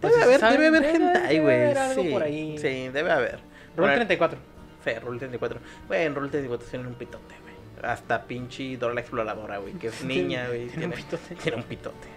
Pues, 0.00 0.14
Debe 0.14 0.24
haber, 0.24 0.40
debe 0.40 0.66
haber 0.66 0.82
Debe- 0.82 0.94
hentai, 0.96 1.38
debe 1.38 1.72
güey. 1.74 1.94
Sí, 2.06 2.10
por 2.12 2.22
ahí. 2.24 2.58
sí, 2.58 2.88
debe 2.88 3.12
haber. 3.12 3.36
Rule 3.76 3.88
Bueno, 3.88 3.94
34. 3.94 4.38
Sí, 4.84 4.90
Rule 5.00 5.18
34. 5.18 5.60
Güey, 5.86 6.02
en 6.06 6.14
Rule 6.14 6.28
34 6.28 6.68
tiene 6.68 6.88
un 6.88 6.94
pitote, 6.94 7.34
güey. 7.42 7.54
Hasta 7.88 8.24
pinche 8.24 8.76
Dora 8.78 8.94
la 8.94 9.00
exploradora, 9.00 9.58
güey, 9.58 9.74
que 9.74 9.88
es 9.88 10.02
niña, 10.04 10.48
güey. 10.48 10.66
Tiene 10.68 10.86
un 10.86 10.92
pitote. 10.92 11.34
Tiene 11.36 11.56
un 11.58 11.62
pitote. 11.64 12.08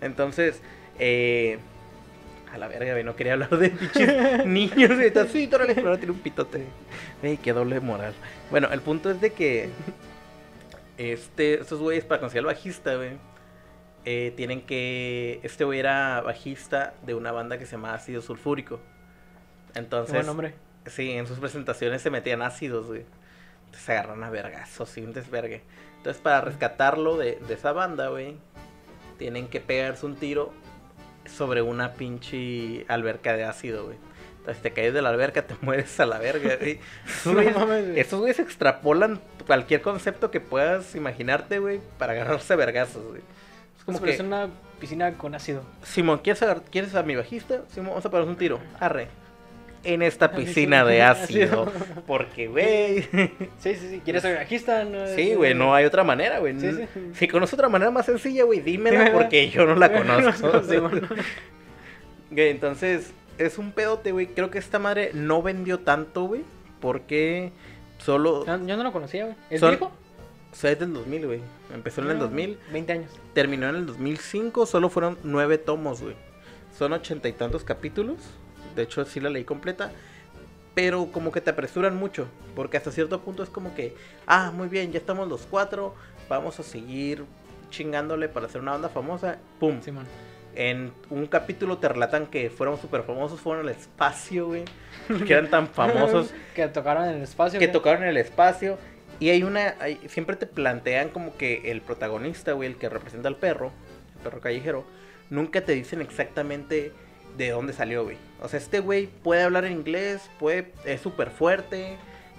Entonces, 0.00 0.62
eh... 1.00 1.58
A 2.52 2.58
la 2.58 2.68
verga, 2.68 2.92
güey, 2.92 3.02
no 3.02 3.16
quería 3.16 3.32
hablar 3.32 3.50
de 3.56 3.70
pinches 3.70 4.46
niños. 4.46 4.90
güey. 4.94 5.06
Está, 5.06 5.26
Sí, 5.26 5.46
Dora 5.46 5.64
la 5.64 5.72
exploradora 5.72 5.98
tiene 5.98 6.12
un 6.12 6.20
pitote. 6.20 6.64
Güey, 7.22 7.38
qué 7.38 7.52
doble 7.54 7.80
moral. 7.80 8.12
Bueno, 8.50 8.68
el 8.70 8.80
punto 8.82 9.10
es 9.10 9.20
de 9.20 9.32
que... 9.32 9.70
Este, 10.98 11.54
estos 11.60 11.80
güeyes 11.80 12.04
para 12.04 12.20
conseguir 12.20 12.40
al 12.40 12.46
bajista, 12.54 12.94
güey. 12.96 13.12
eh, 14.04 14.32
tienen 14.36 14.60
que... 14.62 15.40
Este 15.42 15.64
güey 15.64 15.78
era 15.80 16.20
bajista 16.20 16.94
de 17.06 17.14
una 17.14 17.32
banda 17.32 17.58
que 17.58 17.64
se 17.66 17.72
llama 17.72 17.94
Ácido 17.94 18.20
Sulfúrico. 18.20 18.80
Entonces... 19.74 20.14
Buen 20.14 20.26
nombre. 20.26 20.54
Sí, 20.86 21.12
en 21.12 21.26
sus 21.26 21.38
presentaciones 21.38 22.02
se 22.02 22.10
metían 22.10 22.42
ácidos, 22.42 22.86
güey. 22.86 23.04
Entonces 23.60 23.82
se 23.82 23.92
agarran 23.92 24.22
a 24.24 24.30
vergazos, 24.30 24.90
sí, 24.90 25.00
un 25.00 25.12
desvergue. 25.12 25.62
Entonces, 25.96 26.20
para 26.20 26.40
rescatarlo 26.42 27.16
de, 27.16 27.38
de 27.48 27.54
esa 27.54 27.72
banda, 27.72 28.08
güey, 28.08 28.36
tienen 29.18 29.46
que 29.48 29.60
pegarse 29.60 30.04
un 30.04 30.16
tiro 30.16 30.52
sobre 31.26 31.62
una 31.62 31.92
pinche 31.94 32.84
alberca 32.88 33.32
de 33.34 33.44
ácido, 33.44 33.84
güey. 33.86 33.96
Entonces, 34.38 34.62
te 34.62 34.72
caes 34.72 34.92
de 34.92 35.02
la 35.02 35.10
alberca, 35.10 35.42
te 35.46 35.54
mueres 35.62 35.98
a 36.00 36.06
la 36.06 36.18
verga, 36.18 36.56
güey. 36.56 36.80
Esos 37.06 37.26
No 37.34 37.66
güeyes-. 37.66 37.96
Esos 37.96 38.20
güeyes 38.20 38.38
extrapolan 38.40 39.20
cualquier 39.46 39.82
concepto 39.82 40.30
que 40.30 40.40
puedas 40.40 40.94
imaginarte, 40.94 41.58
güey, 41.58 41.80
para 41.98 42.12
agarrarse 42.12 42.52
a 42.52 42.56
vergazos, 42.56 43.04
güey. 43.06 43.22
Es 43.78 43.84
Como 43.84 44.00
que 44.02 44.10
es 44.12 44.20
una 44.20 44.48
piscina 44.80 45.12
con 45.16 45.34
ácido. 45.34 45.62
Simón, 45.84 46.18
¿quieres, 46.18 46.42
agar- 46.42 46.62
¿quieres 46.70 46.94
a 46.94 47.02
mi 47.02 47.14
bajista? 47.16 47.62
Simón, 47.72 47.90
vamos 47.90 48.04
a 48.06 48.10
pegarnos 48.10 48.30
un 48.30 48.36
tiro. 48.38 48.60
Arre. 48.80 49.08
En 49.84 50.02
esta 50.02 50.30
piscina 50.32 50.84
de 50.84 51.02
ácido. 51.02 51.70
Porque, 52.06 52.46
güey. 52.48 53.02
Sí, 53.58 53.74
sí, 53.74 53.88
sí. 53.90 54.00
¿Quieres 54.04 54.22
ser 54.22 54.36
bajista? 54.36 54.84
No, 54.84 55.06
Sí, 55.08 55.34
güey, 55.34 55.54
no 55.54 55.74
hay 55.74 55.84
otra 55.84 56.04
manera, 56.04 56.38
güey. 56.38 56.58
Sí, 56.60 56.70
sí. 56.72 56.84
Si 57.14 57.26
conoces 57.28 57.54
otra 57.54 57.68
manera 57.68 57.90
más 57.90 58.06
sencilla, 58.06 58.44
güey, 58.44 58.60
dímela 58.60 59.10
porque 59.12 59.50
yo 59.50 59.66
no 59.66 59.74
la 59.74 59.92
conozco. 59.96 60.62
Sí, 60.62 60.76
bueno. 60.78 61.08
Güey, 62.30 62.48
entonces, 62.48 63.12
es 63.38 63.58
un 63.58 63.72
pedote, 63.72 64.12
güey. 64.12 64.26
Creo 64.28 64.50
que 64.50 64.58
esta 64.58 64.78
madre 64.78 65.10
no 65.12 65.42
vendió 65.42 65.80
tanto, 65.80 66.22
güey. 66.24 66.42
Porque 66.80 67.52
solo. 67.98 68.46
Yo 68.46 68.76
no 68.76 68.82
lo 68.82 68.92
conocía, 68.92 69.24
güey. 69.24 69.36
¿Es 69.50 69.60
Son- 69.60 69.70
viejo? 69.70 69.92
O 70.50 70.54
sea, 70.54 70.70
es 70.70 70.78
del 70.78 70.92
2000, 70.92 71.26
güey. 71.26 71.40
Empezó 71.74 72.02
en 72.02 72.10
el 72.10 72.18
No, 72.18 72.24
2000. 72.24 72.58
20 72.72 72.92
años. 72.92 73.10
Terminó 73.34 73.68
en 73.68 73.76
el 73.76 73.86
2005. 73.86 74.66
Solo 74.66 74.88
fueron 74.90 75.18
nueve 75.24 75.58
tomos, 75.58 76.02
güey. 76.02 76.14
Son 76.78 76.92
ochenta 76.92 77.28
y 77.28 77.32
tantos 77.32 77.64
capítulos. 77.64 78.18
De 78.74 78.82
hecho, 78.82 79.04
sí 79.04 79.20
la 79.20 79.30
leí 79.30 79.44
completa. 79.44 79.90
Pero 80.74 81.12
como 81.12 81.32
que 81.32 81.40
te 81.40 81.50
apresuran 81.50 81.96
mucho. 81.96 82.26
Porque 82.56 82.76
hasta 82.78 82.90
cierto 82.90 83.20
punto 83.20 83.42
es 83.42 83.50
como 83.50 83.74
que, 83.74 83.94
ah, 84.26 84.50
muy 84.54 84.68
bien, 84.68 84.90
ya 84.92 84.98
estamos 84.98 85.28
los 85.28 85.42
cuatro. 85.42 85.94
Vamos 86.28 86.58
a 86.60 86.62
seguir 86.62 87.24
chingándole 87.70 88.28
para 88.28 88.46
hacer 88.46 88.60
una 88.60 88.72
banda 88.72 88.88
famosa. 88.88 89.38
¡Pum! 89.60 89.80
Simón. 89.82 90.06
En 90.54 90.92
un 91.08 91.26
capítulo 91.26 91.78
te 91.78 91.88
relatan 91.88 92.26
que 92.26 92.50
fueron 92.50 92.78
súper 92.78 93.02
famosos, 93.04 93.40
fueron 93.40 93.66
al 93.66 93.72
espacio, 93.72 94.46
güey. 94.46 94.64
Que 95.26 95.32
eran 95.34 95.50
tan 95.50 95.68
famosos 95.68 96.32
que 96.54 96.68
tocaron 96.68 97.04
en 97.04 97.16
el 97.16 97.22
espacio. 97.22 97.58
que 97.58 97.66
güey. 97.66 97.72
tocaron 97.72 98.02
en 98.02 98.10
el 98.10 98.16
espacio. 98.18 98.78
Y 99.20 99.30
hay 99.30 99.42
una. 99.42 99.74
hay- 99.80 100.00
siempre 100.08 100.36
te 100.36 100.46
plantean 100.46 101.08
como 101.10 101.36
que 101.36 101.70
el 101.70 101.80
protagonista, 101.82 102.52
güey, 102.52 102.68
el 102.70 102.76
que 102.76 102.88
representa 102.88 103.28
al 103.28 103.36
perro, 103.36 103.72
el 104.16 104.22
perro 104.22 104.40
callejero, 104.40 104.84
nunca 105.30 105.62
te 105.64 105.72
dicen 105.72 106.00
exactamente 106.00 106.92
de 107.36 107.50
dónde 107.50 107.72
salió, 107.72 108.04
güey. 108.04 108.16
O 108.40 108.48
sea, 108.48 108.58
este 108.58 108.80
güey 108.80 109.06
puede 109.06 109.42
hablar 109.42 109.64
en 109.64 109.72
inglés, 109.72 110.30
puede, 110.38 110.72
es 110.84 111.00
súper 111.00 111.30
fuerte, 111.30 111.96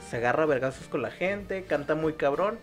se 0.10 0.18
agarra 0.18 0.46
vergazos 0.46 0.88
con 0.88 1.02
la 1.02 1.12
gente, 1.12 1.64
canta 1.64 1.96
muy 1.96 2.14
cabrón, 2.14 2.60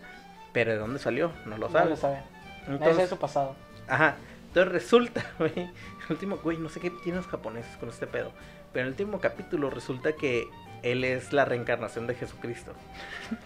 pero 0.53 0.71
de 0.71 0.77
dónde 0.77 0.99
salió, 0.99 1.31
no 1.45 1.57
lo 1.57 1.67
No 1.67 1.71
sabes. 1.73 1.89
lo 1.91 1.95
sabe. 1.97 2.17
Sabe 2.65 2.75
Entonces, 2.75 3.09
su 3.09 3.17
pasado. 3.17 3.55
Ajá. 3.87 4.15
Entonces 4.47 4.71
resulta, 4.73 5.25
güey. 5.39 5.51
El 5.57 5.71
último, 6.09 6.37
güey, 6.37 6.57
no 6.57 6.69
sé 6.69 6.79
qué 6.79 6.89
tienen 6.89 7.17
los 7.21 7.27
japoneses 7.27 7.75
con 7.77 7.89
este 7.89 8.07
pedo. 8.07 8.31
Pero 8.73 8.81
en 8.81 8.87
el 8.87 8.91
último 8.93 9.19
capítulo 9.19 9.69
resulta 9.69 10.13
que 10.13 10.47
él 10.83 11.03
es 11.03 11.31
la 11.33 11.45
reencarnación 11.45 12.07
de 12.07 12.15
Jesucristo. 12.15 12.73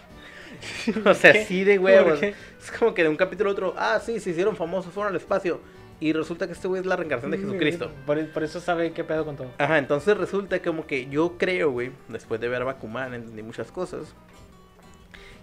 o 1.06 1.14
sea, 1.14 1.34
¿Qué? 1.34 1.46
sí 1.46 1.64
de 1.64 1.76
¿Por 1.78 1.86
huevos. 1.86 2.22
Es 2.24 2.72
como 2.78 2.94
que 2.94 3.04
de 3.04 3.10
un 3.10 3.18
capítulo 3.18 3.50
a 3.50 3.54
otro, 3.54 3.74
ah, 3.78 4.00
sí, 4.04 4.20
se 4.20 4.32
hicieron 4.32 4.56
famosos, 4.56 4.94
fueron 4.94 5.14
al 5.14 5.18
espacio. 5.20 5.60
Y 6.00 6.12
resulta 6.14 6.46
que 6.48 6.54
este 6.54 6.68
güey 6.68 6.82
es 6.82 6.86
la 6.86 6.96
reencarnación 6.98 7.32
de 7.32 7.38
Jesucristo. 7.38 7.90
Por, 8.06 8.28
por 8.32 8.44
eso 8.44 8.60
sabe 8.60 8.92
qué 8.92 9.04
pedo 9.04 9.24
con 9.26 9.38
todo. 9.38 9.48
Ajá, 9.58 9.78
entonces 9.78 10.18
resulta 10.18 10.62
como 10.62 10.86
que 10.86 11.08
yo 11.10 11.38
creo, 11.38 11.72
güey, 11.72 11.92
después 12.10 12.42
de 12.42 12.50
ver 12.50 12.66
Bakuman, 12.66 13.14
entendí 13.14 13.42
muchas 13.44 13.72
cosas. 13.72 14.14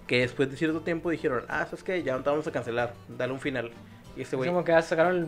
Que 0.07 0.20
después 0.20 0.50
de 0.50 0.57
cierto 0.57 0.80
tiempo 0.80 1.11
dijeron, 1.11 1.44
ah, 1.48 1.64
¿sabes 1.64 1.82
qué? 1.82 2.03
Ya 2.03 2.16
no 2.16 2.22
te 2.22 2.28
vamos 2.30 2.46
a 2.46 2.53
cancelar, 2.53 2.92
dale 3.09 3.32
un 3.32 3.40
final. 3.40 3.70
Y 4.14 4.20
este 4.22 4.36
Es 4.36 4.38
güey. 4.38 4.50
como 4.50 4.62
que 4.64 4.82
sacaron 4.82 5.16
el 5.16 5.26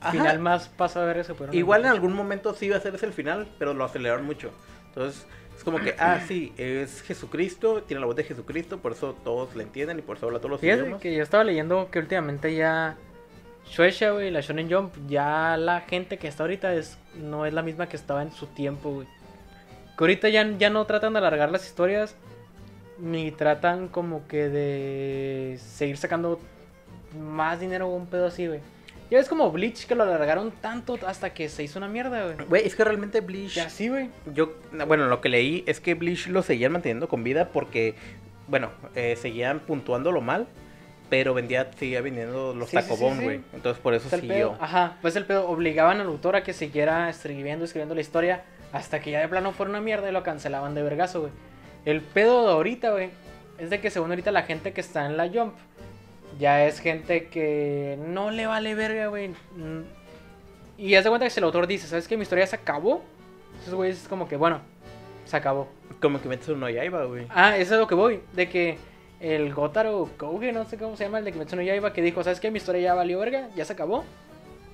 Ajá. 0.00 0.12
final 0.12 0.38
más 0.38 0.68
paso 0.68 1.00
a 1.00 1.04
ver 1.04 1.18
ese. 1.18 1.34
pero 1.34 1.48
no. 1.48 1.58
Igual 1.58 1.82
en 1.82 1.88
algún 1.88 2.14
momento 2.14 2.54
sí 2.54 2.66
iba 2.66 2.76
a 2.76 2.80
ser 2.80 2.94
ese 2.94 3.04
el 3.04 3.12
final, 3.12 3.48
pero 3.58 3.74
lo 3.74 3.84
aceleraron 3.84 4.24
mucho. 4.24 4.50
Entonces, 4.88 5.26
es 5.54 5.62
como 5.64 5.80
que, 5.80 5.94
ah, 5.98 6.18
sí, 6.26 6.54
es 6.56 7.02
Jesucristo, 7.02 7.82
tiene 7.82 8.00
la 8.00 8.06
voz 8.06 8.16
de 8.16 8.24
Jesucristo, 8.24 8.78
por 8.78 8.92
eso 8.92 9.14
todos 9.22 9.54
le 9.54 9.64
entienden 9.64 9.98
y 9.98 10.02
por 10.02 10.16
eso 10.16 10.26
habla 10.26 10.38
todos 10.38 10.52
los 10.52 10.60
Fíjate 10.62 10.80
idiomas. 10.82 11.02
que 11.02 11.14
yo 11.14 11.22
estaba 11.22 11.44
leyendo 11.44 11.90
que 11.90 11.98
últimamente 11.98 12.54
ya 12.54 12.96
Shueisha, 13.70 14.10
güey, 14.10 14.30
la 14.30 14.40
Shonen 14.40 14.70
Jump, 14.70 14.94
ya 15.08 15.56
la 15.56 15.80
gente 15.80 16.18
que 16.18 16.28
está 16.28 16.42
ahorita 16.42 16.74
es 16.74 16.98
no 17.14 17.46
es 17.46 17.54
la 17.54 17.62
misma 17.62 17.88
que 17.88 17.96
estaba 17.96 18.22
en 18.22 18.32
su 18.32 18.46
tiempo, 18.46 18.90
güey. 18.90 19.06
Que 19.96 20.04
ahorita 20.04 20.28
ya, 20.28 20.46
ya 20.58 20.68
no 20.70 20.84
tratan 20.84 21.12
de 21.14 21.18
alargar 21.20 21.50
las 21.50 21.66
historias, 21.66 22.14
ni 22.98 23.30
tratan 23.30 23.88
como 23.88 24.26
que 24.28 24.48
de 24.48 25.58
seguir 25.58 25.96
sacando 25.96 26.38
más 27.18 27.60
dinero 27.60 27.88
o 27.88 27.96
un 27.96 28.06
pedo 28.06 28.26
así, 28.26 28.46
güey. 28.46 28.60
Ya 29.10 29.18
ves 29.18 29.28
como 29.28 29.50
Bleach 29.52 29.86
que 29.86 29.94
lo 29.94 30.04
alargaron 30.04 30.50
tanto 30.50 30.98
hasta 31.06 31.34
que 31.34 31.48
se 31.50 31.62
hizo 31.62 31.78
una 31.78 31.88
mierda, 31.88 32.24
güey. 32.24 32.46
Güey, 32.46 32.66
es 32.66 32.74
que 32.74 32.82
realmente 32.84 33.20
Bleach, 33.20 33.54
Ya 33.54 33.68
sí, 33.68 33.88
güey. 33.88 34.08
yo, 34.34 34.54
bueno, 34.86 35.06
lo 35.06 35.20
que 35.20 35.28
leí 35.28 35.64
es 35.66 35.80
que 35.80 35.94
Bleach 35.94 36.28
lo 36.28 36.42
seguían 36.42 36.72
manteniendo 36.72 37.08
con 37.08 37.22
vida 37.22 37.48
porque, 37.48 37.94
bueno, 38.48 38.70
eh, 38.94 39.16
seguían 39.16 39.60
puntuándolo 39.60 40.22
mal, 40.22 40.46
pero 41.12 41.34
vendía, 41.34 41.70
seguía 41.78 42.00
vendiendo 42.00 42.54
los 42.54 42.70
Sí, 42.70 42.78
sí, 42.78 42.82
sí, 42.82 42.88
tacobón, 42.88 43.18
sí. 43.18 43.24
güey. 43.24 43.40
Entonces 43.52 43.82
por 43.82 43.92
eso 43.92 44.08
el 44.16 44.22
siguió. 44.22 44.56
Ajá, 44.58 44.96
pues 45.02 45.14
el 45.14 45.26
pedo 45.26 45.46
obligaban 45.46 46.00
al 46.00 46.06
autor 46.06 46.36
a 46.36 46.42
que 46.42 46.54
siguiera 46.54 47.10
escribiendo, 47.10 47.66
escribiendo 47.66 47.94
la 47.94 48.00
historia 48.00 48.44
hasta 48.72 48.98
que 49.00 49.10
ya 49.10 49.20
de 49.20 49.28
plano 49.28 49.52
fuera 49.52 49.68
una 49.68 49.82
mierda 49.82 50.08
y 50.08 50.12
lo 50.12 50.22
cancelaban 50.22 50.74
de 50.74 50.82
vergazo, 50.82 51.20
güey. 51.20 51.32
El 51.84 52.00
pedo 52.00 52.46
de 52.46 52.52
ahorita, 52.54 52.92
güey, 52.92 53.10
es 53.58 53.68
de 53.68 53.78
que 53.78 53.90
según 53.90 54.08
ahorita 54.08 54.32
la 54.32 54.44
gente 54.44 54.72
que 54.72 54.80
está 54.80 55.04
en 55.04 55.18
la 55.18 55.28
Jump 55.28 55.52
ya 56.38 56.64
es 56.64 56.80
gente 56.80 57.26
que 57.26 57.98
no 58.06 58.30
le 58.30 58.46
vale 58.46 58.74
verga, 58.74 59.08
güey. 59.08 59.28
Mm. 59.28 59.82
Y 60.78 60.94
haz 60.94 61.04
de 61.04 61.10
cuenta 61.10 61.26
que 61.26 61.30
si 61.30 61.40
el 61.40 61.44
autor 61.44 61.66
dice, 61.66 61.88
¿sabes 61.88 62.08
qué? 62.08 62.16
Mi 62.16 62.22
historia 62.22 62.46
se 62.46 62.56
acabó. 62.56 63.02
Esos 63.60 63.74
güeyes 63.74 64.00
es 64.00 64.08
como 64.08 64.26
que, 64.26 64.36
bueno, 64.38 64.62
se 65.26 65.36
acabó. 65.36 65.68
Como 66.00 66.22
que 66.22 66.28
Metsu 66.30 66.56
no 66.56 66.70
Yaiba, 66.70 67.04
güey. 67.04 67.26
Ah, 67.28 67.58
eso 67.58 67.74
es 67.74 67.80
lo 67.80 67.86
que 67.86 67.94
voy. 67.94 68.20
De 68.32 68.48
que 68.48 68.78
el 69.22 69.54
Gotaro 69.54 70.10
Kouge, 70.16 70.52
no 70.52 70.64
sé 70.64 70.76
cómo 70.76 70.96
se 70.96 71.04
llama, 71.04 71.20
el 71.20 71.24
de 71.24 71.32
Kimetsu 71.32 71.54
no 71.54 71.62
Yaiba, 71.62 71.92
que 71.92 72.02
dijo, 72.02 72.24
¿sabes 72.24 72.40
qué? 72.40 72.50
Mi 72.50 72.56
historia 72.56 72.82
ya 72.82 72.94
valió 72.94 73.20
verga, 73.20 73.48
ya 73.54 73.64
se 73.64 73.72
acabó. 73.72 74.04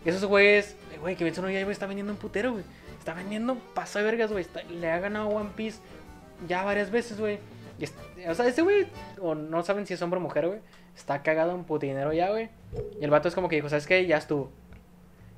Esos 0.07 0.25
güeyes, 0.25 0.75
güey, 1.03 1.17
Kimetsu 1.17 1.43
no 1.43 1.51
Yaiba 1.51 1.71
está 1.71 1.87
vendiendo 1.87 2.13
un 2.13 2.19
putero, 2.19 2.53
güey. 2.53 2.65
Está 2.99 3.13
vendiendo 3.13 3.57
paso 3.75 3.99
de 3.99 4.07
vergas, 4.07 4.33
güey. 4.33 4.47
Le 4.71 4.91
ha 4.91 4.99
ganado 5.01 5.29
One 5.29 5.51
Piece 5.55 5.81
ya 6.49 6.65
varias 6.65 6.91
veces, 6.91 7.21
güey. 7.21 7.39
O 8.27 8.35
sea, 8.35 8.47
ese 8.47 8.63
güey, 8.63 8.87
o 9.21 9.35
no 9.35 9.63
saben 9.63 9.87
si 9.87 9.93
es 9.93 10.01
hombre 10.01 10.19
o 10.19 10.23
mujer, 10.23 10.47
güey. 10.47 10.61
Está 10.97 11.23
cagado 11.23 11.55
en 11.55 11.65
putinero 11.65 12.15
ya, 12.15 12.31
güey. 12.31 12.49
Y 12.99 13.05
el 13.05 13.11
vato 13.11 13.29
es 13.29 13.35
como 13.35 13.51
que 13.51 13.57
dijo, 13.57 13.69
¿sabes 13.69 13.87
qué? 13.87 14.07
Ya 14.07 14.17
estuvo. 14.17 14.51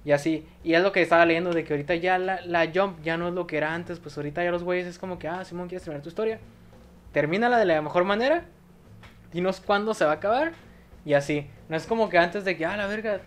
Y 0.04 0.12
así. 0.12 0.46
Y 0.62 0.74
es 0.74 0.82
lo 0.82 0.92
que 0.92 1.02
estaba 1.02 1.26
leyendo 1.26 1.52
de 1.52 1.64
que 1.64 1.72
ahorita 1.72 1.96
ya 1.96 2.16
la, 2.16 2.40
la 2.42 2.70
Jump 2.72 3.02
ya 3.02 3.16
no 3.16 3.26
es 3.26 3.34
lo 3.34 3.48
que 3.48 3.56
era 3.56 3.74
antes. 3.74 3.98
Pues 3.98 4.16
ahorita 4.16 4.44
ya 4.44 4.52
los 4.52 4.62
güeyes 4.62 4.86
es 4.86 5.00
como 5.00 5.18
que, 5.18 5.26
ah, 5.26 5.44
Simón, 5.44 5.68
¿quieres 5.68 5.82
terminar 5.82 6.02
tu 6.02 6.10
historia? 6.10 6.38
Termínala 7.12 7.58
de 7.58 7.64
la 7.64 7.82
mejor 7.82 8.04
manera. 8.04 8.44
Dinos 9.32 9.60
cuándo 9.60 9.94
se 9.94 10.04
va 10.04 10.12
a 10.12 10.14
acabar. 10.14 10.52
Y 11.04 11.14
así. 11.14 11.46
No 11.68 11.76
es 11.76 11.86
como 11.86 12.08
que 12.08 12.18
antes 12.18 12.44
de 12.44 12.56
que, 12.56 12.66
ah, 12.66 12.76
la 12.76 12.86
verga. 12.86 13.20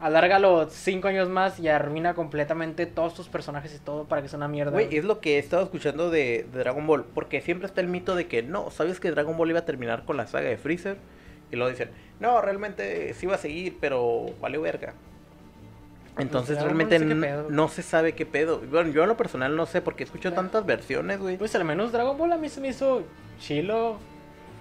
Alárgalo 0.00 0.68
cinco 0.68 1.08
años 1.08 1.28
más 1.28 1.60
y 1.60 1.68
arruina 1.68 2.14
completamente 2.14 2.84
todos 2.84 3.14
tus 3.14 3.28
personajes 3.28 3.74
y 3.74 3.78
todo 3.78 4.04
para 4.04 4.20
que 4.20 4.28
sea 4.28 4.36
una 4.36 4.48
mierda. 4.48 4.72
Güey, 4.72 4.94
es 4.96 5.04
lo 5.04 5.20
que 5.20 5.36
he 5.36 5.38
estado 5.38 5.62
escuchando 5.62 6.10
de, 6.10 6.46
de 6.52 6.58
Dragon 6.58 6.86
Ball. 6.86 7.04
Porque 7.14 7.40
siempre 7.40 7.66
está 7.66 7.80
el 7.80 7.86
mito 7.88 8.14
de 8.16 8.26
que 8.26 8.42
no, 8.42 8.70
¿sabes 8.70 8.98
que 9.00 9.10
Dragon 9.12 9.36
Ball 9.36 9.50
iba 9.50 9.60
a 9.60 9.64
terminar 9.64 10.04
con 10.04 10.16
la 10.16 10.26
saga 10.26 10.48
de 10.48 10.58
Freezer? 10.58 10.98
Y 11.52 11.56
luego 11.56 11.70
dicen, 11.70 11.90
no, 12.20 12.40
realmente 12.42 13.14
sí 13.14 13.26
iba 13.26 13.36
a 13.36 13.38
seguir, 13.38 13.78
pero 13.80 14.26
vale 14.40 14.58
verga. 14.58 14.94
Entonces 16.18 16.56
Dragon 16.58 16.76
Ball 16.76 16.88
realmente 16.88 17.52
no 17.52 17.68
se 17.68 17.82
sabe 17.82 18.14
qué 18.14 18.26
pedo. 18.26 18.60
Bueno, 18.60 18.90
yo 18.90 19.02
en 19.02 19.08
lo 19.08 19.16
personal 19.16 19.56
no 19.56 19.66
sé 19.66 19.80
porque 19.80 20.04
escucho 20.04 20.30
Claro. 20.30 20.42
tantas 20.42 20.66
versiones, 20.66 21.18
güey. 21.20 21.36
Pues 21.38 21.54
al 21.54 21.64
menos 21.64 21.92
Dragon 21.92 22.18
Ball 22.18 22.32
a 22.32 22.36
mí 22.36 22.48
se 22.48 22.60
me 22.60 22.68
hizo 22.68 23.04
chilo. 23.40 23.96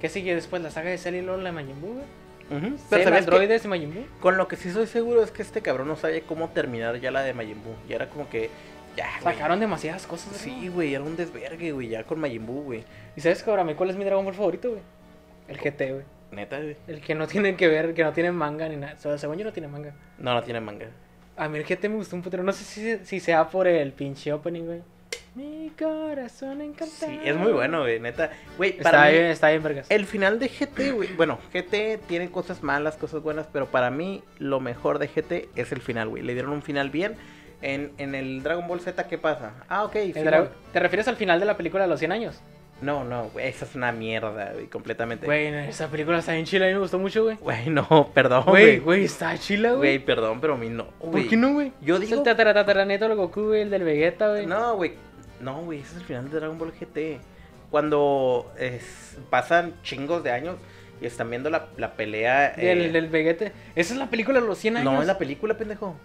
¿Qué 0.04 0.10
sigue 0.10 0.36
después? 0.36 0.62
La 0.62 0.70
saga 0.70 0.90
de 0.90 0.98
Cell 0.98 1.16
y 1.16 1.22
luego 1.22 1.38
la 1.38 1.46
de 1.46 1.52
Majin 1.54 1.80
Buu. 1.80 2.02
Pero 2.50 2.78
¿sabes 2.90 3.08
qué? 3.08 3.16
androides 3.16 3.64
y 3.64 3.68
Majin 3.70 3.94
Buu. 3.94 4.04
Con 4.20 4.36
lo 4.36 4.50
que 4.50 4.58
sí 4.58 4.70
soy 4.70 4.86
seguro 4.86 5.24
es 5.24 5.32
que 5.32 5.42
este 5.42 5.62
cabrón 5.62 5.88
no 5.88 5.96
sabía 5.96 6.20
cómo 6.24 6.50
terminar 6.50 7.00
ya 7.00 7.10
la 7.10 7.22
de 7.22 7.34
Majin 7.34 7.64
Buu. 7.64 7.74
Ya 7.88 7.96
era 7.96 8.10
como 8.10 8.28
que, 8.28 8.50
ya, 8.98 9.08
güey. 9.22 9.34
Sacaron 9.34 9.62
demasiadas 9.62 10.06
cosas. 10.06 10.36
Sí, 10.36 10.68
güey. 10.68 10.94
era 10.94 11.06
un 11.06 11.16
desvergue, 11.16 11.72
güey, 11.72 11.88
ya 11.88 12.04
con 12.04 12.20
Majin 12.20 12.46
Buu, 12.46 12.64
güey. 12.64 12.84
¿Y 13.16 13.22
sabes 13.22 13.46
mí 13.48 13.76
cuál 13.76 13.92
es 13.92 13.96
mi 13.96 14.04
Dragon 14.04 14.26
Ball 14.26 14.34
favorito, 14.34 14.72
güey? 14.72 14.82
El 15.48 15.58
GT, 15.58 15.94
güey. 15.94 16.04
Neta, 16.34 16.58
güey. 16.58 16.76
El 16.86 17.00
que 17.00 17.16
no 17.16 17.26
tiene 17.26 17.56
que 17.56 17.70
ver, 17.70 17.94
que 17.94 18.04
no 18.04 18.12
tiene 18.12 18.34
manga 18.34 18.68
ni 18.68 18.76
nada. 18.76 18.96
O 18.96 19.00
sea, 19.00 19.18
según 19.18 19.38
yo 19.38 19.46
no 19.46 19.54
tiene 19.54 19.70
manga. 19.70 19.96
No, 20.18 20.34
no 20.34 20.44
tiene 20.44 20.60
manga. 20.60 20.88
A 21.38 21.48
mí 21.48 21.58
el 21.60 21.64
GT 21.64 21.88
me 21.88 21.96
gustó 21.96 22.18
un 22.18 22.24
putero. 22.24 22.44
No 22.44 22.52
sé 22.52 22.66
si, 22.66 23.06
si 23.06 23.22
sea 23.22 23.48
por 23.48 23.68
el 23.68 23.94
pinche 23.94 24.34
opening, 24.34 24.66
güey. 24.66 24.82
Mi 25.36 25.72
corazón 25.78 26.62
encantado. 26.62 27.12
Sí, 27.12 27.20
es 27.24 27.36
muy 27.36 27.52
bueno, 27.52 27.82
güey, 27.82 28.00
neta. 28.00 28.30
Güey, 28.58 28.76
Está 28.78 29.06
mí, 29.06 29.12
bien, 29.14 29.26
está 29.26 29.50
bien, 29.50 29.64
vergas. 29.64 29.88
el 29.90 30.06
final 30.06 30.38
de 30.40 30.48
GT, 30.50 30.92
güey. 30.94 31.14
Bueno, 31.14 31.40
GT 31.52 32.00
tiene 32.08 32.30
cosas 32.30 32.62
malas, 32.62 32.98
cosas 32.98 33.22
buenas, 33.24 33.48
pero 33.52 33.66
para 33.68 33.90
mí 33.90 34.24
lo 34.38 34.60
mejor 34.60 35.00
de 35.00 35.08
GT 35.08 35.50
es 35.56 35.72
el 35.72 35.82
final, 35.82 36.10
güey. 36.10 36.22
Le 36.22 36.34
dieron 36.34 36.52
un 36.52 36.62
final 36.62 36.90
bien. 36.92 37.16
En, 37.62 37.94
en 37.98 38.14
el 38.14 38.44
Dragon 38.44 38.68
Ball 38.68 38.82
Z, 38.82 39.08
¿qué 39.08 39.18
pasa? 39.18 39.54
Ah, 39.70 39.86
ok. 39.86 39.94
¿Te 39.94 40.80
refieres 40.80 41.08
al 41.08 41.16
final 41.16 41.40
de 41.40 41.46
la 41.46 41.56
película 41.58 41.84
de 41.84 41.90
los 41.90 41.98
100 42.00 42.12
años? 42.12 42.42
No, 42.84 43.04
no, 43.04 43.30
güey, 43.30 43.48
esa 43.48 43.66
es 43.66 43.76
una 43.76 43.92
mierda, 43.92 44.52
güey, 44.54 44.68
completamente. 44.68 45.26
Güey, 45.26 45.48
esa 45.70 45.88
película 45.88 46.20
está 46.20 46.34
bien 46.34 46.46
chila, 46.46 46.66
a 46.66 46.68
mí 46.68 46.74
me 46.74 46.80
gustó 46.82 47.00
mucho, 47.00 47.24
güey. 47.24 47.38
Güey, 47.38 47.70
no, 47.70 48.10
perdón, 48.14 48.44
Güey, 48.48 48.80
güey. 48.80 49.06
está 49.06 49.38
chila, 49.38 49.70
Güey, 49.70 49.80
güey. 49.80 50.00
perdón, 50.00 50.42
pero 50.42 50.56
a 50.56 50.58
mí 50.58 50.70
no, 50.70 50.88
¿Por 51.00 51.12
güey. 51.12 51.28
qué 51.28 51.38
no, 51.38 51.54
güey? 51.54 51.72
Yo 51.82 51.96
Es 51.96 52.02
el 52.04 52.08
digo... 52.10 52.24
tataratataranieto 52.24 53.08
del 53.08 53.18
Goku, 53.18 53.44
güey, 53.48 53.62
el 53.62 53.70
del 53.70 53.84
Vegeta, 53.84 54.30
güey. 54.30 54.46
No, 54.46 54.76
güey. 54.76 54.94
No, 55.40 55.62
güey, 55.62 55.80
ese 55.80 55.92
es 55.92 55.98
el 55.98 56.04
final 56.04 56.30
de 56.30 56.40
Dragon 56.40 56.58
Ball 56.58 56.72
GT. 56.72 57.20
Cuando 57.72 58.52
es- 58.60 59.18
pasan 59.30 59.74
chingos 59.84 60.24
de 60.24 60.32
años 60.32 60.56
y 61.02 61.06
están 61.06 61.30
viendo 61.30 61.50
la, 61.50 61.68
la 61.78 61.94
pelea. 61.94 62.54
eh, 62.56 62.68
Del, 62.76 62.94
del 62.94 63.08
Vegeta. 63.08 63.46
Esa 63.76 63.94
es 63.94 64.00
la 64.00 64.08
película 64.10 64.40
de 64.40 64.46
los 64.48 64.58
100 64.58 64.78
años. 64.78 64.94
no, 64.94 65.02
es 65.02 65.08
la 65.08 65.18
película, 65.18 65.56
pendejo. 65.58 65.96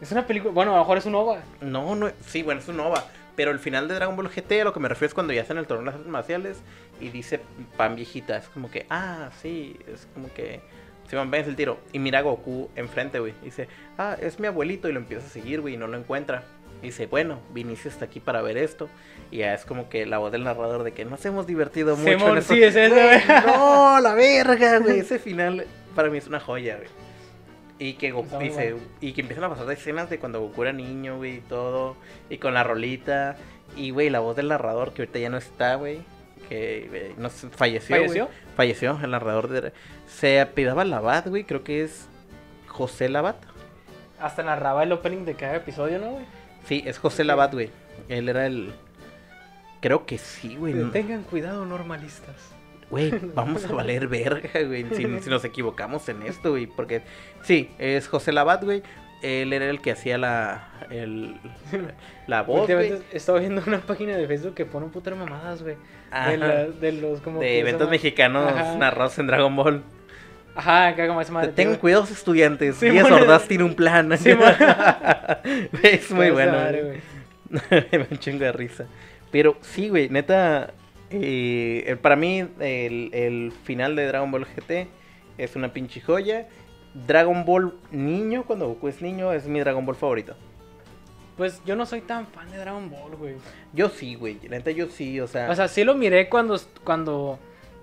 Es 0.00 0.10
una 0.12 0.26
película. 0.26 0.52
Bueno, 0.52 0.72
a 0.72 0.76
lo 0.76 0.80
mejor 0.82 0.98
es 0.98 1.06
un 1.06 1.14
OVA. 1.14 1.40
No, 1.60 1.94
no, 1.94 2.10
sí, 2.26 2.42
bueno, 2.42 2.60
es 2.60 2.68
un 2.68 2.80
OVA. 2.80 3.04
Pero 3.36 3.50
el 3.50 3.58
final 3.58 3.86
de 3.86 3.94
Dragon 3.94 4.16
Ball 4.16 4.28
GT, 4.28 4.62
a 4.62 4.64
lo 4.64 4.72
que 4.72 4.80
me 4.80 4.88
refiero 4.88 5.08
es 5.08 5.14
cuando 5.14 5.32
ya 5.34 5.42
hacen 5.42 5.58
el 5.58 5.66
torneo 5.66 5.82
de 5.82 5.86
las 5.86 5.94
artes 5.96 6.10
marciales 6.10 6.58
y 7.00 7.10
dice 7.10 7.40
pan 7.76 7.94
viejita. 7.94 8.38
Es 8.38 8.48
como 8.48 8.70
que, 8.70 8.86
ah, 8.90 9.30
sí, 9.40 9.76
es 9.92 10.08
como 10.14 10.32
que. 10.32 10.60
Se 11.08 11.14
van, 11.14 11.30
ves 11.30 11.46
el 11.46 11.54
tiro. 11.54 11.78
Y 11.92 12.00
mira 12.00 12.18
a 12.18 12.22
Goku 12.22 12.68
enfrente, 12.74 13.20
güey. 13.20 13.34
Dice, 13.44 13.68
ah, 13.96 14.16
es 14.20 14.40
mi 14.40 14.48
abuelito. 14.48 14.88
Y 14.88 14.92
lo 14.92 14.98
empieza 14.98 15.26
a 15.26 15.30
seguir, 15.30 15.60
güey, 15.60 15.74
y 15.74 15.76
no 15.76 15.86
lo 15.86 15.96
encuentra. 15.96 16.42
Dice, 16.82 17.06
bueno, 17.06 17.40
viniste 17.52 17.88
hasta 17.88 18.06
aquí 18.06 18.18
para 18.18 18.42
ver 18.42 18.56
esto. 18.56 18.88
Y 19.30 19.38
ya 19.38 19.54
es 19.54 19.64
como 19.64 19.88
que 19.88 20.04
la 20.06 20.18
voz 20.18 20.32
del 20.32 20.42
narrador 20.42 20.82
de 20.82 20.92
que 20.92 21.04
nos 21.04 21.24
hemos 21.24 21.46
divertido 21.46 21.96
mucho. 21.96 22.10
en 22.10 22.18
Simón, 22.18 22.38
esto". 22.38 22.54
sí, 22.54 22.62
es 22.62 22.74
eso, 22.74 22.94
Güey, 22.94 23.06
güey. 23.06 23.40
No, 23.46 24.00
la 24.00 24.14
verga, 24.14 24.78
güey. 24.78 24.98
Ese 24.98 25.18
final 25.18 25.64
para 25.94 26.10
mí 26.10 26.18
es 26.18 26.26
una 26.26 26.40
joya, 26.40 26.76
güey. 26.76 26.88
Y 27.78 27.94
que 27.94 28.10
Goku 28.10 28.38
y 29.00 29.12
que 29.12 29.20
empiezan 29.20 29.44
a 29.44 29.48
pasar 29.50 29.70
escenas 29.70 30.08
de 30.08 30.18
cuando 30.18 30.40
Goku 30.40 30.62
era 30.62 30.72
niño, 30.72 31.18
güey, 31.18 31.36
y 31.36 31.40
todo. 31.40 31.96
Y 32.30 32.38
con 32.38 32.54
la 32.54 32.64
rolita. 32.64 33.36
Y, 33.76 33.90
güey, 33.90 34.08
la 34.08 34.20
voz 34.20 34.36
del 34.36 34.48
narrador, 34.48 34.92
que 34.92 35.02
ahorita 35.02 35.18
ya 35.18 35.28
no 35.28 35.36
está, 35.36 35.74
güey. 35.74 36.00
Que 36.48 36.86
güey, 36.88 37.14
no 37.18 37.28
falleció. 37.28 37.96
güey. 37.96 38.08
¿Falleció? 38.08 38.28
Falleció, 38.56 38.98
el 39.02 39.10
narrador 39.10 39.48
de. 39.48 39.72
Se 40.06 40.40
apellidaba 40.40 40.84
Labat, 40.84 41.26
güey, 41.26 41.44
creo 41.44 41.64
que 41.64 41.82
es 41.82 42.08
José 42.66 43.08
Labat. 43.08 43.36
Hasta 44.20 44.42
narraba 44.42 44.82
el 44.82 44.92
opening 44.92 45.24
de 45.24 45.34
cada 45.34 45.56
episodio, 45.56 45.98
¿no, 45.98 46.12
güey? 46.12 46.24
Sí, 46.66 46.82
es 46.86 46.98
José 46.98 47.24
Labat, 47.24 47.52
güey. 47.52 47.70
Él 48.08 48.28
era 48.28 48.46
el. 48.46 48.72
Creo 49.82 50.06
que 50.06 50.16
sí, 50.16 50.56
güey. 50.56 50.74
Tengan 50.90 51.24
cuidado, 51.24 51.66
normalistas. 51.66 52.55
Güey, 52.90 53.12
vamos 53.34 53.64
a 53.64 53.72
valer 53.72 54.06
verga, 54.08 54.62
güey. 54.66 54.84
Si, 54.94 55.04
si 55.20 55.30
nos 55.30 55.44
equivocamos 55.44 56.08
en 56.08 56.22
esto, 56.22 56.50
güey. 56.50 56.66
Porque 56.66 57.02
sí, 57.42 57.70
es 57.78 58.08
José 58.08 58.32
Labat, 58.32 58.62
güey. 58.64 58.82
Él 59.22 59.52
era 59.52 59.68
el 59.70 59.80
que 59.80 59.92
hacía 59.92 60.18
la. 60.18 60.68
El, 60.90 61.36
la 62.26 62.42
voz, 62.42 62.68
güey. 62.70 62.94
Estaba 63.12 63.40
viendo 63.40 63.62
una 63.66 63.78
página 63.80 64.16
de 64.16 64.26
Facebook 64.26 64.54
que 64.54 64.66
pone 64.66 64.86
de 64.86 65.16
mamadas, 65.16 65.62
güey. 65.62 65.76
De, 66.28 66.36
la- 66.36 66.66
de 66.66 66.92
los 66.92 67.20
como 67.20 67.40
De 67.40 67.58
eventos 67.58 67.90
mexicanos 67.90 68.52
Ajá. 68.52 68.76
narrados 68.76 69.18
en 69.18 69.26
Dragon 69.26 69.54
Ball. 69.56 69.82
Ajá, 70.54 70.94
que 70.94 71.06
como 71.06 71.20
esa 71.20 71.32
madre. 71.32 71.52
Tengan 71.52 71.76
cuidado, 71.76 72.04
estudiantes. 72.04 72.76
Sí, 72.76 72.88
Díaz 72.88 73.10
Ordaz 73.10 73.46
tiene 73.48 73.64
un 73.64 73.74
plan. 73.74 74.16
Sí, 74.16 74.30
es 75.82 76.10
muy 76.10 76.30
bueno. 76.30 76.52
madre, 76.52 76.82
güey. 76.82 77.00
güey. 77.70 77.86
Me 77.92 77.98
da 77.98 78.06
un 78.10 78.18
chingo 78.18 78.44
de 78.44 78.52
risa. 78.52 78.86
Pero 79.30 79.56
sí, 79.60 79.88
güey, 79.88 80.08
neta. 80.08 80.72
Eh, 81.10 81.84
el- 81.86 81.98
para 81.98 82.16
mí, 82.16 82.40
el, 82.60 83.10
el 83.12 83.52
final 83.64 83.96
de 83.96 84.06
Dragon 84.06 84.30
Ball 84.30 84.44
GT 84.46 84.88
es 85.38 85.56
una 85.56 85.72
pinche 85.72 86.00
joya. 86.00 86.48
Dragon 87.06 87.44
Ball 87.44 87.74
niño, 87.90 88.44
cuando 88.44 88.68
Goku 88.68 88.88
es 88.88 89.02
niño, 89.02 89.32
es 89.32 89.46
mi 89.46 89.60
Dragon 89.60 89.84
Ball 89.84 89.96
favorito. 89.96 90.34
Pues 91.36 91.60
yo 91.66 91.76
no 91.76 91.84
soy 91.84 92.00
tan 92.00 92.26
fan 92.26 92.50
de 92.50 92.56
Dragon 92.56 92.88
Ball, 92.90 93.14
güey. 93.16 93.34
Yo 93.74 93.90
sí, 93.90 94.14
güey. 94.14 94.38
La 94.44 94.56
neta, 94.56 94.70
yo 94.70 94.88
sí, 94.88 95.20
o 95.20 95.26
sea. 95.26 95.50
O 95.50 95.54
sea, 95.54 95.68
sí 95.68 95.84
lo 95.84 95.94
miré 95.94 96.30
cuando, 96.30 96.58
cuando 96.84 97.38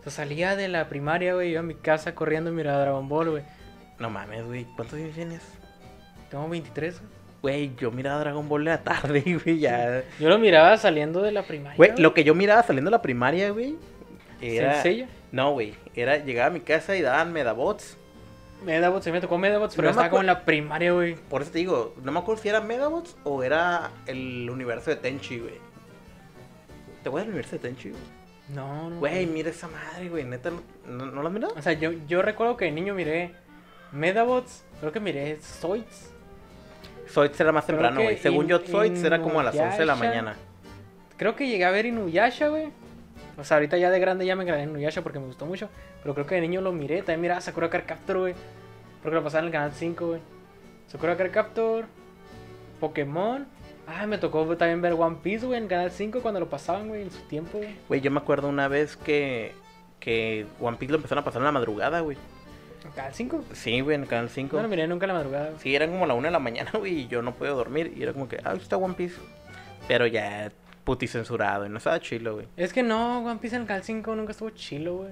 salía 0.08 0.56
de 0.56 0.68
la 0.68 0.90
primaria, 0.90 1.36
güey. 1.36 1.52
Iba 1.52 1.60
a 1.60 1.64
mi 1.64 1.76
casa 1.76 2.16
corriendo 2.16 2.50
y 2.50 2.54
miraba 2.54 2.80
Dragon 2.82 3.08
Ball, 3.08 3.30
güey. 3.30 3.44
No 4.00 4.10
mames, 4.10 4.44
güey. 4.46 4.66
¿Cuántos 4.76 4.98
años 4.98 5.14
tienes? 5.14 5.42
Tengo 6.32 6.50
23, 6.50 7.00
güey. 7.00 7.13
Güey, 7.44 7.76
yo 7.76 7.92
miraba 7.92 8.22
Dragon 8.22 8.48
Ball 8.48 8.64
de 8.64 8.72
la 8.72 8.84
tarde, 8.84 9.22
güey, 9.44 9.60
ya. 9.60 10.02
Yo 10.18 10.30
lo 10.30 10.40
miraba 10.40 10.78
saliendo 10.78 11.22
de 11.22 11.34
la 11.34 11.44
primaria. 11.44 11.76
Güey, 11.76 11.92
lo 11.98 12.14
que 12.14 12.24
yo 12.24 12.34
miraba 12.34 12.64
saliendo 12.64 12.90
de 12.90 12.96
la 12.96 13.02
primaria, 13.02 13.52
güey. 13.52 13.76
Era... 14.40 14.82
¿Sencillo? 14.82 15.08
No, 15.34 15.52
güey. 15.52 15.74
Era 15.94 16.24
llegar 16.24 16.48
a 16.48 16.50
mi 16.52 16.62
casa 16.62 16.96
y 16.96 17.02
daban 17.02 17.34
Medabots. 17.34 17.98
Medabots, 18.64 19.04
se 19.04 19.12
me 19.12 19.20
tocó 19.20 19.38
Medabots, 19.38 19.76
pero 19.76 19.88
No 19.88 19.90
estaba 19.90 20.10
como 20.10 20.22
en 20.22 20.28
la 20.28 20.46
primaria, 20.46 20.94
güey. 20.94 21.16
Por 21.16 21.42
eso 21.42 21.52
te 21.52 21.58
digo, 21.58 21.94
no 22.02 22.14
me 22.14 22.20
acuerdo 22.20 22.42
si 22.42 22.48
era 22.48 22.62
Medabots 22.62 23.18
o 23.26 23.44
era 23.44 23.92
el 24.08 24.50
universo 24.50 24.92
de 24.92 24.96
Tenchi, 24.96 25.40
güey. 25.40 25.56
¿Te 27.02 27.10
acuerdas 27.10 27.26
del 27.28 27.34
universo 27.34 27.58
de 27.58 27.60
Tenchi, 27.60 27.90
güey? 27.90 28.02
No, 28.56 28.90
no. 28.90 29.00
Güey, 29.00 29.26
mira 29.26 29.50
esa 29.50 29.68
madre, 29.68 30.08
güey. 30.08 30.24
Neta, 30.24 30.50
¿no, 30.88 31.08
no 31.08 31.22
la 31.22 31.28
has 31.28 31.34
mirado? 31.34 31.54
O 31.58 31.62
sea, 31.62 31.74
yo, 31.74 31.92
yo 32.08 32.22
recuerdo 32.22 32.56
que 32.56 32.64
de 32.64 32.72
niño 32.72 32.94
miré 32.94 33.34
Medabots, 33.92 34.64
creo 34.80 34.94
que 34.94 35.02
miré 35.02 35.40
Zoids. 35.42 36.14
Zoids 37.14 37.40
era 37.40 37.52
más 37.52 37.66
Creo 37.66 37.78
temprano, 37.78 37.98
que 38.00 38.04
güey. 38.04 38.18
Según 38.18 38.48
yo, 38.48 38.58
In- 38.60 38.66
Zoids 38.72 39.04
era 39.04 39.22
como 39.22 39.40
a 39.40 39.44
las 39.44 39.56
11 39.56 39.78
de 39.78 39.86
la 39.86 39.96
mañana. 39.96 40.36
Creo 41.18 41.36
que 41.36 41.48
llegué 41.48 41.66
a 41.66 41.72
ver 41.72 41.86
Inuyasha, 41.86 42.48
güey. 42.50 42.70
O 43.38 43.44
sea, 43.44 43.58
ahorita 43.58 43.78
ya 43.78 43.90
de 43.90 44.00
grande 44.00 44.26
ya 44.26 44.36
me 44.36 44.46
grabé 44.46 44.64
en 44.64 44.72
Inuyasha 44.72 45.02
porque 45.02 45.20
me 45.20 45.26
gustó 45.28 45.46
mucho. 45.46 45.70
Pero 46.02 46.14
creo 46.14 46.26
que 46.26 46.36
de 46.36 46.42
niño 46.42 46.62
lo 46.62 46.72
miré. 46.72 46.98
También 46.98 47.22
miraba 47.22 47.42
Sakura 47.42 47.70
Card 47.70 47.86
Captor, 47.86 48.18
güey. 48.20 48.34
Porque 49.02 49.16
lo 49.16 49.24
pasaba 49.24 49.40
en 49.42 49.46
el 49.48 49.52
canal 49.52 49.72
5, 49.74 50.08
güey. 50.08 50.20
Sakura 50.88 51.16
Card 51.18 51.32
Captor, 51.32 51.86
Pokémon. 52.80 53.46
Ah, 53.88 54.06
me 54.08 54.18
tocó 54.18 54.46
también 54.56 54.82
ver 54.82 54.94
One 54.94 55.18
Piece, 55.22 55.46
güey, 55.46 55.58
en 55.60 55.68
canal 55.68 55.92
5 55.92 56.22
cuando 56.22 56.40
lo 56.40 56.50
pasaban, 56.50 56.88
güey, 56.88 57.02
en 57.04 57.12
su 57.12 57.20
tiempo, 57.24 57.58
güey. 57.58 57.76
Güey, 57.90 58.02
yo 58.02 58.12
me 58.12 58.20
acuerdo 58.20 58.48
una 58.48 58.68
vez 58.70 58.96
que, 58.96 59.52
que 60.00 60.46
One 60.62 60.78
Piece 60.78 60.92
lo 60.92 60.98
empezaron 60.98 61.22
a 61.22 61.26
pasar 61.26 61.42
en 61.42 61.46
la 61.46 61.52
madrugada, 61.52 62.00
güey. 62.00 62.18
¿En 62.86 62.92
canal 62.92 63.14
5? 63.14 63.44
Sí, 63.54 63.82
güey, 63.82 63.96
en 63.96 64.06
canal 64.06 64.30
5. 64.30 64.56
No 64.56 64.64
lo 64.64 64.70
miré 64.70 64.88
nunca 64.88 65.06
en 65.06 65.10
la 65.10 65.14
madrugada. 65.14 65.52
Sí, 65.60 65.76
eran 65.76 65.92
como 65.92 66.06
la 66.06 66.14
una 66.14 66.28
de 66.28 66.34
la 66.34 66.40
mañana, 66.40 66.72
güey, 66.78 67.02
y 67.02 67.08
yo 67.08 67.22
no 67.22 67.34
puedo 67.34 67.56
dormir. 67.56 67.94
Y 67.96 68.04
era 68.04 68.14
como 68.14 68.28
que, 68.28 68.40
ah, 68.44 68.54
está 68.54 68.78
One 68.78 68.96
Piece. 68.96 69.16
Pero 69.88 70.08
ya 70.08 70.52
puti 70.84 71.08
censurado, 71.08 71.66
y 71.66 71.70
no 71.70 71.78
estaba 71.78 72.00
chilo, 72.00 72.36
güey. 72.36 72.48
Es 72.58 72.74
que 72.74 72.84
no, 72.84 73.26
One 73.26 73.40
Piece 73.40 73.56
en 73.56 73.64
el 73.64 73.68
canal 73.68 73.84
5 73.84 74.16
nunca 74.16 74.32
estuvo 74.32 74.50
chilo, 74.50 74.98
güey. 74.98 75.12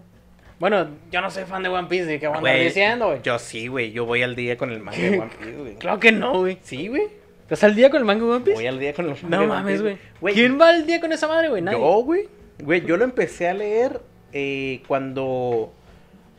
Bueno, 0.59 0.87
yo 1.11 1.21
no 1.21 1.31
soy 1.31 1.45
fan 1.45 1.63
de 1.63 1.69
One 1.69 1.87
Piece, 1.87 2.05
¿de 2.05 2.19
qué 2.19 2.27
a 2.27 2.39
Güey, 2.39 2.65
diciendo, 2.65 3.07
güey? 3.07 3.21
Yo 3.23 3.39
sí, 3.39 3.67
güey, 3.67 3.91
yo 3.91 4.05
voy 4.05 4.21
al 4.21 4.35
día 4.35 4.57
con 4.57 4.69
el 4.71 4.79
manga 4.79 4.99
de 4.99 5.09
One 5.19 5.31
Piece, 5.39 5.57
güey. 5.57 5.75
Claro 5.75 5.99
que 5.99 6.11
no, 6.11 6.39
güey. 6.39 6.59
Sí, 6.61 6.87
güey. 6.87 7.03
¿Estás 7.41 7.63
al 7.63 7.75
día 7.75 7.89
con 7.89 7.99
el 7.99 8.05
manga 8.05 8.23
de 8.23 8.31
One 8.31 8.45
Piece? 8.45 8.55
Voy 8.57 8.67
al 8.67 8.79
día 8.79 8.93
con 8.93 9.05
el 9.05 9.11
manga 9.13 9.27
No 9.27 9.37
de 9.37 9.43
One 9.43 9.47
mames, 9.47 9.81
güey. 9.81 9.97
¿Quién 10.33 10.61
va 10.61 10.69
al 10.69 10.85
día 10.85 11.01
con 11.01 11.11
esa 11.11 11.27
madre, 11.27 11.49
güey? 11.49 11.61
Nadie. 11.63 11.79
Yo, 11.79 12.03
güey. 12.03 12.29
Güey, 12.59 12.85
yo 12.85 12.95
lo 12.95 13.05
empecé 13.05 13.49
a 13.49 13.53
leer 13.53 14.01
eh, 14.33 14.83
cuando... 14.87 15.73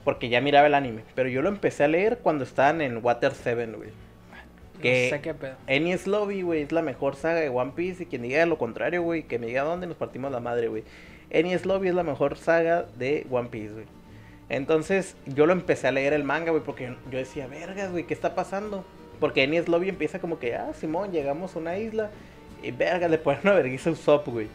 Porque 0.04 0.28
ya 0.28 0.40
miraba 0.40 0.66
el 0.66 0.74
anime. 0.74 1.02
Pero 1.14 1.28
yo 1.28 1.42
lo 1.42 1.48
empecé 1.48 1.84
a 1.84 1.88
leer 1.88 2.18
cuando 2.18 2.44
estaban 2.44 2.80
en 2.80 2.98
Water 3.04 3.32
7, 3.34 3.66
güey. 3.76 3.90
que- 4.80 5.10
No 5.12 5.16
sé 5.16 5.22
qué 5.22 5.34
pedo. 5.34 5.54
Enies 5.68 6.08
Lobby, 6.08 6.42
güey, 6.42 6.62
es 6.62 6.72
la 6.72 6.82
mejor 6.82 7.14
saga 7.14 7.38
de 7.40 7.48
One 7.48 7.72
Piece. 7.76 8.02
Y 8.02 8.06
quien 8.06 8.22
diga 8.22 8.44
lo 8.46 8.58
contrario, 8.58 9.02
güey, 9.02 9.22
que 9.22 9.38
me 9.38 9.46
diga 9.46 9.62
dónde 9.62 9.86
nos 9.86 9.96
partimos 9.96 10.32
la 10.32 10.40
madre, 10.40 10.66
güey. 10.68 10.82
Enies 11.30 11.64
Lobby 11.66 11.88
es 11.88 11.94
la 11.94 12.02
mejor 12.02 12.36
saga 12.36 12.86
de 12.98 13.24
One 13.30 13.48
Piece, 13.48 13.72
güey. 13.74 13.84
Entonces, 14.48 15.14
yo 15.26 15.46
lo 15.46 15.52
empecé 15.52 15.86
a 15.88 15.92
leer 15.92 16.12
el 16.12 16.24
manga, 16.24 16.50
güey, 16.50 16.62
porque 16.64 16.94
yo 17.10 17.18
decía, 17.18 17.46
vergas, 17.46 17.90
güey, 17.90 18.04
¿qué 18.04 18.12
está 18.14 18.34
pasando? 18.34 18.84
Porque 19.20 19.44
Enies 19.44 19.68
Lobby 19.68 19.88
empieza 19.88 20.18
como 20.18 20.38
que, 20.38 20.56
ah, 20.56 20.72
Simón, 20.74 21.12
llegamos 21.12 21.54
a 21.54 21.58
una 21.60 21.78
isla. 21.78 22.10
Y 22.62 22.70
verga, 22.72 23.08
le 23.08 23.18
ponen 23.18 23.40
una 23.44 23.52
vergüenza 23.54 23.88
a 23.90 23.92
Usopp, 23.92 24.26
güey. 24.28 24.48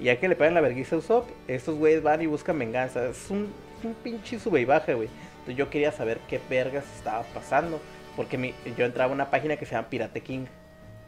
Y 0.00 0.04
ya 0.04 0.16
que 0.18 0.28
le 0.28 0.34
ponen 0.36 0.54
la 0.54 0.60
vergüenza 0.60 0.96
a 0.96 0.98
Usopp, 0.98 1.28
estos 1.46 1.76
güeyes 1.76 2.02
van 2.02 2.20
y 2.20 2.26
buscan 2.26 2.58
venganza. 2.58 3.06
Es 3.08 3.30
un, 3.30 3.48
un 3.86 3.94
pinche 3.94 4.38
sube 4.38 4.60
y 4.60 4.64
baja, 4.64 4.92
güey. 4.94 5.08
Entonces 5.32 5.56
yo 5.56 5.70
quería 5.70 5.92
saber 5.92 6.18
qué 6.28 6.40
vergas 6.48 6.84
estaba 6.96 7.22
pasando. 7.34 7.80
Porque 8.16 8.36
mi- 8.38 8.54
yo 8.76 8.84
entraba 8.84 9.10
a 9.10 9.14
una 9.14 9.30
página 9.30 9.56
que 9.56 9.64
se 9.66 9.74
llama 9.74 9.88
Pirate 9.88 10.20
King. 10.20 10.44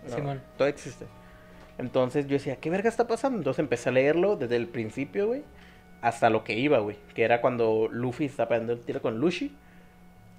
No, 0.09 0.15
Simón. 0.17 0.43
Todo 0.57 0.69
existe. 0.69 1.05
Entonces 1.79 2.27
yo 2.27 2.35
decía, 2.35 2.57
¿qué 2.57 2.71
verga 2.71 2.89
está 2.89 3.07
pasando? 3.07 3.39
Entonces 3.39 3.59
empecé 3.61 3.89
a 3.89 3.93
leerlo 3.93 4.37
desde 4.37 4.57
el 4.57 4.69
principio, 4.69 5.27
güey. 5.27 5.43
Hasta 6.03 6.31
lo 6.31 6.45
que 6.45 6.55
iba, 6.59 6.79
güey. 6.79 6.97
Que 7.15 7.25
era 7.25 7.41
cuando 7.41 7.89
Luffy 7.91 8.27
está 8.27 8.49
pegando 8.49 8.73
el 8.73 8.81
tiro 8.81 9.03
con 9.03 9.19
Lucy. 9.19 9.55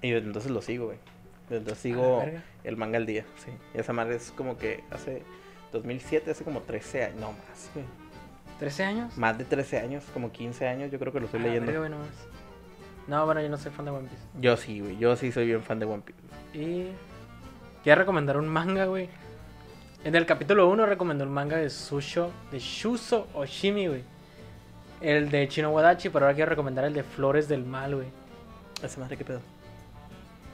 Y 0.02 0.10
desde 0.10 0.26
entonces 0.26 0.50
lo 0.50 0.62
sigo, 0.62 0.86
güey. 0.86 0.98
Desde 1.44 1.58
entonces 1.58 1.78
sigo 1.82 2.22
Ah, 2.24 2.30
el 2.64 2.76
manga 2.76 2.96
al 2.98 3.06
día, 3.06 3.24
sí. 3.36 3.50
Y 3.74 3.78
esa 3.80 3.92
madre 3.92 4.16
es 4.16 4.30
como 4.32 4.56
que 4.58 4.82
hace 4.90 5.22
2007, 5.72 6.30
hace 6.30 6.42
como 6.44 6.62
13 6.62 7.04
años. 7.04 7.20
No 7.20 7.32
más, 7.32 7.70
güey. 7.74 7.84
¿13 8.60 8.84
años? 8.84 9.16
Más 9.18 9.36
de 9.36 9.44
13 9.44 9.78
años, 9.78 10.04
como 10.12 10.32
15 10.32 10.66
años, 10.66 10.90
yo 10.90 10.98
creo 10.98 11.12
que 11.12 11.20
lo 11.20 11.26
estoy 11.26 11.40
Ah, 11.40 11.44
leyendo. 11.44 11.66
verga, 11.66 11.88
güey, 11.88 11.90
no 13.08 13.24
bueno, 13.26 13.40
yo 13.40 13.48
no 13.48 13.56
soy 13.56 13.70
fan 13.70 13.84
de 13.84 13.90
One 13.92 14.08
Piece. 14.08 14.22
Yo 14.40 14.56
sí, 14.56 14.80
güey. 14.80 14.96
Yo 14.98 15.14
sí 15.16 15.30
soy 15.30 15.46
bien 15.46 15.62
fan 15.62 15.78
de 15.78 15.86
One 15.86 16.02
Piece. 16.04 16.18
Y. 16.58 16.88
Quiero 17.84 18.00
recomendar 18.00 18.36
un 18.36 18.48
manga, 18.48 18.86
güey. 18.86 19.08
En 20.04 20.14
el 20.16 20.26
capítulo 20.26 20.68
1 20.68 20.86
recomendó 20.86 21.24
un 21.24 21.30
manga 21.32 21.56
de 21.56 21.70
Susho, 21.70 22.32
de 22.50 22.58
Shuso 22.58 23.28
Oshimi, 23.34 23.86
güey. 23.86 24.02
El 25.00 25.30
de 25.30 25.46
Chino 25.48 25.70
Wadachi, 25.70 26.08
pero 26.08 26.24
ahora 26.24 26.34
quiero 26.34 26.48
recomendar 26.50 26.84
el 26.84 26.94
de 26.94 27.02
Flores 27.04 27.48
del 27.48 27.64
Mal, 27.64 27.94
güey. 27.94 28.08
Esa 28.82 28.98
madre, 29.00 29.16
¿qué 29.16 29.24
pedo? 29.24 29.40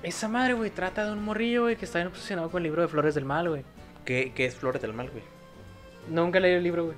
Esa 0.03 0.29
madre, 0.29 0.55
güey, 0.55 0.71
trata 0.71 1.07
de 1.07 1.13
un 1.13 1.25
morrillo, 1.25 1.63
güey, 1.63 1.77
que 1.77 1.85
está 1.85 2.01
bien 2.01 2.09
obsesionado 2.09 2.51
con 2.51 2.59
el 2.59 2.65
libro 2.65 2.83
de 2.83 2.89
Flores 2.89 3.15
del 3.15 3.25
Mal, 3.25 3.49
güey. 3.49 3.63
¿Qué, 4.05 4.33
qué 4.35 4.47
es 4.47 4.55
Flores 4.57 4.83
del 4.83 4.93
Mal, 4.93 5.09
güey? 5.11 5.23
Nunca 6.11 6.41
leído 6.41 6.59
el 6.59 6.65
libro, 6.65 6.87
güey. 6.87 6.97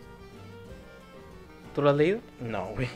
¿Tú 1.74 1.82
lo 1.82 1.90
has 1.90 1.96
leído? 1.96 2.20
No, 2.40 2.66
güey. 2.74 2.88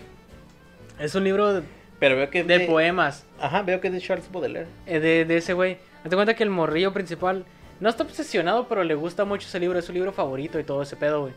Es 0.99 1.15
un 1.15 1.25
libro 1.25 1.53
de, 1.55 1.63
Pero 1.99 2.17
veo 2.17 2.31
que 2.31 2.45
de 2.45 2.61
poemas. 2.61 3.25
Ajá, 3.41 3.63
veo 3.63 3.81
que 3.81 3.89
es 3.89 3.93
de 3.95 4.01
Charles 4.01 4.31
Baudelaire. 4.31 4.69
eh, 4.87 5.01
de, 5.01 5.25
de 5.25 5.37
ese 5.37 5.53
güey. 5.53 5.79
Hazte 6.05 6.15
cuenta 6.17 6.35
que 6.35 6.43
el 6.45 6.51
morrillo 6.51 6.93
principal 6.93 7.45
no 7.81 7.89
está 7.89 8.03
obsesionado, 8.05 8.69
pero 8.69 8.85
le 8.85 8.95
gusta 8.95 9.25
mucho 9.25 9.47
ese 9.49 9.61
libro. 9.61 9.79
Es 9.79 9.85
su 9.85 9.93
libro 9.93 10.13
favorito 10.13 10.59
y 10.59 10.65
todo 10.65 10.83
ese 10.83 10.97
pedo, 10.97 11.23
güey. 11.23 11.35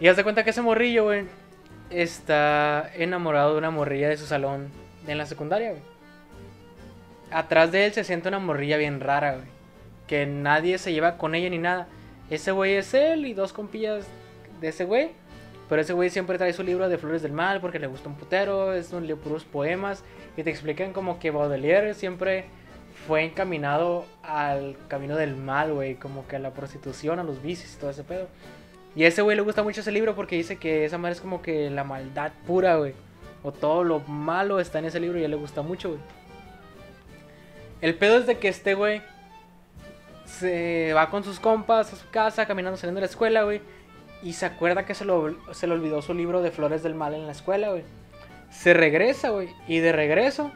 Y 0.00 0.08
haz 0.08 0.16
de 0.16 0.22
cuenta 0.22 0.44
que 0.44 0.50
ese 0.50 0.62
morrillo, 0.62 1.04
güey, 1.04 1.24
está 1.90 2.90
enamorado 2.94 3.52
de 3.52 3.58
una 3.58 3.70
morrilla 3.70 4.08
de 4.08 4.16
su 4.16 4.26
salón 4.26 4.68
en 5.06 5.18
la 5.18 5.26
secundaria, 5.26 5.70
güey. 5.70 5.82
Atrás 7.30 7.70
de 7.70 7.86
él 7.86 7.92
se 7.92 8.02
siente 8.04 8.28
una 8.28 8.38
morrilla 8.38 8.76
bien 8.76 9.00
rara, 9.00 9.34
güey. 9.34 9.46
Que 10.06 10.26
nadie 10.26 10.78
se 10.78 10.92
lleva 10.92 11.16
con 11.16 11.34
ella 11.34 11.48
ni 11.50 11.58
nada. 11.58 11.86
Ese 12.28 12.50
güey 12.52 12.74
es 12.74 12.94
él 12.94 13.26
y 13.26 13.34
dos 13.34 13.52
compillas 13.52 14.06
de 14.60 14.68
ese 14.68 14.84
güey. 14.84 15.10
Pero 15.70 15.82
ese 15.82 15.92
güey 15.92 16.10
siempre 16.10 16.36
trae 16.36 16.52
su 16.52 16.64
libro 16.64 16.88
de 16.88 16.98
Flores 16.98 17.22
del 17.22 17.30
Mal 17.30 17.60
porque 17.60 17.78
le 17.78 17.86
gusta 17.86 18.08
un 18.08 18.16
putero. 18.16 18.74
Es 18.74 18.92
un 18.92 19.06
libro 19.06 19.22
puros 19.22 19.44
poemas. 19.44 20.02
Y 20.36 20.42
te 20.42 20.50
explican 20.50 20.92
como 20.92 21.20
que 21.20 21.30
Baudelaire 21.30 21.94
siempre 21.94 22.46
fue 23.06 23.22
encaminado 23.22 24.04
al 24.24 24.76
camino 24.88 25.14
del 25.14 25.36
mal, 25.36 25.72
güey. 25.72 25.94
Como 25.94 26.26
que 26.26 26.34
a 26.34 26.38
la 26.40 26.50
prostitución, 26.50 27.20
a 27.20 27.22
los 27.22 27.40
vicios 27.40 27.72
y 27.72 27.78
todo 27.78 27.90
ese 27.90 28.02
pedo. 28.02 28.26
Y 28.96 29.04
a 29.04 29.08
ese 29.08 29.22
güey 29.22 29.36
le 29.36 29.42
gusta 29.42 29.62
mucho 29.62 29.82
ese 29.82 29.92
libro 29.92 30.16
porque 30.16 30.34
dice 30.34 30.56
que 30.56 30.84
esa 30.84 30.98
madre 30.98 31.14
es 31.14 31.20
como 31.20 31.40
que 31.40 31.70
la 31.70 31.84
maldad 31.84 32.32
pura, 32.48 32.74
güey. 32.74 32.94
O 33.44 33.52
todo 33.52 33.84
lo 33.84 34.00
malo 34.00 34.58
está 34.58 34.80
en 34.80 34.86
ese 34.86 34.98
libro 34.98 35.20
y 35.20 35.24
a 35.24 35.28
le 35.28 35.36
gusta 35.36 35.62
mucho, 35.62 35.90
güey. 35.90 36.00
El 37.80 37.94
pedo 37.94 38.18
es 38.18 38.26
de 38.26 38.38
que 38.38 38.48
este 38.48 38.74
güey 38.74 39.02
se 40.24 40.92
va 40.94 41.10
con 41.10 41.22
sus 41.22 41.38
compas 41.38 41.92
a 41.92 41.96
su 41.96 42.10
casa, 42.10 42.44
caminando 42.46 42.76
saliendo 42.76 42.98
de 42.98 43.06
la 43.06 43.10
escuela, 43.10 43.44
güey. 43.44 43.60
Y 44.22 44.34
se 44.34 44.46
acuerda 44.46 44.84
que 44.84 44.94
se, 44.94 45.04
lo, 45.04 45.36
se 45.54 45.66
le 45.66 45.74
olvidó 45.74 46.02
su 46.02 46.12
libro 46.14 46.42
de 46.42 46.50
Flores 46.50 46.82
del 46.82 46.94
Mal 46.94 47.14
en 47.14 47.26
la 47.26 47.32
escuela, 47.32 47.70
güey. 47.70 47.84
Se 48.50 48.74
regresa, 48.74 49.30
güey. 49.30 49.48
Y 49.66 49.78
de 49.78 49.92
regreso 49.92 50.50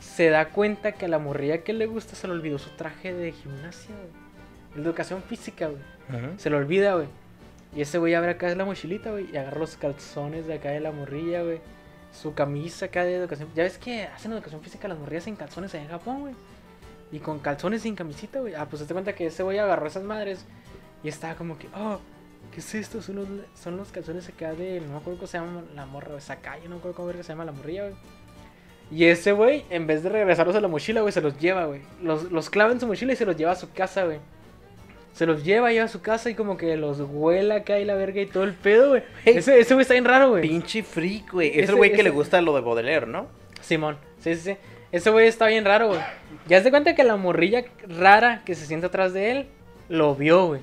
se 0.00 0.30
da 0.30 0.48
cuenta 0.50 0.92
que 0.92 1.06
a 1.06 1.08
la 1.08 1.18
morrilla 1.18 1.62
que 1.62 1.72
le 1.72 1.86
gusta 1.86 2.16
se 2.16 2.26
le 2.26 2.32
olvidó 2.32 2.58
su 2.58 2.70
traje 2.70 3.12
de 3.12 3.32
gimnasia, 3.32 3.94
güey. 3.94 4.84
Educación 4.84 5.22
física, 5.22 5.68
güey. 5.68 6.38
Se 6.38 6.50
le 6.50 6.56
olvida, 6.56 6.94
güey. 6.94 7.06
Y 7.76 7.82
ese 7.82 7.98
güey 7.98 8.14
abre 8.14 8.32
acá 8.32 8.52
la 8.54 8.64
mochilita, 8.64 9.10
güey. 9.10 9.28
Y 9.32 9.36
agarra 9.36 9.58
los 9.58 9.76
calzones 9.76 10.46
de 10.46 10.54
acá 10.54 10.70
de 10.70 10.80
la 10.80 10.90
morrilla, 10.90 11.42
güey. 11.42 11.60
Su 12.12 12.34
camisa 12.34 12.86
acá 12.86 13.04
de 13.04 13.14
educación. 13.14 13.48
Ya 13.54 13.62
ves 13.62 13.78
que 13.78 14.04
hacen 14.04 14.32
educación 14.32 14.60
física 14.62 14.88
las 14.88 14.98
morrillas 14.98 15.24
sin 15.24 15.36
calzones 15.36 15.74
allá 15.74 15.84
en 15.84 15.90
Japón, 15.90 16.20
güey. 16.20 16.34
Y 17.12 17.18
con 17.18 17.38
calzones 17.38 17.82
sin 17.82 17.94
camisita, 17.94 18.40
güey. 18.40 18.54
Ah, 18.54 18.66
pues 18.68 18.86
te 18.86 18.92
cuenta 18.92 19.14
que 19.14 19.26
ese 19.26 19.42
güey 19.42 19.58
agarró 19.58 19.86
esas 19.86 20.02
madres. 20.02 20.44
Y 21.02 21.08
estaba 21.08 21.34
como 21.34 21.58
que, 21.58 21.68
oh, 21.74 22.00
¿qué 22.58 22.60
es 22.60 22.74
esto? 22.74 23.00
Son 23.02 23.14
los, 23.16 23.26
son 23.60 23.76
los 23.76 23.92
calzones 23.92 24.28
acá 24.28 24.52
de. 24.52 24.80
No 24.80 24.88
me 24.94 24.96
acuerdo 24.98 25.18
cómo 25.20 25.26
se 25.28 25.38
llama 25.38 25.62
la 25.76 25.86
morra, 25.86 26.08
güey. 26.08 26.20
Sakai, 26.20 26.62
no 26.64 26.70
me 26.70 26.76
acuerdo 26.76 26.96
cómo 26.96 27.12
se 27.12 27.22
llama 27.22 27.44
la 27.44 27.52
morrilla, 27.52 27.82
güey. 27.84 27.94
Y 28.90 29.04
ese 29.04 29.32
güey, 29.32 29.64
en 29.70 29.86
vez 29.86 30.02
de 30.02 30.08
regresarlos 30.08 30.56
a 30.56 30.60
la 30.60 30.66
mochila, 30.68 31.02
güey, 31.02 31.12
se 31.12 31.20
los 31.20 31.38
lleva, 31.38 31.66
güey. 31.66 31.82
Los, 32.02 32.32
los 32.32 32.50
clava 32.50 32.72
en 32.72 32.80
su 32.80 32.86
mochila 32.86 33.12
y 33.12 33.16
se 33.16 33.26
los 33.26 33.36
lleva 33.36 33.52
a 33.52 33.56
su 33.56 33.70
casa, 33.72 34.04
güey. 34.04 34.18
Se 35.12 35.26
los 35.26 35.44
lleva, 35.44 35.70
lleva 35.72 35.84
a 35.84 35.88
su 35.88 36.00
casa 36.00 36.30
y 36.30 36.34
como 36.34 36.56
que 36.56 36.76
los 36.76 36.98
huela 37.00 37.56
acá 37.56 37.78
y 37.78 37.84
la 37.84 37.94
verga 37.94 38.20
y 38.22 38.26
todo 38.26 38.44
el 38.44 38.54
pedo, 38.54 38.88
güey. 38.90 39.02
Ese, 39.24 39.60
ese 39.60 39.74
güey 39.74 39.82
está 39.82 39.94
bien 39.94 40.04
raro, 40.04 40.30
güey. 40.30 40.42
Pinche 40.42 40.82
freak, 40.82 41.32
güey. 41.32 41.48
Es 41.50 41.64
Ese- 41.64 41.72
el 41.72 41.76
güey 41.76 41.92
que 41.92 42.02
le 42.02 42.10
gusta 42.10 42.40
lo 42.40 42.54
de 42.54 42.60
Baudelaire, 42.62 43.06
¿no? 43.06 43.26
Simón, 43.60 43.98
sí, 44.20 44.34
sí, 44.36 44.40
sí. 44.52 44.56
ese 44.92 45.10
güey 45.10 45.28
está 45.28 45.46
bien 45.46 45.64
raro, 45.64 45.88
güey. 45.88 46.00
Ya 46.48 46.62
se 46.62 46.70
cuenta 46.70 46.94
que 46.94 47.04
la 47.04 47.16
morrilla 47.16 47.64
rara 47.88 48.42
que 48.46 48.54
se 48.54 48.64
sienta 48.66 48.86
atrás 48.86 49.12
de 49.12 49.30
él 49.32 49.46
lo 49.88 50.14
vio, 50.14 50.46
güey. 50.46 50.60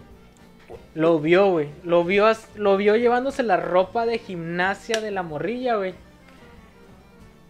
Lo 0.93 1.20
vio, 1.20 1.51
güey. 1.51 1.70
Lo 1.84 2.03
vio, 2.03 2.28
lo 2.55 2.78
vio 2.78 2.95
llevándose 2.95 3.43
la 3.43 3.57
ropa 3.57 4.05
de 4.05 4.18
gimnasia 4.20 5.01
de 5.01 5.11
la 5.11 5.24
morrilla, 5.24 5.76
güey. 5.76 5.93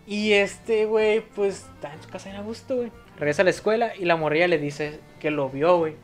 Y 0.07 0.33
este, 0.33 0.85
güey, 0.85 1.21
pues 1.21 1.65
está 1.75 1.93
en 1.93 2.01
su 2.01 2.09
casa 2.09 2.29
en 2.29 2.35
a 2.35 2.41
gusto, 2.41 2.75
güey. 2.75 2.91
Regresa 3.17 3.41
a 3.41 3.45
la 3.45 3.51
escuela 3.51 3.95
y 3.95 4.05
la 4.05 4.15
morrilla 4.15 4.47
le 4.47 4.57
dice 4.57 4.99
que 5.19 5.31
lo 5.31 5.49
vio, 5.49 5.77
güey. 5.77 5.95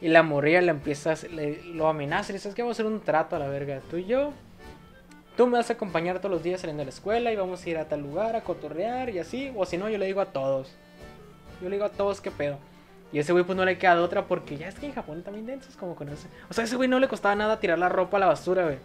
Y 0.00 0.08
la 0.08 0.22
morrilla 0.22 0.60
le 0.60 0.70
empieza, 0.70 1.14
le, 1.30 1.62
lo 1.64 1.88
amenaza 1.88 2.30
y 2.30 2.32
le 2.32 2.38
dice, 2.38 2.48
es 2.48 2.54
que 2.54 2.62
vamos 2.62 2.78
a 2.78 2.82
hacer 2.82 2.92
un 2.92 3.00
trato 3.00 3.36
a 3.36 3.38
la 3.38 3.48
verga. 3.48 3.80
Tú 3.90 3.98
y 3.98 4.06
yo, 4.06 4.32
tú 5.36 5.46
me 5.46 5.58
vas 5.58 5.70
a 5.70 5.74
acompañar 5.74 6.18
todos 6.18 6.30
los 6.30 6.42
días 6.42 6.60
saliendo 6.60 6.80
de 6.80 6.86
la 6.86 6.94
escuela 6.94 7.32
y 7.32 7.36
vamos 7.36 7.64
a 7.64 7.70
ir 7.70 7.78
a 7.78 7.88
tal 7.88 8.00
lugar 8.00 8.36
a 8.36 8.42
cotorrear 8.42 9.10
y 9.10 9.18
así. 9.18 9.52
O 9.56 9.66
si 9.66 9.76
no, 9.76 9.88
yo 9.88 9.98
le 9.98 10.06
digo 10.06 10.20
a 10.20 10.26
todos. 10.26 10.72
Yo 11.60 11.68
le 11.68 11.76
digo 11.76 11.86
a 11.86 11.90
todos 11.90 12.20
qué 12.20 12.30
pedo. 12.30 12.58
Y 13.12 13.18
ese 13.18 13.32
güey 13.32 13.44
pues 13.44 13.56
no 13.56 13.64
le 13.64 13.76
queda 13.78 13.94
de 13.96 14.00
otra 14.00 14.26
porque 14.26 14.56
ya 14.56 14.68
es 14.68 14.74
que 14.76 14.86
en 14.86 14.94
Japón 14.94 15.22
también 15.22 15.46
densos 15.46 15.76
como 15.76 15.94
con 15.94 16.08
ese. 16.08 16.28
O 16.48 16.54
sea, 16.54 16.64
ese 16.64 16.76
güey 16.76 16.88
no 16.88 16.98
le 16.98 17.08
costaba 17.08 17.34
nada 17.34 17.60
tirar 17.60 17.78
la 17.78 17.88
ropa 17.88 18.16
a 18.16 18.20
la 18.20 18.26
basura, 18.26 18.64
güey. 18.64 18.78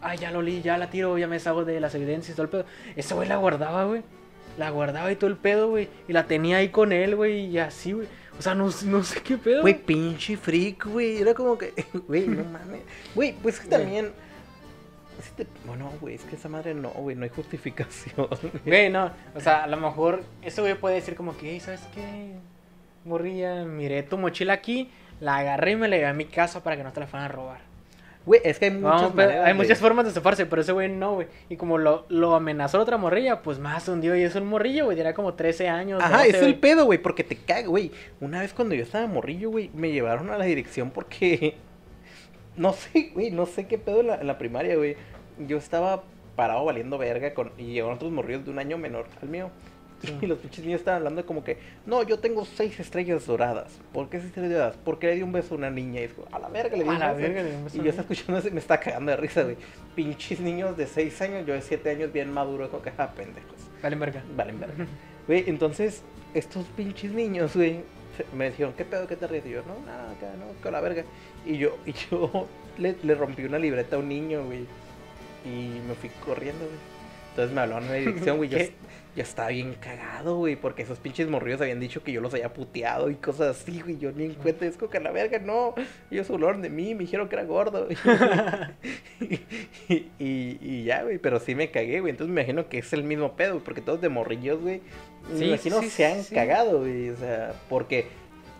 Ay, 0.00 0.18
ya 0.18 0.30
lo 0.30 0.42
li, 0.42 0.62
ya 0.62 0.78
la 0.78 0.88
tiro, 0.90 1.18
ya 1.18 1.26
me 1.26 1.36
deshago 1.36 1.64
de 1.64 1.80
las 1.80 1.94
evidencias 1.94 2.30
y 2.30 2.36
todo 2.36 2.44
el 2.44 2.48
pedo. 2.50 2.64
Ese 2.94 3.14
güey 3.14 3.28
la 3.28 3.36
guardaba, 3.36 3.84
güey. 3.86 4.02
La 4.56 4.70
guardaba 4.70 5.10
y 5.10 5.16
todo 5.16 5.28
el 5.28 5.36
pedo, 5.36 5.68
güey. 5.70 5.88
Y 6.06 6.12
la 6.12 6.26
tenía 6.26 6.58
ahí 6.58 6.68
con 6.68 6.92
él, 6.92 7.16
güey. 7.16 7.46
Y 7.46 7.58
así, 7.58 7.92
güey. 7.92 8.06
O 8.38 8.42
sea, 8.42 8.54
no, 8.54 8.70
no 8.84 9.02
sé 9.02 9.20
qué 9.22 9.36
pedo. 9.38 9.62
Güey, 9.62 9.74
pinche 9.74 10.36
freak, 10.36 10.86
güey. 10.86 11.18
Era 11.18 11.34
como 11.34 11.58
que, 11.58 11.72
güey, 12.06 12.28
no 12.28 12.44
mames. 12.52 12.82
Güey, 13.14 13.32
pues 13.42 13.58
que 13.58 13.68
también. 13.68 14.12
Bueno, 15.66 15.90
güey, 16.00 16.14
es 16.14 16.22
que 16.24 16.36
esa 16.36 16.48
madre 16.48 16.74
no, 16.74 16.90
güey, 16.90 17.16
no 17.16 17.24
hay 17.24 17.30
justificación. 17.30 18.28
Güey, 18.64 18.90
no. 18.90 19.10
O 19.34 19.40
sea, 19.40 19.64
a 19.64 19.66
lo 19.66 19.76
mejor 19.76 20.22
ese 20.42 20.60
güey 20.60 20.74
puede 20.78 20.96
decir 20.96 21.16
como 21.16 21.36
que, 21.36 21.50
"Ey, 21.50 21.60
¿sabes 21.60 21.80
qué? 21.94 22.36
Morrilla, 23.06 23.64
miré 23.64 24.02
tu 24.02 24.18
mochila 24.18 24.52
aquí, 24.52 24.90
la 25.20 25.36
agarré 25.38 25.72
y 25.72 25.76
me 25.76 25.88
la 25.88 25.96
llevé 25.96 26.08
a 26.08 26.12
mi 26.12 26.26
casa 26.26 26.62
para 26.62 26.76
que 26.76 26.84
no 26.84 26.92
te 26.92 27.00
la 27.00 27.06
fueran 27.06 27.30
a 27.30 27.32
robar. 27.32 27.58
Güey, 28.26 28.40
es 28.42 28.58
que 28.58 28.64
hay 28.64 28.70
muchas 28.72 29.02
No, 29.02 29.12
pero 29.14 29.28
maneras, 29.28 29.46
hay 29.46 29.52
güey. 29.54 29.66
muchas 29.66 29.78
formas 29.78 30.04
de 30.04 30.10
zafarse, 30.10 30.46
pero 30.46 30.60
ese 30.62 30.72
güey 30.72 30.88
no, 30.88 31.14
güey. 31.14 31.28
Y 31.48 31.56
como 31.56 31.78
lo, 31.78 32.06
lo 32.08 32.34
amenazó 32.34 32.78
la 32.78 32.82
otra 32.82 32.96
morrilla, 32.96 33.40
pues 33.42 33.60
más 33.60 33.86
hundió 33.86 34.16
y 34.16 34.22
es 34.24 34.34
un 34.34 34.46
morrillo, 34.46 34.86
güey. 34.86 35.14
Como 35.14 35.34
13 35.34 35.68
años. 35.68 36.02
Ajá, 36.02 36.18
12, 36.24 36.30
es 36.30 36.42
el 36.42 36.56
pedo, 36.56 36.86
güey, 36.86 36.98
porque 36.98 37.22
te 37.22 37.36
caga, 37.36 37.68
güey. 37.68 37.92
Una 38.20 38.40
vez 38.40 38.52
cuando 38.52 38.74
yo 38.74 38.82
estaba 38.82 39.06
morrillo, 39.06 39.50
güey, 39.50 39.70
me 39.74 39.92
llevaron 39.92 40.30
a 40.30 40.38
la 40.38 40.44
dirección 40.44 40.90
porque. 40.90 41.56
No 42.56 42.72
sé, 42.72 43.10
güey, 43.12 43.30
no 43.30 43.44
sé 43.44 43.66
qué 43.66 43.76
pedo 43.76 44.00
en 44.00 44.06
la, 44.06 44.14
en 44.14 44.26
la 44.26 44.38
primaria, 44.38 44.76
güey. 44.76 44.96
Yo 45.46 45.58
estaba 45.58 46.04
parado 46.36 46.64
valiendo 46.64 46.96
verga 46.96 47.34
con, 47.34 47.52
y 47.58 47.64
llegaron 47.74 47.96
otros 47.96 48.10
morrillos 48.10 48.46
de 48.46 48.50
un 48.50 48.58
año 48.58 48.78
menor 48.78 49.06
al 49.20 49.28
mío. 49.28 49.50
Y 50.20 50.26
los 50.26 50.38
pinches 50.38 50.64
niños 50.64 50.80
estaban 50.80 50.98
hablando 50.98 51.24
como 51.26 51.44
que, 51.44 51.58
no, 51.84 52.02
yo 52.02 52.18
tengo 52.18 52.44
seis 52.44 52.78
estrellas 52.80 53.26
doradas. 53.26 53.78
¿Por 53.92 54.08
qué 54.08 54.18
seis 54.18 54.28
estrellas 54.28 54.52
doradas? 54.52 54.78
Porque 54.84 55.08
le 55.08 55.16
di 55.16 55.22
un 55.22 55.32
beso 55.32 55.54
a 55.54 55.58
una 55.58 55.70
niña. 55.70 56.00
Y 56.00 56.04
es 56.04 56.12
como, 56.12 56.28
a 56.32 56.38
la 56.38 56.48
verga 56.48 56.76
le 56.76 56.84
di 56.84 56.88
un 56.88 56.98
beso". 56.98 57.16
verga 57.16 57.42
le 57.42 57.50
di 57.50 57.56
un 57.56 57.64
beso 57.64 57.76
a 57.76 57.80
Y 57.80 57.84
yo 57.84 57.90
estaba 57.90 58.08
escuchando 58.08 58.38
eso 58.38 58.48
y 58.48 58.50
me 58.52 58.60
estaba 58.60 58.80
cagando 58.80 59.10
de 59.10 59.16
risa, 59.16 59.42
güey. 59.42 59.56
Pinches 59.94 60.40
niños 60.40 60.76
de 60.76 60.86
seis 60.86 61.20
años, 61.22 61.46
yo 61.46 61.54
de 61.54 61.62
siete 61.62 61.90
años 61.90 62.12
bien 62.12 62.32
maduro, 62.32 62.70
que, 62.82 62.92
ah, 62.98 63.12
pendejos. 63.14 63.56
Vale, 63.82 63.96
verga. 63.96 64.22
Valen 64.36 64.60
verga. 64.60 64.86
Güey, 65.26 65.44
entonces, 65.48 66.02
estos 66.34 66.64
pinches 66.76 67.12
niños, 67.12 67.54
güey, 67.54 67.80
me 68.34 68.50
dijeron, 68.50 68.72
¿qué 68.76 68.84
pedo, 68.84 69.06
qué 69.06 69.16
te 69.16 69.26
ríes? 69.26 69.46
Y 69.46 69.50
yo, 69.50 69.62
no, 69.62 69.84
nada, 69.84 70.12
acá, 70.12 70.32
no, 70.38 70.46
con 70.62 70.72
la 70.72 70.80
verga. 70.80 71.04
Y 71.44 71.58
yo, 71.58 71.76
y 71.86 71.92
yo 71.92 72.46
le, 72.78 72.96
le 73.02 73.14
rompí 73.14 73.44
una 73.44 73.58
libreta 73.58 73.96
a 73.96 73.98
un 73.98 74.08
niño, 74.08 74.44
güey. 74.44 74.66
Y 75.44 75.80
me 75.86 75.94
fui 75.94 76.10
corriendo, 76.24 76.64
güey. 76.64 76.96
Entonces 77.30 77.54
me 77.54 77.60
hablaron 77.60 77.88
de 77.88 78.00
dirección, 78.00 78.36
güey. 78.38 78.48
Yo. 78.50 78.58
Yo 79.16 79.22
estaba 79.22 79.48
bien 79.48 79.74
cagado, 79.80 80.36
güey, 80.36 80.56
porque 80.56 80.82
esos 80.82 80.98
pinches 80.98 81.26
morrillos 81.26 81.62
habían 81.62 81.80
dicho 81.80 82.04
que 82.04 82.12
yo 82.12 82.20
los 82.20 82.34
había 82.34 82.52
puteado 82.52 83.08
y 83.08 83.14
cosas 83.14 83.56
así, 83.56 83.80
güey. 83.80 83.96
Yo 83.96 84.12
ni 84.12 84.26
en 84.26 84.34
cuenta, 84.34 84.66
es 84.66 84.76
como 84.76 84.90
que 84.90 84.98
a 84.98 85.00
la 85.00 85.10
verga, 85.10 85.38
no. 85.38 85.74
Ellos 86.10 86.28
hablaron 86.28 86.60
de 86.60 86.68
mí, 86.68 86.94
me 86.94 87.04
dijeron 87.04 87.26
que 87.26 87.36
era 87.36 87.44
gordo. 87.44 87.88
y, 89.20 89.24
y, 90.18 90.58
y 90.60 90.84
ya, 90.84 91.02
güey, 91.02 91.16
pero 91.16 91.40
sí 91.40 91.54
me 91.54 91.70
cagué, 91.70 92.00
güey. 92.00 92.10
Entonces 92.10 92.32
me 92.32 92.42
imagino 92.42 92.68
que 92.68 92.78
es 92.78 92.92
el 92.92 93.04
mismo 93.04 93.36
pedo, 93.36 93.60
porque 93.64 93.80
todos 93.80 94.02
de 94.02 94.10
morrillos, 94.10 94.60
güey, 94.60 94.82
me 95.32 95.46
imagino 95.46 95.80
sí, 95.80 95.88
se 95.88 96.04
han 96.04 96.22
sí. 96.22 96.34
cagado, 96.34 96.80
güey. 96.80 97.08
O 97.08 97.16
sea, 97.16 97.54
porque 97.70 98.08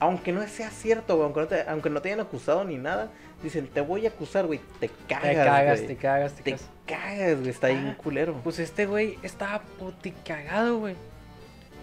aunque 0.01 0.33
no 0.33 0.47
sea 0.47 0.71
cierto, 0.71 1.17
güey, 1.17 1.25
aunque 1.25 1.41
no 1.41 1.47
te, 1.49 1.63
aunque 1.69 1.91
no 1.91 2.03
te 2.03 2.09
hayan 2.09 2.21
acusado 2.21 2.65
ni 2.65 2.77
nada, 2.77 3.11
dicen, 3.43 3.67
te 3.69 3.81
voy 3.81 4.07
a 4.07 4.11
acusar, 4.11 4.47
güey, 4.47 4.61
te 4.81 4.91
cagas, 5.09 5.23
Te 5.29 5.35
cagas, 5.35 5.77
güey. 5.79 5.87
te 5.89 5.97
cagas, 5.97 6.33
te 6.35 6.43
Te 6.43 6.51
cagas. 6.53 6.69
cagas, 6.87 7.37
güey, 7.39 7.49
está 7.51 7.69
bien 7.69 7.89
Ah, 7.89 7.97
culero. 7.97 8.35
Pues 8.45 8.59
este 8.59 8.87
güey 8.87 9.19
estaba 9.23 9.61
puti 9.79 10.11
cagado, 10.13 10.79
güey. 10.79 10.95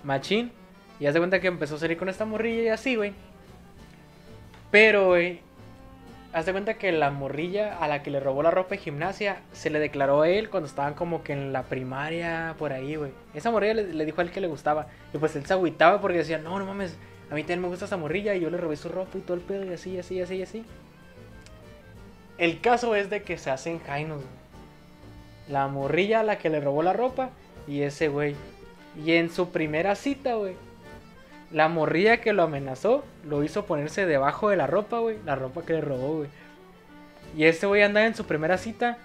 Machín. 0.03 0.51
Y 0.99 1.05
haz 1.07 1.14
de 1.14 1.20
cuenta 1.20 1.39
que 1.39 1.47
empezó 1.47 1.76
a 1.76 1.80
salir 1.80 1.97
con 1.97 2.07
esta 2.09 2.26
morrilla 2.26 2.61
y 2.64 2.68
así, 2.70 2.95
güey. 2.95 3.14
Pero, 4.72 5.07
güey. 5.07 5.41
Haz 6.34 6.47
de 6.47 6.51
cuenta 6.51 6.74
que 6.76 6.91
la 6.91 7.11
morrilla 7.11 7.78
a 7.78 7.88
la 7.88 8.01
que 8.01 8.09
le 8.09 8.20
robó 8.20 8.41
la 8.41 8.49
ropa 8.49 8.72
de 8.72 8.78
gimnasia 8.80 9.41
se 9.51 9.70
le 9.70 9.78
declaró 9.80 10.24
a 10.24 10.30
él 10.30 10.49
cuando 10.49 10.68
estaban 10.68 10.95
como 10.95 11.22
que 11.24 11.32
en 11.34 11.53
la 11.53 11.61
primaria, 11.64 12.55
por 12.57 12.74
ahí, 12.74 12.95
güey. 12.95 13.11
Esa 13.36 13.51
morrilla 13.51 13.76
le, 13.76 13.93
le 13.93 14.03
dijo 14.05 14.20
a 14.20 14.24
él 14.24 14.32
que 14.32 14.41
le 14.41 14.47
gustaba. 14.47 14.88
Y 15.14 15.20
pues 15.20 15.36
él 15.36 15.45
se 15.45 15.53
agüitaba 15.53 16.01
porque 16.01 16.18
decía, 16.18 16.39
no, 16.39 16.57
no 16.57 16.66
mames, 16.66 16.95
a 17.30 17.36
mí 17.36 17.42
también 17.42 17.62
me 17.62 17.68
gusta 17.68 17.86
esa 17.86 17.98
morrilla. 17.98 18.36
Y 18.36 18.42
yo 18.42 18.50
le 18.50 18.58
robé 18.58 18.76
su 18.76 18.90
ropa 18.90 19.18
y 19.18 19.22
todo 19.22 19.36
el 19.36 19.44
pedo 19.44 19.66
y 19.66 19.74
así, 19.74 19.98
así, 19.98 20.22
así, 20.22 20.42
así. 20.42 20.66
El 22.38 22.62
caso 22.62 22.96
es 22.96 23.10
de 23.10 23.24
que 23.24 23.38
se 23.38 23.52
hacen 23.52 23.80
jainos. 23.80 24.22
La 25.48 25.68
morrilla 25.68 26.22
a 26.22 26.24
la 26.24 26.38
que 26.38 26.50
le 26.50 26.62
robó 26.62 26.84
la 26.84 26.94
ropa 26.94 27.30
y 27.68 27.82
ese 27.82 28.08
güey. 28.08 28.36
Y 29.04 29.14
en 29.14 29.30
su 29.30 29.50
primera 29.50 29.96
cita, 29.96 30.36
güey. 30.36 30.56
La 31.52 31.68
morrilla 31.68 32.22
que 32.22 32.34
lo 32.34 32.44
amenazó 32.44 33.04
lo 33.24 33.44
hizo 33.44 33.66
ponerse 33.66 34.06
debajo 34.06 34.50
de 34.50 34.58
la 34.58 34.68
ropa, 34.68 35.00
güey. 35.00 35.18
La 35.26 35.36
ropa 35.36 35.64
que 35.64 35.74
le 35.74 35.82
robó, 35.82 36.18
güey. 36.18 36.30
Y 37.36 37.46
ese 37.46 37.66
güey 37.66 37.82
andaba 37.84 38.06
en 38.06 38.16
su 38.16 38.26
primera 38.26 38.58
cita 38.58 38.98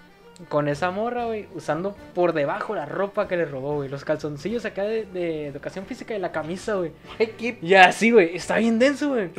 con 0.49 0.68
esa 0.68 0.91
morra, 0.91 1.26
güey. 1.26 1.49
Usando 1.55 1.97
por 2.14 2.32
debajo 2.32 2.74
la 2.74 2.86
ropa 2.86 3.28
que 3.28 3.36
le 3.36 3.45
robó, 3.45 3.76
güey. 3.76 3.89
Los 3.89 4.05
calzoncillos 4.05 4.64
acá 4.64 4.84
de, 4.84 5.05
de 5.07 5.47
educación 5.47 5.86
física 5.86 6.14
y 6.14 6.18
la 6.18 6.32
camisa, 6.32 6.74
güey. 6.74 6.93
Y 7.62 7.74
así, 7.74 8.11
güey. 8.11 8.36
Está 8.36 8.59
bien 8.59 8.78
denso, 8.78 9.11
güey. 9.11 9.30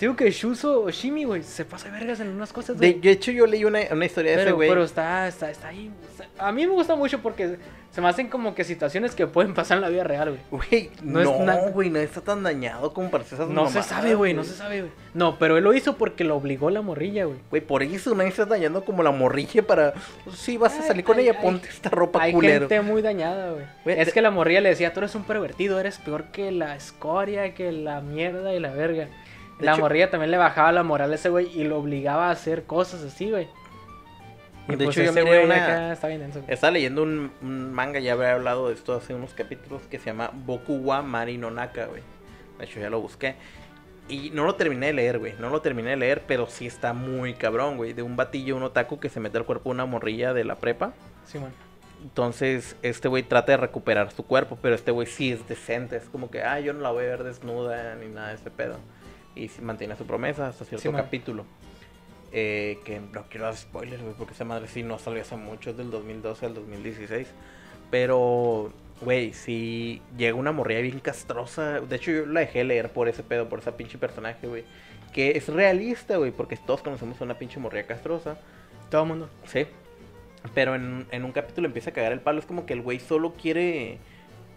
Digo 0.00 0.14
que 0.16 0.30
Shuso 0.30 0.82
Oshimi, 0.84 1.24
güey, 1.24 1.42
se 1.42 1.64
pasa 1.64 1.90
vergas 1.90 2.20
en 2.20 2.28
unas 2.28 2.52
cosas, 2.52 2.76
güey. 2.76 2.94
de 2.94 3.10
hecho, 3.10 3.30
yo 3.32 3.46
leí 3.46 3.64
una, 3.64 3.80
una 3.90 4.04
historia 4.06 4.36
de 4.36 4.42
ese 4.42 4.52
güey. 4.52 4.68
pero 4.68 4.84
está, 4.84 5.26
está, 5.26 5.50
está 5.50 5.68
ahí. 5.68 5.90
está- 6.10 6.26
A 6.46 6.52
mí 6.52 6.66
me 6.66 6.72
gusta 6.72 6.94
mucho 6.94 7.20
porque 7.20 7.56
se 7.90 8.00
me 8.00 8.08
hacen 8.08 8.28
como 8.28 8.54
que 8.54 8.62
situaciones 8.62 9.14
que 9.16 9.26
pueden 9.26 9.54
pasar 9.54 9.78
en 9.78 9.82
la 9.82 9.88
vida 9.88 10.04
real, 10.04 10.38
güey. 10.50 10.60
Güey, 10.70 10.90
No 11.02 11.44
no, 11.44 11.56
güey, 11.72 11.90
no 11.90 11.98
está 11.98 12.20
tan 12.20 12.42
dañado 12.44 12.92
como 12.92 13.10
parece 13.10 13.34
esas 13.34 13.48
No 13.48 13.68
se 13.68 13.82
sabe, 13.82 14.14
güey, 14.14 14.34
no 14.34 14.44
se 14.44 14.54
sabe, 14.54 14.82
güey. 14.82 14.92
No, 15.14 15.36
pero 15.38 15.56
él 15.56 15.64
lo 15.64 15.72
hizo 15.74 15.96
porque 15.96 16.22
lo 16.22 16.36
obligó 16.36 16.70
la 16.70 16.80
morrilla, 16.82 17.24
güey. 17.24 17.38
Güey, 17.50 17.62
por 17.62 17.82
eso 17.82 18.14
nadie 18.14 18.30
está 18.30 18.44
dañando 18.46 18.84
como 18.84 19.02
la 19.02 19.10
morrilla 19.10 19.66
para... 19.66 19.94
sí, 20.32 20.56
vas 20.58 20.74
a 20.74 20.82
Ay, 20.82 20.86
salir 20.86 21.04
con 21.04 21.18
ella, 21.18 21.32
ay. 21.36 21.42
ponte 21.42 21.68
esta 21.68 21.90
ropa 21.90 22.22
Hay 22.22 22.32
culero. 22.32 22.68
gente 22.68 22.80
muy 22.82 23.02
dañada, 23.02 23.52
güey. 23.52 23.98
Es 23.98 24.12
que 24.12 24.22
la 24.22 24.30
morrilla 24.30 24.60
le 24.60 24.68
decía, 24.68 24.92
tú 24.92 25.00
eres 25.00 25.14
un 25.16 25.24
pervertido, 25.24 25.80
eres 25.80 25.98
peor 25.98 26.26
que 26.26 26.52
la 26.52 26.76
escoria, 26.76 27.52
que 27.54 27.72
la 27.72 28.00
mierda 28.00 28.54
y 28.54 28.60
la 28.60 28.70
verga. 28.70 29.08
De 29.58 29.66
la 29.66 29.72
hecho- 29.72 29.80
morrilla 29.80 30.10
también 30.10 30.30
le 30.30 30.36
bajaba 30.38 30.70
la 30.72 30.82
moral 30.82 31.12
a 31.12 31.14
ese 31.16 31.28
güey 31.30 31.48
y 31.58 31.64
lo 31.64 31.78
obligaba 31.78 32.28
a 32.28 32.30
hacer 32.30 32.64
cosas 32.64 33.02
así, 33.02 33.30
güey. 33.30 33.48
Y 34.68 34.76
De 34.76 34.84
pues 34.84 34.96
hecho, 34.96 35.04
yo 35.04 35.10
ese 35.10 35.20
miré 35.24 35.36
güey 35.36 35.44
una- 35.46 35.64
acá 35.64 35.92
está 35.92 36.08
bien 36.08 36.20
denso. 36.20 36.42
Estaba 36.46 36.70
leyendo 36.72 37.02
un, 37.02 37.32
un 37.42 37.72
manga, 37.72 37.98
ya 38.00 38.12
había 38.12 38.32
hablado 38.34 38.68
de 38.68 38.74
esto 38.74 38.94
hace 38.94 39.14
unos 39.14 39.32
capítulos, 39.34 39.82
que 39.90 39.98
se 39.98 40.06
llama 40.06 40.30
Boku 40.32 40.76
wa 40.76 41.02
Mari 41.02 41.38
no 41.38 41.50
Naka, 41.50 41.86
güey. 41.86 42.02
De 42.58 42.64
hecho, 42.66 42.78
ya 42.78 42.90
lo 42.90 43.00
busqué. 43.00 43.34
Y 44.10 44.30
no 44.30 44.44
lo 44.44 44.54
terminé 44.54 44.86
de 44.86 44.92
leer, 44.94 45.18
güey. 45.18 45.34
No 45.38 45.48
lo 45.50 45.60
terminé 45.62 45.90
de 45.90 45.96
leer, 45.96 46.22
pero 46.26 46.46
sí 46.46 46.66
está 46.66 46.92
muy 46.92 47.34
cabrón, 47.34 47.76
güey. 47.76 47.92
De 47.94 48.02
un 48.02 48.16
batillo, 48.16 48.56
un 48.56 48.62
otaku 48.62 48.98
que 49.00 49.08
se 49.08 49.20
mete 49.20 49.38
al 49.38 49.44
cuerpo 49.44 49.70
de 49.70 49.74
una 49.74 49.86
morrilla 49.86 50.32
de 50.34 50.44
la 50.44 50.54
prepa. 50.56 50.92
Simón. 51.26 51.50
Entonces, 52.02 52.76
este 52.82 53.08
güey 53.08 53.22
trata 53.22 53.52
de 53.52 53.56
recuperar 53.58 54.10
su 54.12 54.24
cuerpo, 54.24 54.56
pero 54.62 54.74
este 54.74 54.90
güey 54.92 55.06
sí 55.06 55.32
es 55.32 55.46
decente. 55.48 55.96
Es 55.96 56.04
como 56.04 56.30
que, 56.30 56.42
ah, 56.42 56.60
yo 56.60 56.72
no 56.72 56.80
la 56.80 56.90
voy 56.90 57.04
a 57.04 57.08
ver 57.08 57.24
desnuda 57.24 57.94
ni 57.96 58.08
nada 58.08 58.28
de 58.28 58.34
ese 58.36 58.50
pedo. 58.50 58.76
Y 59.38 59.50
mantiene 59.62 59.96
su 59.96 60.04
promesa 60.04 60.48
hasta 60.48 60.64
cierto 60.64 60.90
Sí, 60.90 60.94
capítulo. 60.94 61.44
Eh, 62.30 62.80
que 62.84 63.00
no 63.00 63.24
quiero 63.30 63.46
dar 63.46 63.56
spoilers, 63.56 64.02
güey, 64.02 64.14
porque 64.14 64.34
esa 64.34 64.44
madre 64.44 64.68
sí 64.68 64.82
no 64.82 64.98
salió 64.98 65.22
hace 65.22 65.36
mucho, 65.36 65.70
es 65.70 65.76
del 65.76 65.90
2012 65.90 66.46
al 66.46 66.54
2016. 66.54 67.28
Pero, 67.90 68.70
güey, 69.00 69.32
sí 69.32 70.02
llega 70.16 70.34
una 70.34 70.52
morrilla 70.52 70.80
bien 70.80 71.00
castrosa. 71.00 71.80
De 71.80 71.96
hecho, 71.96 72.10
yo 72.10 72.26
la 72.26 72.40
dejé 72.40 72.64
leer 72.64 72.90
por 72.90 73.08
ese 73.08 73.22
pedo, 73.22 73.48
por 73.48 73.60
esa 73.60 73.76
pinche 73.76 73.96
personaje, 73.96 74.46
güey. 74.46 74.64
Que 75.12 75.38
es 75.38 75.48
realista, 75.48 76.18
güey, 76.18 76.30
porque 76.30 76.56
todos 76.56 76.82
conocemos 76.82 77.20
a 77.20 77.24
una 77.24 77.38
pinche 77.38 77.58
morrilla 77.60 77.86
castrosa. 77.86 78.38
Todo 78.90 79.02
el 79.02 79.08
mundo. 79.08 79.30
Sí. 79.44 79.66
Pero 80.54 80.74
en, 80.74 81.06
en 81.10 81.24
un 81.24 81.32
capítulo 81.32 81.66
empieza 81.66 81.90
a 81.90 81.92
cagar 81.94 82.12
el 82.12 82.20
palo. 82.20 82.40
Es 82.40 82.46
como 82.46 82.66
que 82.66 82.74
el 82.74 82.82
güey 82.82 83.00
solo 83.00 83.34
quiere. 83.34 83.98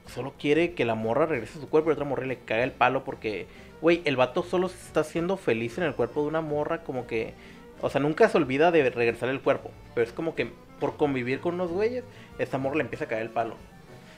Solo 0.07 0.33
quiere 0.37 0.73
que 0.73 0.83
la 0.83 0.95
morra 0.95 1.25
regrese 1.25 1.57
a 1.57 1.61
su 1.61 1.69
cuerpo 1.69 1.89
y 1.89 1.93
otra 1.93 2.05
morra 2.05 2.25
le 2.25 2.39
caga 2.39 2.63
el 2.63 2.71
palo 2.71 3.05
porque. 3.05 3.47
Güey, 3.81 4.01
el 4.05 4.15
vato 4.15 4.43
solo 4.43 4.69
se 4.69 4.77
está 4.77 5.01
haciendo 5.01 5.37
feliz 5.37 5.77
en 5.77 5.83
el 5.83 5.95
cuerpo 5.95 6.21
de 6.21 6.27
una 6.27 6.41
morra. 6.41 6.83
Como 6.83 7.07
que. 7.07 7.33
O 7.81 7.89
sea, 7.89 7.99
nunca 7.99 8.29
se 8.29 8.37
olvida 8.37 8.71
de 8.71 8.89
regresar 8.89 9.29
el 9.29 9.41
cuerpo. 9.41 9.71
Pero 9.95 10.05
es 10.05 10.13
como 10.13 10.35
que 10.35 10.51
por 10.79 10.97
convivir 10.97 11.39
con 11.39 11.55
unos 11.55 11.71
güeyes, 11.71 12.03
esta 12.39 12.57
morra 12.57 12.75
le 12.77 12.83
empieza 12.83 13.05
a 13.05 13.07
caer 13.07 13.21
el 13.21 13.29
palo. 13.29 13.55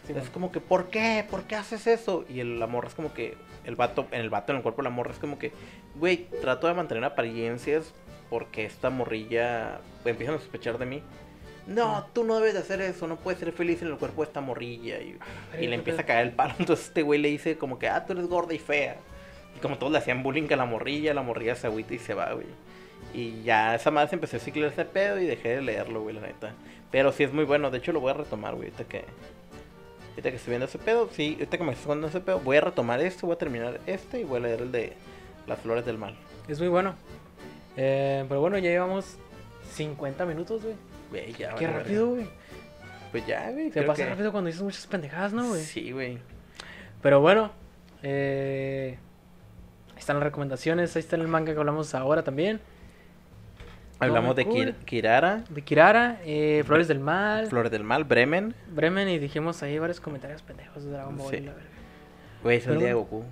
Sí, 0.07 0.13
es 0.15 0.29
como 0.29 0.51
que, 0.51 0.59
¿por 0.59 0.87
qué? 0.89 1.25
¿Por 1.29 1.43
qué 1.43 1.55
haces 1.55 1.87
eso? 1.87 2.25
Y 2.27 2.39
el, 2.39 2.59
la 2.59 2.67
morra 2.67 2.89
es 2.89 2.93
como 2.93 3.13
que, 3.13 3.37
el 3.63 3.75
vato, 3.75 4.07
en 4.11 4.21
el 4.21 4.29
vato, 4.29 4.51
en 4.51 4.57
el 4.57 4.63
cuerpo 4.63 4.81
de 4.81 4.89
la 4.89 4.89
morra 4.89 5.11
es 5.11 5.19
como 5.19 5.39
que, 5.39 5.53
güey, 5.95 6.27
trato 6.41 6.67
de 6.67 6.73
mantener 6.73 7.05
apariencias 7.05 7.93
porque 8.29 8.65
esta 8.65 8.89
morrilla 8.89 9.79
empiezan 10.03 10.35
a 10.35 10.39
sospechar 10.39 10.77
de 10.77 10.85
mí. 10.85 11.03
No, 11.67 12.07
tú 12.11 12.25
no 12.25 12.35
debes 12.39 12.53
de 12.53 12.59
hacer 12.59 12.81
eso, 12.81 13.07
no 13.07 13.15
puedes 13.15 13.39
ser 13.39 13.53
feliz 13.53 13.81
en 13.81 13.89
el 13.89 13.97
cuerpo 13.97 14.21
de 14.23 14.27
esta 14.27 14.41
morrilla. 14.41 14.99
Y, 14.99 15.17
y 15.61 15.67
le 15.67 15.75
empieza 15.75 16.01
a 16.01 16.05
caer 16.05 16.27
el 16.27 16.33
palo. 16.33 16.53
Entonces 16.59 16.87
este 16.87 17.01
güey 17.01 17.21
le 17.21 17.29
dice 17.29 17.57
como 17.57 17.79
que, 17.79 17.87
ah, 17.87 18.05
tú 18.05 18.13
eres 18.13 18.27
gorda 18.27 18.53
y 18.53 18.59
fea. 18.59 18.97
Y 19.55 19.59
como 19.59 19.77
todos 19.77 19.91
le 19.91 19.97
hacían 19.99 20.23
bullying 20.23 20.51
a 20.51 20.55
la 20.55 20.65
morrilla, 20.65 21.13
la 21.13 21.21
morrilla 21.21 21.55
se 21.55 21.67
agüita 21.67 21.93
y 21.93 21.99
se 21.99 22.13
va, 22.13 22.31
güey. 22.33 22.47
Y 23.13 23.43
ya 23.43 23.75
esa 23.75 23.91
madre 23.91 24.09
se 24.09 24.15
empezó 24.15 24.37
a 24.37 24.39
ciclar 24.39 24.71
ese 24.71 24.85
pedo 24.85 25.19
y 25.19 25.25
dejé 25.25 25.49
de 25.55 25.61
leerlo, 25.61 26.01
güey, 26.01 26.15
la 26.15 26.21
neta. 26.21 26.53
Pero 26.91 27.11
sí 27.11 27.23
es 27.23 27.33
muy 27.33 27.45
bueno, 27.45 27.69
de 27.71 27.77
hecho 27.79 27.91
lo 27.91 27.99
voy 27.99 28.11
a 28.11 28.15
retomar, 28.15 28.55
güey, 28.55 28.69
ahorita 28.69 28.85
que... 28.85 29.05
Ahorita 30.11 30.29
que 30.29 30.35
estoy 30.37 30.51
viendo 30.51 30.65
ese 30.67 30.77
pedo, 30.77 31.09
sí, 31.11 31.33
ahorita 31.39 31.57
que 31.57 31.63
me 31.63 31.71
estoy 31.71 31.87
contando 31.87 32.07
ese 32.07 32.19
pedo, 32.19 32.39
voy 32.39 32.57
a 32.57 32.61
retomar 32.61 33.01
este, 33.01 33.25
voy 33.25 33.33
a 33.33 33.37
terminar 33.39 33.79
este 33.87 34.19
y 34.21 34.23
voy 34.23 34.37
a 34.37 34.41
leer 34.41 34.61
el 34.61 34.71
de 34.71 34.93
Las 35.47 35.59
Flores 35.59 35.85
del 35.85 35.97
Mal. 35.97 36.15
Es 36.47 36.59
muy 36.59 36.67
bueno. 36.69 36.93
Eh, 37.77 38.23
pero 38.29 38.39
bueno, 38.39 38.59
ya 38.59 38.69
llevamos 38.69 39.17
50 39.71 40.25
minutos, 40.27 40.61
güey. 40.63 40.75
Güey, 41.09 41.33
ya, 41.33 41.55
Qué 41.55 41.65
vale, 41.65 41.79
rápido, 41.79 42.07
güey. 42.09 42.27
Pues 43.11 43.25
ya, 43.25 43.49
güey. 43.51 43.71
Se 43.71 43.81
pasa 43.83 44.03
que- 44.03 44.09
rápido 44.09 44.31
cuando 44.31 44.47
dices 44.47 44.61
muchas 44.61 44.85
pendejadas, 44.85 45.33
¿no, 45.33 45.47
güey? 45.49 45.61
Sí, 45.63 45.91
güey. 45.91 46.19
Pero 47.01 47.19
bueno, 47.21 47.51
eh, 48.03 48.99
están 50.03 50.17
las 50.17 50.23
recomendaciones, 50.23 50.95
ahí 50.95 50.99
está 50.99 51.15
el 51.15 51.27
manga 51.27 51.53
que 51.53 51.59
hablamos 51.59 51.93
ahora 51.95 52.23
también. 52.23 52.59
Hablamos 53.99 54.35
de. 54.35 54.45
Kir- 54.45 54.75
Kirara, 54.85 55.43
De 55.49 55.61
Kirara, 55.61 56.19
eh, 56.25 56.63
Flores 56.65 56.87
del 56.89 56.99
Mal, 56.99 57.47
Flores 57.47 57.71
del 57.71 57.83
Mal, 57.83 58.03
Bremen. 58.03 58.53
Bremen 58.67 59.07
y 59.07 59.17
dijimos 59.17 59.63
ahí 59.63 59.79
varios 59.79 60.01
comentarios 60.01 60.41
pendejos 60.41 60.83
de 60.83 60.91
Dragon 60.91 61.15
Ball. 61.17 61.29
Sí. 61.29 61.39
la 61.39 61.53
verga. 61.53 61.69
Güey, 62.43 62.57
es 62.57 62.67
el 62.67 62.79
día 62.79 62.87
de. 62.89 62.93
Goku. 62.95 63.23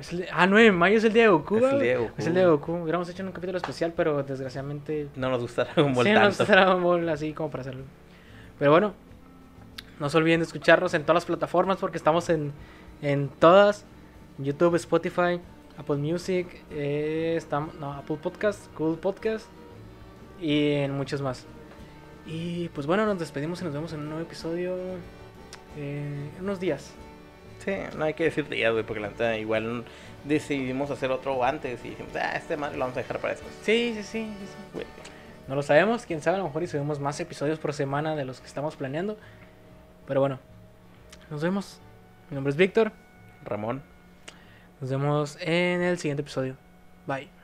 Es 0.00 0.12
el 0.12 0.20
de- 0.20 0.28
Ah, 0.32 0.46
9 0.46 0.64
de 0.64 0.72
mayo 0.72 0.96
es 0.96 1.04
el 1.04 1.12
día 1.12 1.24
de 1.24 1.28
Goku. 1.28 1.56
Es 1.58 1.64
el 1.72 1.80
día 1.80 1.90
de 1.92 1.96
Goku. 1.98 2.14
Es 2.18 2.26
el 2.26 2.32
día 2.34 2.42
de 2.44 2.48
Goku. 2.48 2.72
Hubiéramos 2.72 3.08
hecho 3.10 3.22
un 3.22 3.32
capítulo 3.32 3.58
especial, 3.58 3.92
pero 3.94 4.22
desgraciadamente 4.22 5.08
No 5.16 5.28
nos 5.30 5.40
gusta 5.42 5.64
Dragon 5.64 5.92
Ball 5.94 6.06
sí, 6.06 6.12
no 6.12 6.20
tanto. 6.20 6.42
está 6.42 6.54
Dragon 6.54 6.82
Ball 6.82 7.08
así 7.10 7.32
como 7.34 7.50
para 7.50 7.60
hacerlo. 7.62 7.84
Pero 8.58 8.70
bueno, 8.70 8.94
no 10.00 10.08
se 10.08 10.16
olviden 10.16 10.40
de 10.40 10.46
escucharnos 10.46 10.94
en 10.94 11.02
todas 11.02 11.16
las 11.16 11.24
plataformas 11.26 11.76
porque 11.78 11.98
estamos 11.98 12.30
en, 12.30 12.52
en 13.02 13.28
todas. 13.28 13.84
YouTube, 14.38 14.74
Spotify, 14.76 15.40
Apple 15.78 15.96
Music, 15.96 16.46
eh, 16.70 17.34
estamos, 17.36 17.74
no, 17.74 17.92
Apple 17.92 18.16
Podcast, 18.22 18.72
Google 18.76 18.96
Podcast 18.96 19.46
y 20.40 20.72
en 20.72 20.92
muchos 20.92 21.20
más. 21.20 21.46
Y 22.26 22.68
pues 22.70 22.86
bueno, 22.86 23.06
nos 23.06 23.18
despedimos 23.18 23.60
y 23.60 23.64
nos 23.64 23.72
vemos 23.72 23.92
en 23.92 24.00
un 24.00 24.06
nuevo 24.06 24.22
episodio 24.22 24.76
eh, 25.76 26.30
en 26.36 26.42
unos 26.42 26.58
días. 26.60 26.92
Sí, 27.64 27.72
no 27.96 28.04
hay 28.04 28.14
que 28.14 28.24
decir 28.24 28.48
días, 28.48 28.72
güey, 28.72 28.84
porque 28.84 29.00
la 29.00 29.08
neta 29.08 29.36
igual 29.38 29.84
decidimos 30.24 30.90
hacer 30.90 31.10
otro 31.10 31.42
antes 31.44 31.84
y 31.84 31.90
dijimos, 31.90 32.14
ah, 32.16 32.36
este 32.36 32.56
madre 32.56 32.76
lo 32.76 32.84
vamos 32.84 32.96
a 32.96 33.00
dejar 33.00 33.18
para 33.18 33.34
después. 33.34 33.54
Sí, 33.62 33.92
sí, 33.96 34.02
sí, 34.02 34.34
sí. 34.74 34.82
No 35.48 35.54
lo 35.54 35.62
sabemos, 35.62 36.06
quién 36.06 36.20
sabe, 36.20 36.36
a 36.36 36.38
lo 36.40 36.46
mejor 36.46 36.64
y 36.64 36.66
subimos 36.66 36.98
más 36.98 37.20
episodios 37.20 37.58
por 37.58 37.72
semana 37.72 38.16
de 38.16 38.24
los 38.24 38.40
que 38.40 38.46
estamos 38.46 38.76
planeando. 38.76 39.16
Pero 40.06 40.20
bueno, 40.20 40.38
nos 41.30 41.42
vemos. 41.42 41.80
Mi 42.30 42.34
nombre 42.34 42.50
es 42.50 42.56
Víctor. 42.56 42.92
Ramón. 43.44 43.95
Nos 44.80 44.90
vemos 44.90 45.38
en 45.40 45.82
el 45.82 45.98
siguiente 45.98 46.22
episodio. 46.22 46.56
Bye. 47.06 47.35